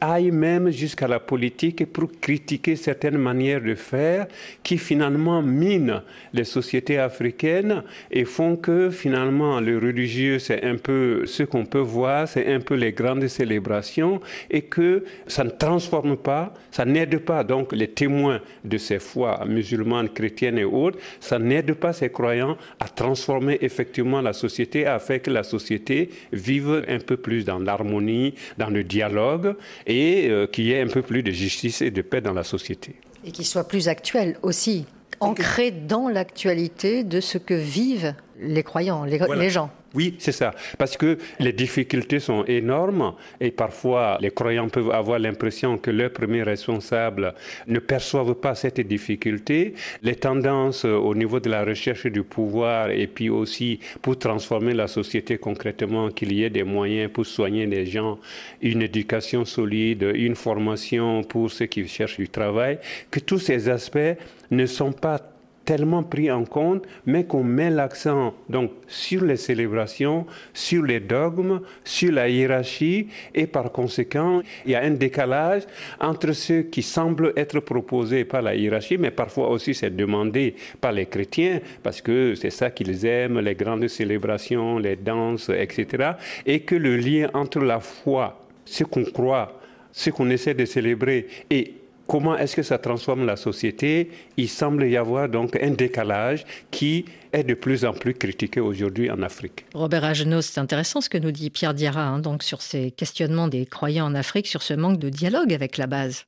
Aille 0.00 0.30
même 0.30 0.70
jusqu'à 0.70 1.08
la 1.08 1.20
politique 1.20 1.84
pour 1.92 2.10
critiquer 2.20 2.76
certaines 2.76 3.18
manières 3.18 3.60
de 3.60 3.74
faire 3.74 4.26
qui 4.62 4.78
finalement 4.78 5.42
minent 5.42 6.02
les 6.32 6.44
sociétés 6.44 6.98
africaines 6.98 7.82
et 8.10 8.24
font 8.24 8.56
que 8.56 8.90
finalement 8.90 9.60
le 9.60 9.78
religieux 9.78 10.38
c'est 10.38 10.64
un 10.64 10.76
peu 10.76 11.26
ce 11.26 11.42
qu'on 11.42 11.64
peut 11.64 11.78
voir, 11.78 12.28
c'est 12.28 12.52
un 12.52 12.60
peu 12.60 12.74
les 12.74 12.92
grandes 12.92 13.26
célébrations 13.28 14.20
et 14.50 14.62
que 14.62 15.04
ça 15.26 15.44
ne 15.44 15.50
transforme 15.50 16.16
pas, 16.16 16.52
ça 16.70 16.84
n'aide 16.84 17.18
pas. 17.18 17.44
Donc 17.44 17.72
les 17.72 17.88
témoins 17.88 18.40
de 18.64 18.78
ces 18.78 18.98
foi 18.98 19.44
musulmanes, 19.46 20.08
chrétiennes 20.08 20.58
et 20.58 20.64
autres, 20.64 20.98
ça 21.20 21.38
n'aide 21.38 21.74
pas 21.74 21.92
ces 21.92 22.10
croyants 22.10 22.56
à 22.80 22.88
transformer 22.88 23.58
effectivement 23.60 24.20
la 24.20 24.32
société, 24.32 24.86
à 24.86 24.98
faire 24.98 25.22
que 25.22 25.30
la 25.30 25.42
société 25.42 26.10
vive 26.32 26.84
un 26.88 26.98
peu 26.98 27.16
plus 27.16 27.44
dans 27.44 27.58
l'harmonie, 27.58 28.34
dans 28.58 28.70
le 28.70 28.84
dialogue 28.84 29.54
et 29.86 30.28
euh, 30.28 30.46
qu'il 30.46 30.64
y 30.64 30.72
ait 30.72 30.80
un 30.80 30.88
peu 30.88 31.02
plus 31.02 31.22
de 31.22 31.30
justice 31.30 31.82
et 31.82 31.90
de 31.90 32.02
paix 32.02 32.20
dans 32.20 32.32
la 32.32 32.44
société. 32.44 32.96
Et 33.24 33.32
qu'il 33.32 33.46
soit 33.46 33.68
plus 33.68 33.88
actuel 33.88 34.36
aussi, 34.42 34.86
ancré 35.20 35.70
dans 35.70 36.08
l'actualité 36.08 37.04
de 37.04 37.20
ce 37.20 37.38
que 37.38 37.54
vivent 37.54 38.14
les 38.40 38.62
croyants, 38.62 39.04
les 39.04 39.50
gens. 39.50 39.70
Oui, 39.94 40.16
c'est 40.18 40.32
ça. 40.32 40.52
Parce 40.76 40.96
que 40.96 41.18
les 41.38 41.52
difficultés 41.52 42.18
sont 42.18 42.44
énormes 42.46 43.14
et 43.40 43.50
parfois 43.52 44.18
les 44.20 44.30
croyants 44.30 44.68
peuvent 44.68 44.90
avoir 44.90 45.18
l'impression 45.18 45.78
que 45.78 45.90
leurs 45.90 46.10
premiers 46.10 46.42
responsables 46.42 47.34
ne 47.68 47.78
perçoivent 47.78 48.34
pas 48.34 48.54
cette 48.54 48.80
difficulté. 48.80 49.74
Les 50.02 50.16
tendances 50.16 50.84
au 50.84 51.14
niveau 51.14 51.38
de 51.38 51.48
la 51.48 51.64
recherche 51.64 52.06
du 52.06 52.24
pouvoir 52.24 52.90
et 52.90 53.06
puis 53.06 53.30
aussi 53.30 53.78
pour 54.02 54.18
transformer 54.18 54.74
la 54.74 54.88
société 54.88 55.38
concrètement, 55.38 56.10
qu'il 56.10 56.32
y 56.32 56.42
ait 56.42 56.50
des 56.50 56.64
moyens 56.64 57.10
pour 57.12 57.26
soigner 57.26 57.66
les 57.66 57.86
gens, 57.86 58.18
une 58.60 58.82
éducation 58.82 59.44
solide, 59.44 60.10
une 60.14 60.34
formation 60.34 61.22
pour 61.22 61.50
ceux 61.50 61.66
qui 61.66 61.86
cherchent 61.86 62.16
du 62.16 62.28
travail, 62.28 62.78
que 63.10 63.20
tous 63.20 63.38
ces 63.38 63.68
aspects 63.68 64.16
ne 64.50 64.66
sont 64.66 64.92
pas 64.92 65.20
tellement 65.64 66.02
pris 66.02 66.30
en 66.30 66.44
compte, 66.44 66.84
mais 67.06 67.24
qu'on 67.24 67.44
met 67.44 67.70
l'accent 67.70 68.34
donc 68.48 68.70
sur 68.86 69.24
les 69.24 69.36
célébrations, 69.36 70.26
sur 70.52 70.82
les 70.82 71.00
dogmes, 71.00 71.60
sur 71.84 72.12
la 72.12 72.28
hiérarchie, 72.28 73.08
et 73.34 73.46
par 73.46 73.72
conséquent, 73.72 74.42
il 74.64 74.72
y 74.72 74.74
a 74.74 74.82
un 74.82 74.90
décalage 74.90 75.62
entre 76.00 76.32
ce 76.32 76.62
qui 76.62 76.82
semble 76.82 77.32
être 77.36 77.60
proposé 77.60 78.24
par 78.24 78.42
la 78.42 78.54
hiérarchie, 78.54 78.98
mais 78.98 79.10
parfois 79.10 79.48
aussi 79.48 79.74
c'est 79.74 79.94
demandé 79.94 80.54
par 80.80 80.92
les 80.92 81.06
chrétiens, 81.06 81.60
parce 81.82 82.00
que 82.00 82.34
c'est 82.34 82.50
ça 82.50 82.70
qu'ils 82.70 83.04
aiment, 83.06 83.40
les 83.40 83.54
grandes 83.54 83.88
célébrations, 83.88 84.78
les 84.78 84.96
danses, 84.96 85.48
etc., 85.48 86.12
et 86.46 86.60
que 86.60 86.74
le 86.74 86.96
lien 86.96 87.30
entre 87.34 87.60
la 87.60 87.80
foi, 87.80 88.40
ce 88.64 88.84
qu'on 88.84 89.04
croit, 89.04 89.60
ce 89.92 90.10
qu'on 90.10 90.28
essaie 90.30 90.54
de 90.54 90.64
célébrer, 90.64 91.26
et 91.50 91.74
Comment 92.06 92.36
est-ce 92.36 92.54
que 92.54 92.62
ça 92.62 92.78
transforme 92.78 93.24
la 93.24 93.36
société? 93.36 94.10
Il 94.36 94.48
semble 94.48 94.86
y 94.86 94.96
avoir 94.96 95.28
donc 95.28 95.56
un 95.56 95.70
décalage 95.70 96.44
qui 96.70 97.06
est 97.32 97.44
de 97.44 97.54
plus 97.54 97.84
en 97.84 97.92
plus 97.92 98.14
critiqué 98.14 98.60
aujourd'hui 98.60 99.10
en 99.10 99.22
Afrique. 99.22 99.64
Robert 99.74 100.04
Agenot, 100.04 100.42
c'est 100.42 100.60
intéressant 100.60 101.00
ce 101.00 101.08
que 101.08 101.18
nous 101.18 101.32
dit 101.32 101.50
Pierre 101.50 101.74
Diarra 101.74 102.06
hein, 102.06 102.18
donc 102.18 102.42
sur 102.42 102.60
ces 102.60 102.90
questionnements 102.90 103.48
des 103.48 103.64
croyants 103.64 104.06
en 104.06 104.14
Afrique, 104.14 104.46
sur 104.46 104.62
ce 104.62 104.74
manque 104.74 104.98
de 104.98 105.08
dialogue 105.08 105.52
avec 105.52 105.78
la 105.78 105.86
base. 105.86 106.26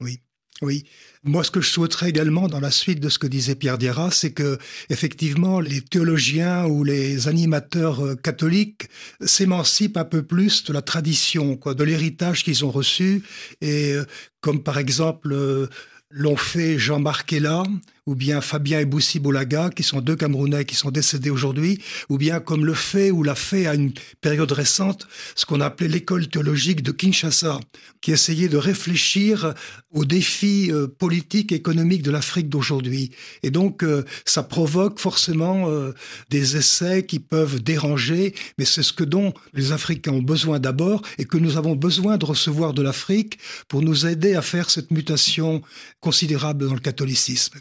Oui, 0.00 0.20
oui. 0.62 0.84
Moi, 1.22 1.44
ce 1.44 1.50
que 1.50 1.60
je 1.60 1.68
souhaiterais 1.68 2.08
également 2.08 2.48
dans 2.48 2.60
la 2.60 2.70
suite 2.70 3.00
de 3.00 3.08
ce 3.08 3.18
que 3.18 3.26
disait 3.26 3.56
Pierre 3.56 3.76
Diarra, 3.76 4.10
c'est 4.10 4.32
que 4.32 4.58
effectivement 4.88 5.60
les 5.60 5.82
théologiens 5.82 6.64
ou 6.64 6.82
les 6.82 7.28
animateurs 7.28 8.04
euh, 8.04 8.14
catholiques 8.14 8.88
s'émancipent 9.20 9.98
un 9.98 10.04
peu 10.04 10.22
plus 10.22 10.64
de 10.64 10.72
la 10.72 10.82
tradition, 10.82 11.56
quoi, 11.56 11.74
de 11.74 11.84
l'héritage 11.84 12.42
qu'ils 12.42 12.64
ont 12.64 12.70
reçu, 12.70 13.22
et 13.60 13.92
euh, 13.92 14.04
comme 14.40 14.62
par 14.62 14.78
exemple 14.78 15.32
euh, 15.32 15.66
l'ont 16.10 16.36
fait 16.36 16.78
Jean-Marc 16.78 17.32
Ella, 17.34 17.64
ou 18.06 18.14
bien 18.14 18.40
Fabien 18.40 18.78
Eboussi 18.80 19.18
Bolaga, 19.18 19.70
qui 19.70 19.82
sont 19.82 20.00
deux 20.00 20.14
Camerounais 20.14 20.64
qui 20.64 20.76
sont 20.76 20.90
décédés 20.90 21.30
aujourd'hui, 21.30 21.80
ou 22.08 22.18
bien 22.18 22.38
comme 22.38 22.64
le 22.64 22.74
fait 22.74 23.10
ou 23.10 23.24
l'a 23.24 23.34
fait 23.34 23.66
à 23.66 23.74
une 23.74 23.92
période 24.20 24.52
récente, 24.52 25.08
ce 25.34 25.44
qu'on 25.44 25.60
appelait 25.60 25.88
l'école 25.88 26.28
théologique 26.28 26.82
de 26.82 26.92
Kinshasa, 26.92 27.58
qui 28.00 28.12
essayait 28.12 28.48
de 28.48 28.56
réfléchir 28.56 29.54
aux 29.92 30.04
défis 30.04 30.70
euh, 30.70 30.86
politiques 30.86 31.50
et 31.50 31.56
économiques 31.56 32.02
de 32.02 32.10
l'Afrique 32.10 32.48
d'aujourd'hui. 32.48 33.10
Et 33.42 33.50
donc, 33.50 33.82
euh, 33.82 34.04
ça 34.24 34.42
provoque 34.42 35.00
forcément 35.00 35.68
euh, 35.68 35.92
des 36.30 36.56
essais 36.56 37.04
qui 37.04 37.18
peuvent 37.18 37.60
déranger, 37.60 38.34
mais 38.58 38.64
c'est 38.64 38.82
ce 38.82 38.92
que 38.92 39.04
dont 39.04 39.34
les 39.54 39.72
Africains 39.72 40.12
ont 40.12 40.22
besoin 40.22 40.60
d'abord 40.60 41.02
et 41.18 41.24
que 41.24 41.38
nous 41.38 41.56
avons 41.56 41.74
besoin 41.74 42.18
de 42.18 42.24
recevoir 42.24 42.72
de 42.72 42.82
l'Afrique 42.82 43.38
pour 43.68 43.82
nous 43.82 44.06
aider 44.06 44.34
à 44.34 44.42
faire 44.42 44.70
cette 44.70 44.90
mutation 44.90 45.62
considérable 46.00 46.68
dans 46.68 46.74
le 46.74 46.80
catholicisme. 46.80 47.58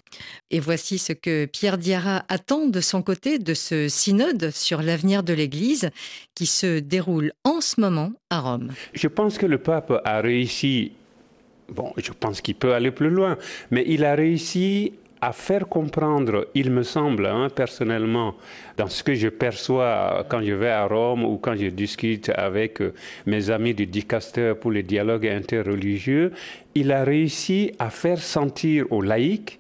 Et 0.52 0.60
voici 0.60 0.98
ce 0.98 1.14
que 1.14 1.46
Pierre 1.46 1.78
Diarra 1.78 2.24
attend 2.30 2.68
de 2.68 2.82
son 2.82 3.02
côté 3.02 3.40
de 3.40 3.54
ce 3.54 3.88
synode 3.88 4.52
sur 4.52 4.82
l'avenir 4.82 5.24
de 5.24 5.34
l'Église 5.34 5.90
qui 6.34 6.46
se 6.46 6.80
déroule 6.80 7.32
en 7.44 7.62
ce 7.62 7.80
moment 7.80 8.12
à 8.30 8.40
Rome. 8.40 8.72
Je 8.94 9.08
pense 9.08 9.38
que 9.38 9.46
le 9.46 9.58
pape 9.58 10.02
a 10.04 10.22
réussi, 10.22 10.92
bon, 11.70 11.94
je 11.98 12.12
pense 12.12 12.42
qu'il 12.42 12.56
peut 12.56 12.74
aller 12.74 12.92
plus 12.92 13.10
loin, 13.10 13.38
mais 13.72 13.84
il 13.88 14.04
a 14.06 14.16
réussi 14.16 14.94
à 15.22 15.32
faire 15.32 15.68
comprendre, 15.68 16.48
il 16.54 16.70
me 16.70 16.84
semble, 16.84 17.26
hein, 17.26 17.48
personnellement, 17.54 18.36
dans 18.78 18.88
ce 18.88 19.04
que 19.04 19.16
je 19.16 19.28
perçois 19.28 20.26
quand 20.30 20.42
je 20.42 20.54
vais 20.54 20.70
à 20.70 20.86
Rome 20.86 21.24
ou 21.24 21.38
quand 21.38 21.56
je 21.56 21.68
discute 21.68 22.30
avec 22.36 22.82
euh, 22.82 22.94
mes 23.26 23.50
amis 23.50 23.74
du 23.74 23.88
dicaster 23.88 24.54
pour 24.60 24.70
le 24.70 24.84
dialogue 24.84 25.26
interreligieux, 25.26 26.32
il 26.76 26.92
a 26.92 27.04
réussi 27.04 27.72
à 27.80 27.90
faire 27.90 28.20
sentir 28.20 28.86
aux 28.92 29.02
laïcs 29.02 29.60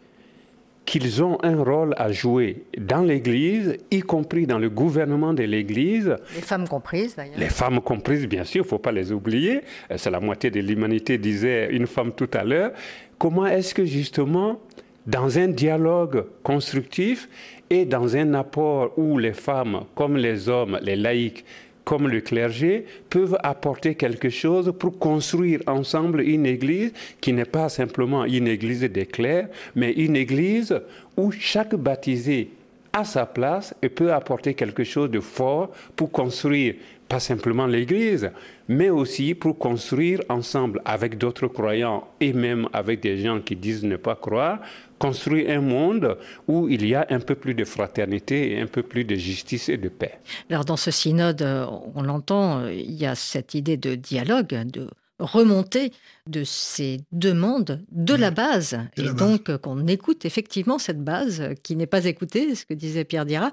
qu'ils 0.85 1.23
ont 1.23 1.37
un 1.43 1.63
rôle 1.63 1.93
à 1.97 2.11
jouer 2.11 2.63
dans 2.77 3.01
l'Église, 3.01 3.77
y 3.89 4.01
compris 4.01 4.45
dans 4.45 4.59
le 4.59 4.69
gouvernement 4.69 5.33
de 5.33 5.43
l'Église. 5.43 6.15
Les 6.35 6.41
femmes 6.41 6.67
comprises, 6.67 7.15
d'ailleurs. 7.15 7.37
Les 7.37 7.49
femmes 7.49 7.81
comprises, 7.81 8.27
bien 8.27 8.43
sûr, 8.43 8.61
il 8.61 8.65
ne 8.65 8.69
faut 8.69 8.79
pas 8.79 8.91
les 8.91 9.11
oublier. 9.11 9.61
Euh, 9.91 9.95
c'est 9.97 10.11
la 10.11 10.19
moitié 10.19 10.51
de 10.51 10.59
l'humanité, 10.59 11.17
disait 11.17 11.69
une 11.71 11.87
femme 11.87 12.11
tout 12.11 12.29
à 12.33 12.43
l'heure. 12.43 12.71
Comment 13.17 13.47
est-ce 13.47 13.73
que 13.73 13.85
justement, 13.85 14.59
dans 15.07 15.37
un 15.39 15.47
dialogue 15.47 16.25
constructif 16.43 17.29
et 17.69 17.85
dans 17.85 18.15
un 18.15 18.33
apport 18.35 18.97
où 18.97 19.17
les 19.17 19.33
femmes, 19.33 19.85
comme 19.95 20.17
les 20.17 20.49
hommes, 20.49 20.77
les 20.81 20.95
laïcs, 20.95 21.45
comme 21.85 22.07
le 22.09 22.19
clergé, 22.19 22.85
peuvent 23.09 23.37
apporter 23.43 23.95
quelque 23.95 24.29
chose 24.29 24.73
pour 24.77 24.99
construire 24.99 25.61
ensemble 25.67 26.21
une 26.21 26.45
église 26.45 26.91
qui 27.21 27.31
n'est 27.31 27.45
pas 27.45 27.69
simplement 27.69 28.25
une 28.25 28.47
église 28.47 28.81
des 28.81 29.05
clercs, 29.05 29.47
mais 29.75 29.91
une 29.93 30.15
église 30.15 30.77
où 31.15 31.31
chaque 31.31 31.75
baptisé 31.75 32.49
a 32.91 33.03
sa 33.05 33.25
place 33.25 33.75
et 33.81 33.89
peut 33.89 34.11
apporter 34.11 34.53
quelque 34.53 34.83
chose 34.83 35.11
de 35.11 35.19
fort 35.19 35.69
pour 35.95 36.11
construire 36.11 36.75
pas 37.07 37.19
simplement 37.19 37.67
l'Église, 37.67 38.31
mais 38.67 38.89
aussi 38.89 39.35
pour 39.35 39.57
construire 39.57 40.21
ensemble 40.29 40.81
avec 40.85 41.17
d'autres 41.17 41.47
croyants 41.47 42.07
et 42.19 42.33
même 42.33 42.67
avec 42.73 43.01
des 43.01 43.17
gens 43.17 43.39
qui 43.39 43.55
disent 43.55 43.83
ne 43.83 43.97
pas 43.97 44.15
croire, 44.15 44.59
construire 44.99 45.49
un 45.49 45.61
monde 45.61 46.17
où 46.47 46.67
il 46.69 46.85
y 46.85 46.95
a 46.95 47.05
un 47.09 47.19
peu 47.19 47.35
plus 47.35 47.53
de 47.53 47.65
fraternité 47.65 48.53
et 48.53 48.61
un 48.61 48.67
peu 48.67 48.83
plus 48.83 49.03
de 49.03 49.15
justice 49.15 49.69
et 49.69 49.77
de 49.77 49.89
paix. 49.89 50.19
Alors 50.49 50.65
dans 50.65 50.77
ce 50.77 50.91
synode, 50.91 51.41
euh, 51.41 51.65
on 51.95 52.01
l'entend, 52.01 52.59
euh, 52.59 52.73
il 52.73 52.93
y 52.93 53.05
a 53.05 53.15
cette 53.15 53.53
idée 53.53 53.77
de 53.77 53.95
dialogue, 53.95 54.47
de 54.47 54.89
remontée 55.19 55.91
de 56.27 56.43
ces 56.43 56.99
demandes 57.11 57.81
de 57.91 58.13
la 58.13 58.31
base. 58.31 58.77
et 58.97 59.13
donc 59.13 59.49
euh, 59.49 59.57
qu'on 59.57 59.87
écoute 59.87 60.25
effectivement 60.25 60.77
cette 60.77 61.03
base 61.03 61.53
qui 61.63 61.75
n'est 61.75 61.87
pas 61.87 62.05
écoutée, 62.05 62.53
ce 62.55 62.65
que 62.65 62.73
disait 62.73 63.05
Pierre 63.05 63.25
Dira. 63.25 63.51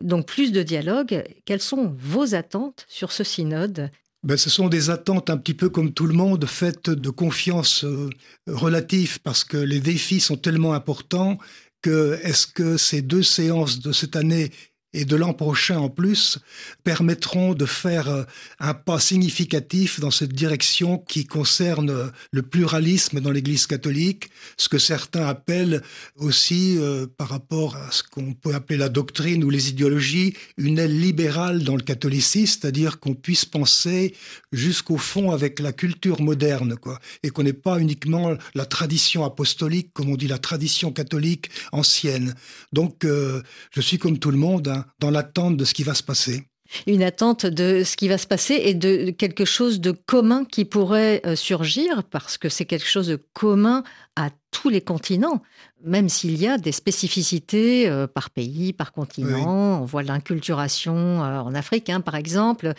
Donc 0.00 0.26
plus 0.26 0.52
de 0.52 0.62
dialogue. 0.62 1.24
Quelles 1.44 1.60
sont 1.60 1.94
vos 1.98 2.34
attentes 2.34 2.86
sur 2.88 3.12
ce 3.12 3.24
synode? 3.24 3.90
Ben, 4.22 4.36
ce 4.36 4.50
sont 4.50 4.68
des 4.68 4.90
attentes 4.90 5.30
un 5.30 5.36
petit 5.36 5.54
peu 5.54 5.68
comme 5.68 5.92
tout 5.92 6.06
le 6.06 6.14
monde, 6.14 6.44
faites 6.46 6.90
de 6.90 7.10
confiance 7.10 7.84
euh, 7.84 8.08
relative, 8.46 9.20
parce 9.22 9.44
que 9.44 9.56
les 9.56 9.80
défis 9.80 10.20
sont 10.20 10.36
tellement 10.36 10.74
importants 10.74 11.38
que 11.82 12.18
est-ce 12.22 12.46
que 12.46 12.76
ces 12.76 13.02
deux 13.02 13.24
séances 13.24 13.80
de 13.80 13.92
cette 13.92 14.14
année 14.14 14.52
et 14.94 15.04
de 15.04 15.16
l'an 15.16 15.32
prochain 15.32 15.78
en 15.78 15.88
plus 15.88 16.38
permettront 16.84 17.54
de 17.54 17.64
faire 17.64 18.08
euh, 18.08 18.24
un 18.60 18.74
pas 18.74 19.00
significatif 19.00 20.00
dans 20.00 20.10
cette 20.10 20.32
direction 20.32 20.98
qui 20.98 21.24
concerne 21.24 21.90
euh, 21.90 22.06
le 22.30 22.42
pluralisme 22.42 23.20
dans 23.20 23.30
l'Église 23.30 23.66
catholique, 23.66 24.30
ce 24.56 24.68
que 24.68 24.78
certains 24.78 25.26
appellent 25.26 25.82
aussi, 26.16 26.76
euh, 26.78 27.06
par 27.16 27.28
rapport 27.28 27.76
à 27.76 27.90
ce 27.90 28.02
qu'on 28.02 28.34
peut 28.34 28.54
appeler 28.54 28.78
la 28.78 28.88
doctrine 28.88 29.44
ou 29.44 29.50
les 29.50 29.70
idéologies, 29.70 30.34
une 30.58 30.78
aile 30.78 30.98
libérale 30.98 31.64
dans 31.64 31.76
le 31.76 31.82
catholicisme, 31.82 32.60
c'est-à-dire 32.60 33.00
qu'on 33.00 33.14
puisse 33.14 33.44
penser 33.44 34.14
jusqu'au 34.52 34.98
fond 34.98 35.30
avec 35.30 35.58
la 35.60 35.72
culture 35.72 36.20
moderne, 36.20 36.76
quoi, 36.76 36.98
et 37.22 37.30
qu'on 37.30 37.44
n'ait 37.44 37.52
pas 37.52 37.78
uniquement 37.78 38.36
la 38.54 38.66
tradition 38.66 39.24
apostolique, 39.24 39.90
comme 39.94 40.10
on 40.10 40.16
dit 40.16 40.28
la 40.28 40.38
tradition 40.38 40.92
catholique 40.92 41.50
ancienne. 41.72 42.34
Donc, 42.72 43.04
je 43.04 43.80
suis 43.80 43.98
comme 43.98 44.18
tout 44.18 44.30
le 44.30 44.36
monde. 44.36 44.68
Hein, 44.68 44.81
dans 44.98 45.10
l'attente 45.10 45.56
de 45.56 45.64
ce 45.64 45.74
qui 45.74 45.82
va 45.82 45.94
se 45.94 46.02
passer 46.02 46.46
une 46.86 47.02
attente 47.02 47.46
de 47.46 47.82
ce 47.84 47.96
qui 47.96 48.08
va 48.08 48.18
se 48.18 48.26
passer 48.26 48.54
et 48.54 48.74
de 48.74 49.10
quelque 49.10 49.44
chose 49.44 49.80
de 49.80 49.92
commun 49.92 50.44
qui 50.44 50.64
pourrait 50.64 51.20
euh, 51.26 51.36
surgir, 51.36 52.04
parce 52.04 52.38
que 52.38 52.48
c'est 52.48 52.64
quelque 52.64 52.86
chose 52.86 53.08
de 53.08 53.22
commun 53.32 53.84
à 54.16 54.30
tous 54.50 54.68
les 54.68 54.80
continents, 54.80 55.42
même 55.84 56.08
s'il 56.08 56.40
y 56.40 56.46
a 56.46 56.58
des 56.58 56.72
spécificités 56.72 57.88
euh, 57.88 58.06
par 58.06 58.30
pays, 58.30 58.72
par 58.72 58.92
continent. 58.92 59.80
On 59.80 59.84
voit 59.84 60.02
l'inculturation 60.02 61.22
euh, 61.22 61.40
en 61.40 61.54
Afrique, 61.54 61.90
hein, 61.90 62.00
par 62.00 62.14
exemple, 62.14 62.72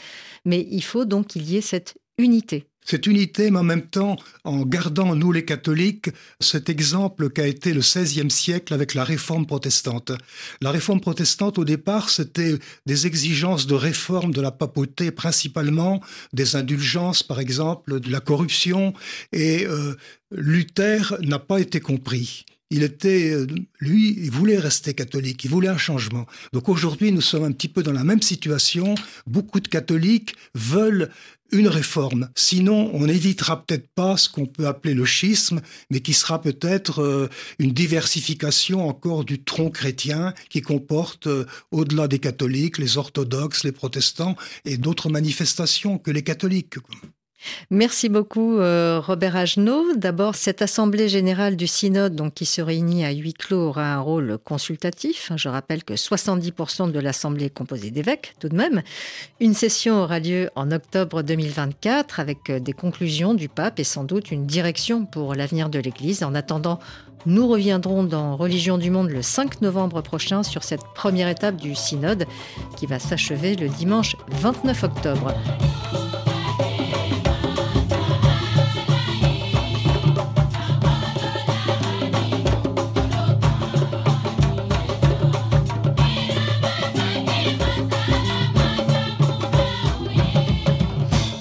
mais 0.46 0.68
il 0.70 0.84
faut 0.84 1.06
donc 1.06 1.28
qu'il 1.28 1.50
y 1.50 1.58
ait 1.58 1.62
cette 1.62 1.96
unité. 2.18 2.68
Cette 2.86 3.08
unité, 3.08 3.52
mais 3.52 3.60
en 3.60 3.64
même 3.64 3.88
temps, 3.88 4.18
en 4.44 4.66
gardant, 4.66 5.16
nous 5.16 5.32
les 5.32 5.46
catholiques, 5.46 6.10
cet 6.40 6.70
exemple 6.70 7.30
qu'a 7.30 7.48
été 7.48 7.74
le 7.74 7.82
XVIe 7.82 8.30
siècle 8.30 8.74
avec 8.74 8.94
la 8.94 9.04
réforme 9.04 9.46
protestante. 9.46 10.12
La 10.62 10.72
réforme 10.72 11.00
protestante, 11.00 11.58
au 11.58 11.66
départ, 11.66 12.10
c'était 12.10 12.58
des 12.86 13.08
exigences 13.08 13.68
de 13.68 13.76
réforme 13.76 14.34
de 14.34 14.42
la 14.42 14.52
papauté, 14.52 15.12
principalement 15.12 16.02
des 16.34 16.56
indulgences, 16.56 17.24
par 17.24 17.40
exemple, 17.40 18.00
de 18.00 18.12
la 18.12 18.20
corruption, 18.20 18.94
et 19.32 19.66
euh, 19.66 19.96
Luther 20.32 21.16
n'a 21.22 21.40
pas 21.40 21.60
été 21.60 21.80
compris 21.80 22.46
il 22.74 22.82
était, 22.82 23.30
euh, 23.30 23.46
lui, 23.80 24.18
il 24.18 24.32
voulait 24.32 24.58
rester 24.58 24.96
catholique, 24.96 25.44
il 25.44 25.52
voulait 25.52 25.68
un 25.70 25.78
changement. 25.78 26.26
Donc 26.54 26.70
aujourd'hui, 26.70 27.12
nous 27.12 27.22
sommes 27.22 27.44
un 27.44 27.52
petit 27.52 27.68
peu 27.68 27.84
dans 27.84 27.94
la 27.94 28.04
même 28.04 28.22
situation. 28.22 28.96
Beaucoup 29.28 29.60
de 29.60 29.68
catholiques 29.68 30.36
veulent 30.56 31.10
une 31.52 31.68
réforme. 31.68 32.30
Sinon, 32.36 32.90
on 32.94 33.06
n'évitera 33.06 33.64
peut-être 33.64 33.88
pas 33.94 34.18
ce 34.18 34.28
qu'on 34.28 34.48
peut 34.48 34.66
appeler 34.66 34.96
le 34.96 35.06
schisme, 35.06 35.62
mais 35.92 36.00
qui 36.00 36.14
sera 36.14 36.42
peut-être 36.42 37.00
euh, 37.04 37.30
une 37.60 37.74
diversification 37.74 38.88
encore 38.88 39.24
du 39.24 39.44
tronc 39.44 39.70
chrétien 39.70 40.34
qui 40.50 40.62
comporte, 40.62 41.28
euh, 41.28 41.46
au-delà 41.70 42.08
des 42.08 42.18
catholiques, 42.18 42.80
les 42.80 42.98
orthodoxes, 42.98 43.64
les 43.64 43.72
protestants 43.72 44.36
et 44.66 44.78
d'autres 44.78 45.10
manifestations 45.10 46.00
que 46.00 46.10
les 46.10 46.24
catholiques. 46.24 46.78
Merci 47.70 48.10
beaucoup 48.10 48.58
euh, 48.58 49.00
Robert 49.00 49.36
Agenot. 49.36 49.96
D'abord, 49.96 50.36
cette 50.36 50.62
assemblée 50.62 51.10
générale 51.10 51.56
du 51.56 51.68
synode 51.68 52.16
donc, 52.16 52.34
qui 52.34 52.46
se 52.46 52.62
réunit 52.62 53.06
à 53.06 53.12
huis 53.12 53.34
clos 53.34 53.70
aura 53.70 53.94
un 53.94 54.00
rôle 54.00 54.38
consultatif. 54.44 55.32
Je 55.36 55.50
rappelle 55.50 55.84
que 55.84 55.94
70% 55.94 56.92
de 56.92 57.00
l'assemblée 57.00 57.46
est 57.46 57.54
composée 57.54 57.92
d'évêques 57.92 58.36
tout 58.40 58.50
de 58.50 58.56
même. 58.56 58.82
Une 59.40 59.54
session 59.54 60.04
aura 60.04 60.20
lieu 60.20 60.50
en 60.56 60.72
octobre 60.72 61.22
2024 61.22 62.20
avec 62.20 62.50
euh, 62.50 62.60
des 62.60 62.74
conclusions 62.74 63.34
du 63.34 63.50
pape 63.50 63.80
et 63.80 63.84
sans 63.84 64.04
doute 64.04 64.32
une 64.32 64.46
direction 64.46 65.06
pour 65.06 65.36
l'avenir 65.36 65.70
de 65.70 65.80
l'Église. 65.80 66.24
En 66.24 66.36
attendant, 66.36 66.80
nous 67.26 67.48
reviendrons 67.48 68.04
dans 68.04 68.36
Religion 68.36 68.78
du 68.78 68.90
Monde 68.92 69.10
le 69.10 69.22
5 69.22 69.62
novembre 69.62 70.02
prochain 70.02 70.44
sur 70.44 70.64
cette 70.64 70.84
première 70.94 71.30
étape 71.30 71.56
du 71.56 71.74
synode 71.74 72.26
qui 72.78 72.86
va 72.86 73.00
s'achever 73.00 73.56
le 73.56 73.70
dimanche 73.70 74.16
29 74.30 74.84
octobre. 74.84 75.34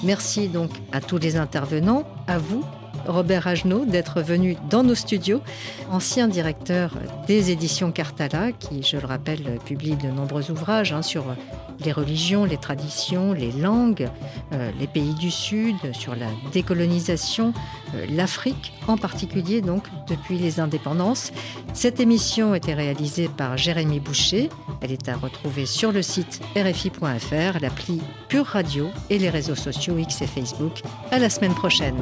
Merci 0.03 0.49
donc 0.49 0.69
à 0.91 0.99
tous 0.99 1.17
les 1.17 1.37
intervenants, 1.37 2.03
à 2.27 2.37
vous, 2.37 2.65
Robert 3.07 3.47
Agenot, 3.47 3.85
d'être 3.85 4.21
venu 4.21 4.57
dans 4.69 4.83
nos 4.83 4.95
studios, 4.95 5.41
ancien 5.89 6.27
directeur 6.27 6.91
des 7.25 7.51
éditions 7.51 7.91
Cartala, 7.91 8.51
qui, 8.51 8.83
je 8.83 8.97
le 8.97 9.05
rappelle, 9.05 9.59
publie 9.65 9.95
de 9.95 10.07
nombreux 10.07 10.51
ouvrages 10.51 10.91
hein, 10.91 11.01
sur 11.01 11.23
les 11.83 11.91
religions, 11.91 12.45
les 12.45 12.57
traditions, 12.57 13.33
les 13.33 13.51
langues, 13.51 14.09
euh, 14.53 14.71
les 14.79 14.87
pays 14.87 15.13
du 15.13 15.31
Sud, 15.31 15.75
sur 15.93 16.15
la 16.15 16.27
décolonisation, 16.51 17.53
euh, 17.95 18.05
l'Afrique 18.09 18.73
en 18.87 18.97
particulier, 18.97 19.61
donc 19.61 19.83
depuis 20.07 20.37
les 20.37 20.59
indépendances. 20.59 21.31
Cette 21.73 21.99
émission 21.99 22.55
était 22.55 22.73
réalisée 22.73 23.29
par 23.29 23.57
Jérémy 23.57 23.99
Boucher. 23.99 24.49
Elle 24.81 24.91
est 24.91 25.09
à 25.09 25.15
retrouver 25.15 25.65
sur 25.65 25.91
le 25.91 26.01
site 26.01 26.41
rfi.fr, 26.55 27.59
l'appli 27.61 28.01
Pure 28.27 28.45
Radio 28.45 28.89
et 29.09 29.17
les 29.17 29.29
réseaux 29.29 29.55
sociaux 29.55 29.97
X 29.97 30.21
et 30.21 30.27
Facebook. 30.27 30.81
À 31.11 31.19
la 31.19 31.29
semaine 31.29 31.53
prochaine. 31.53 31.95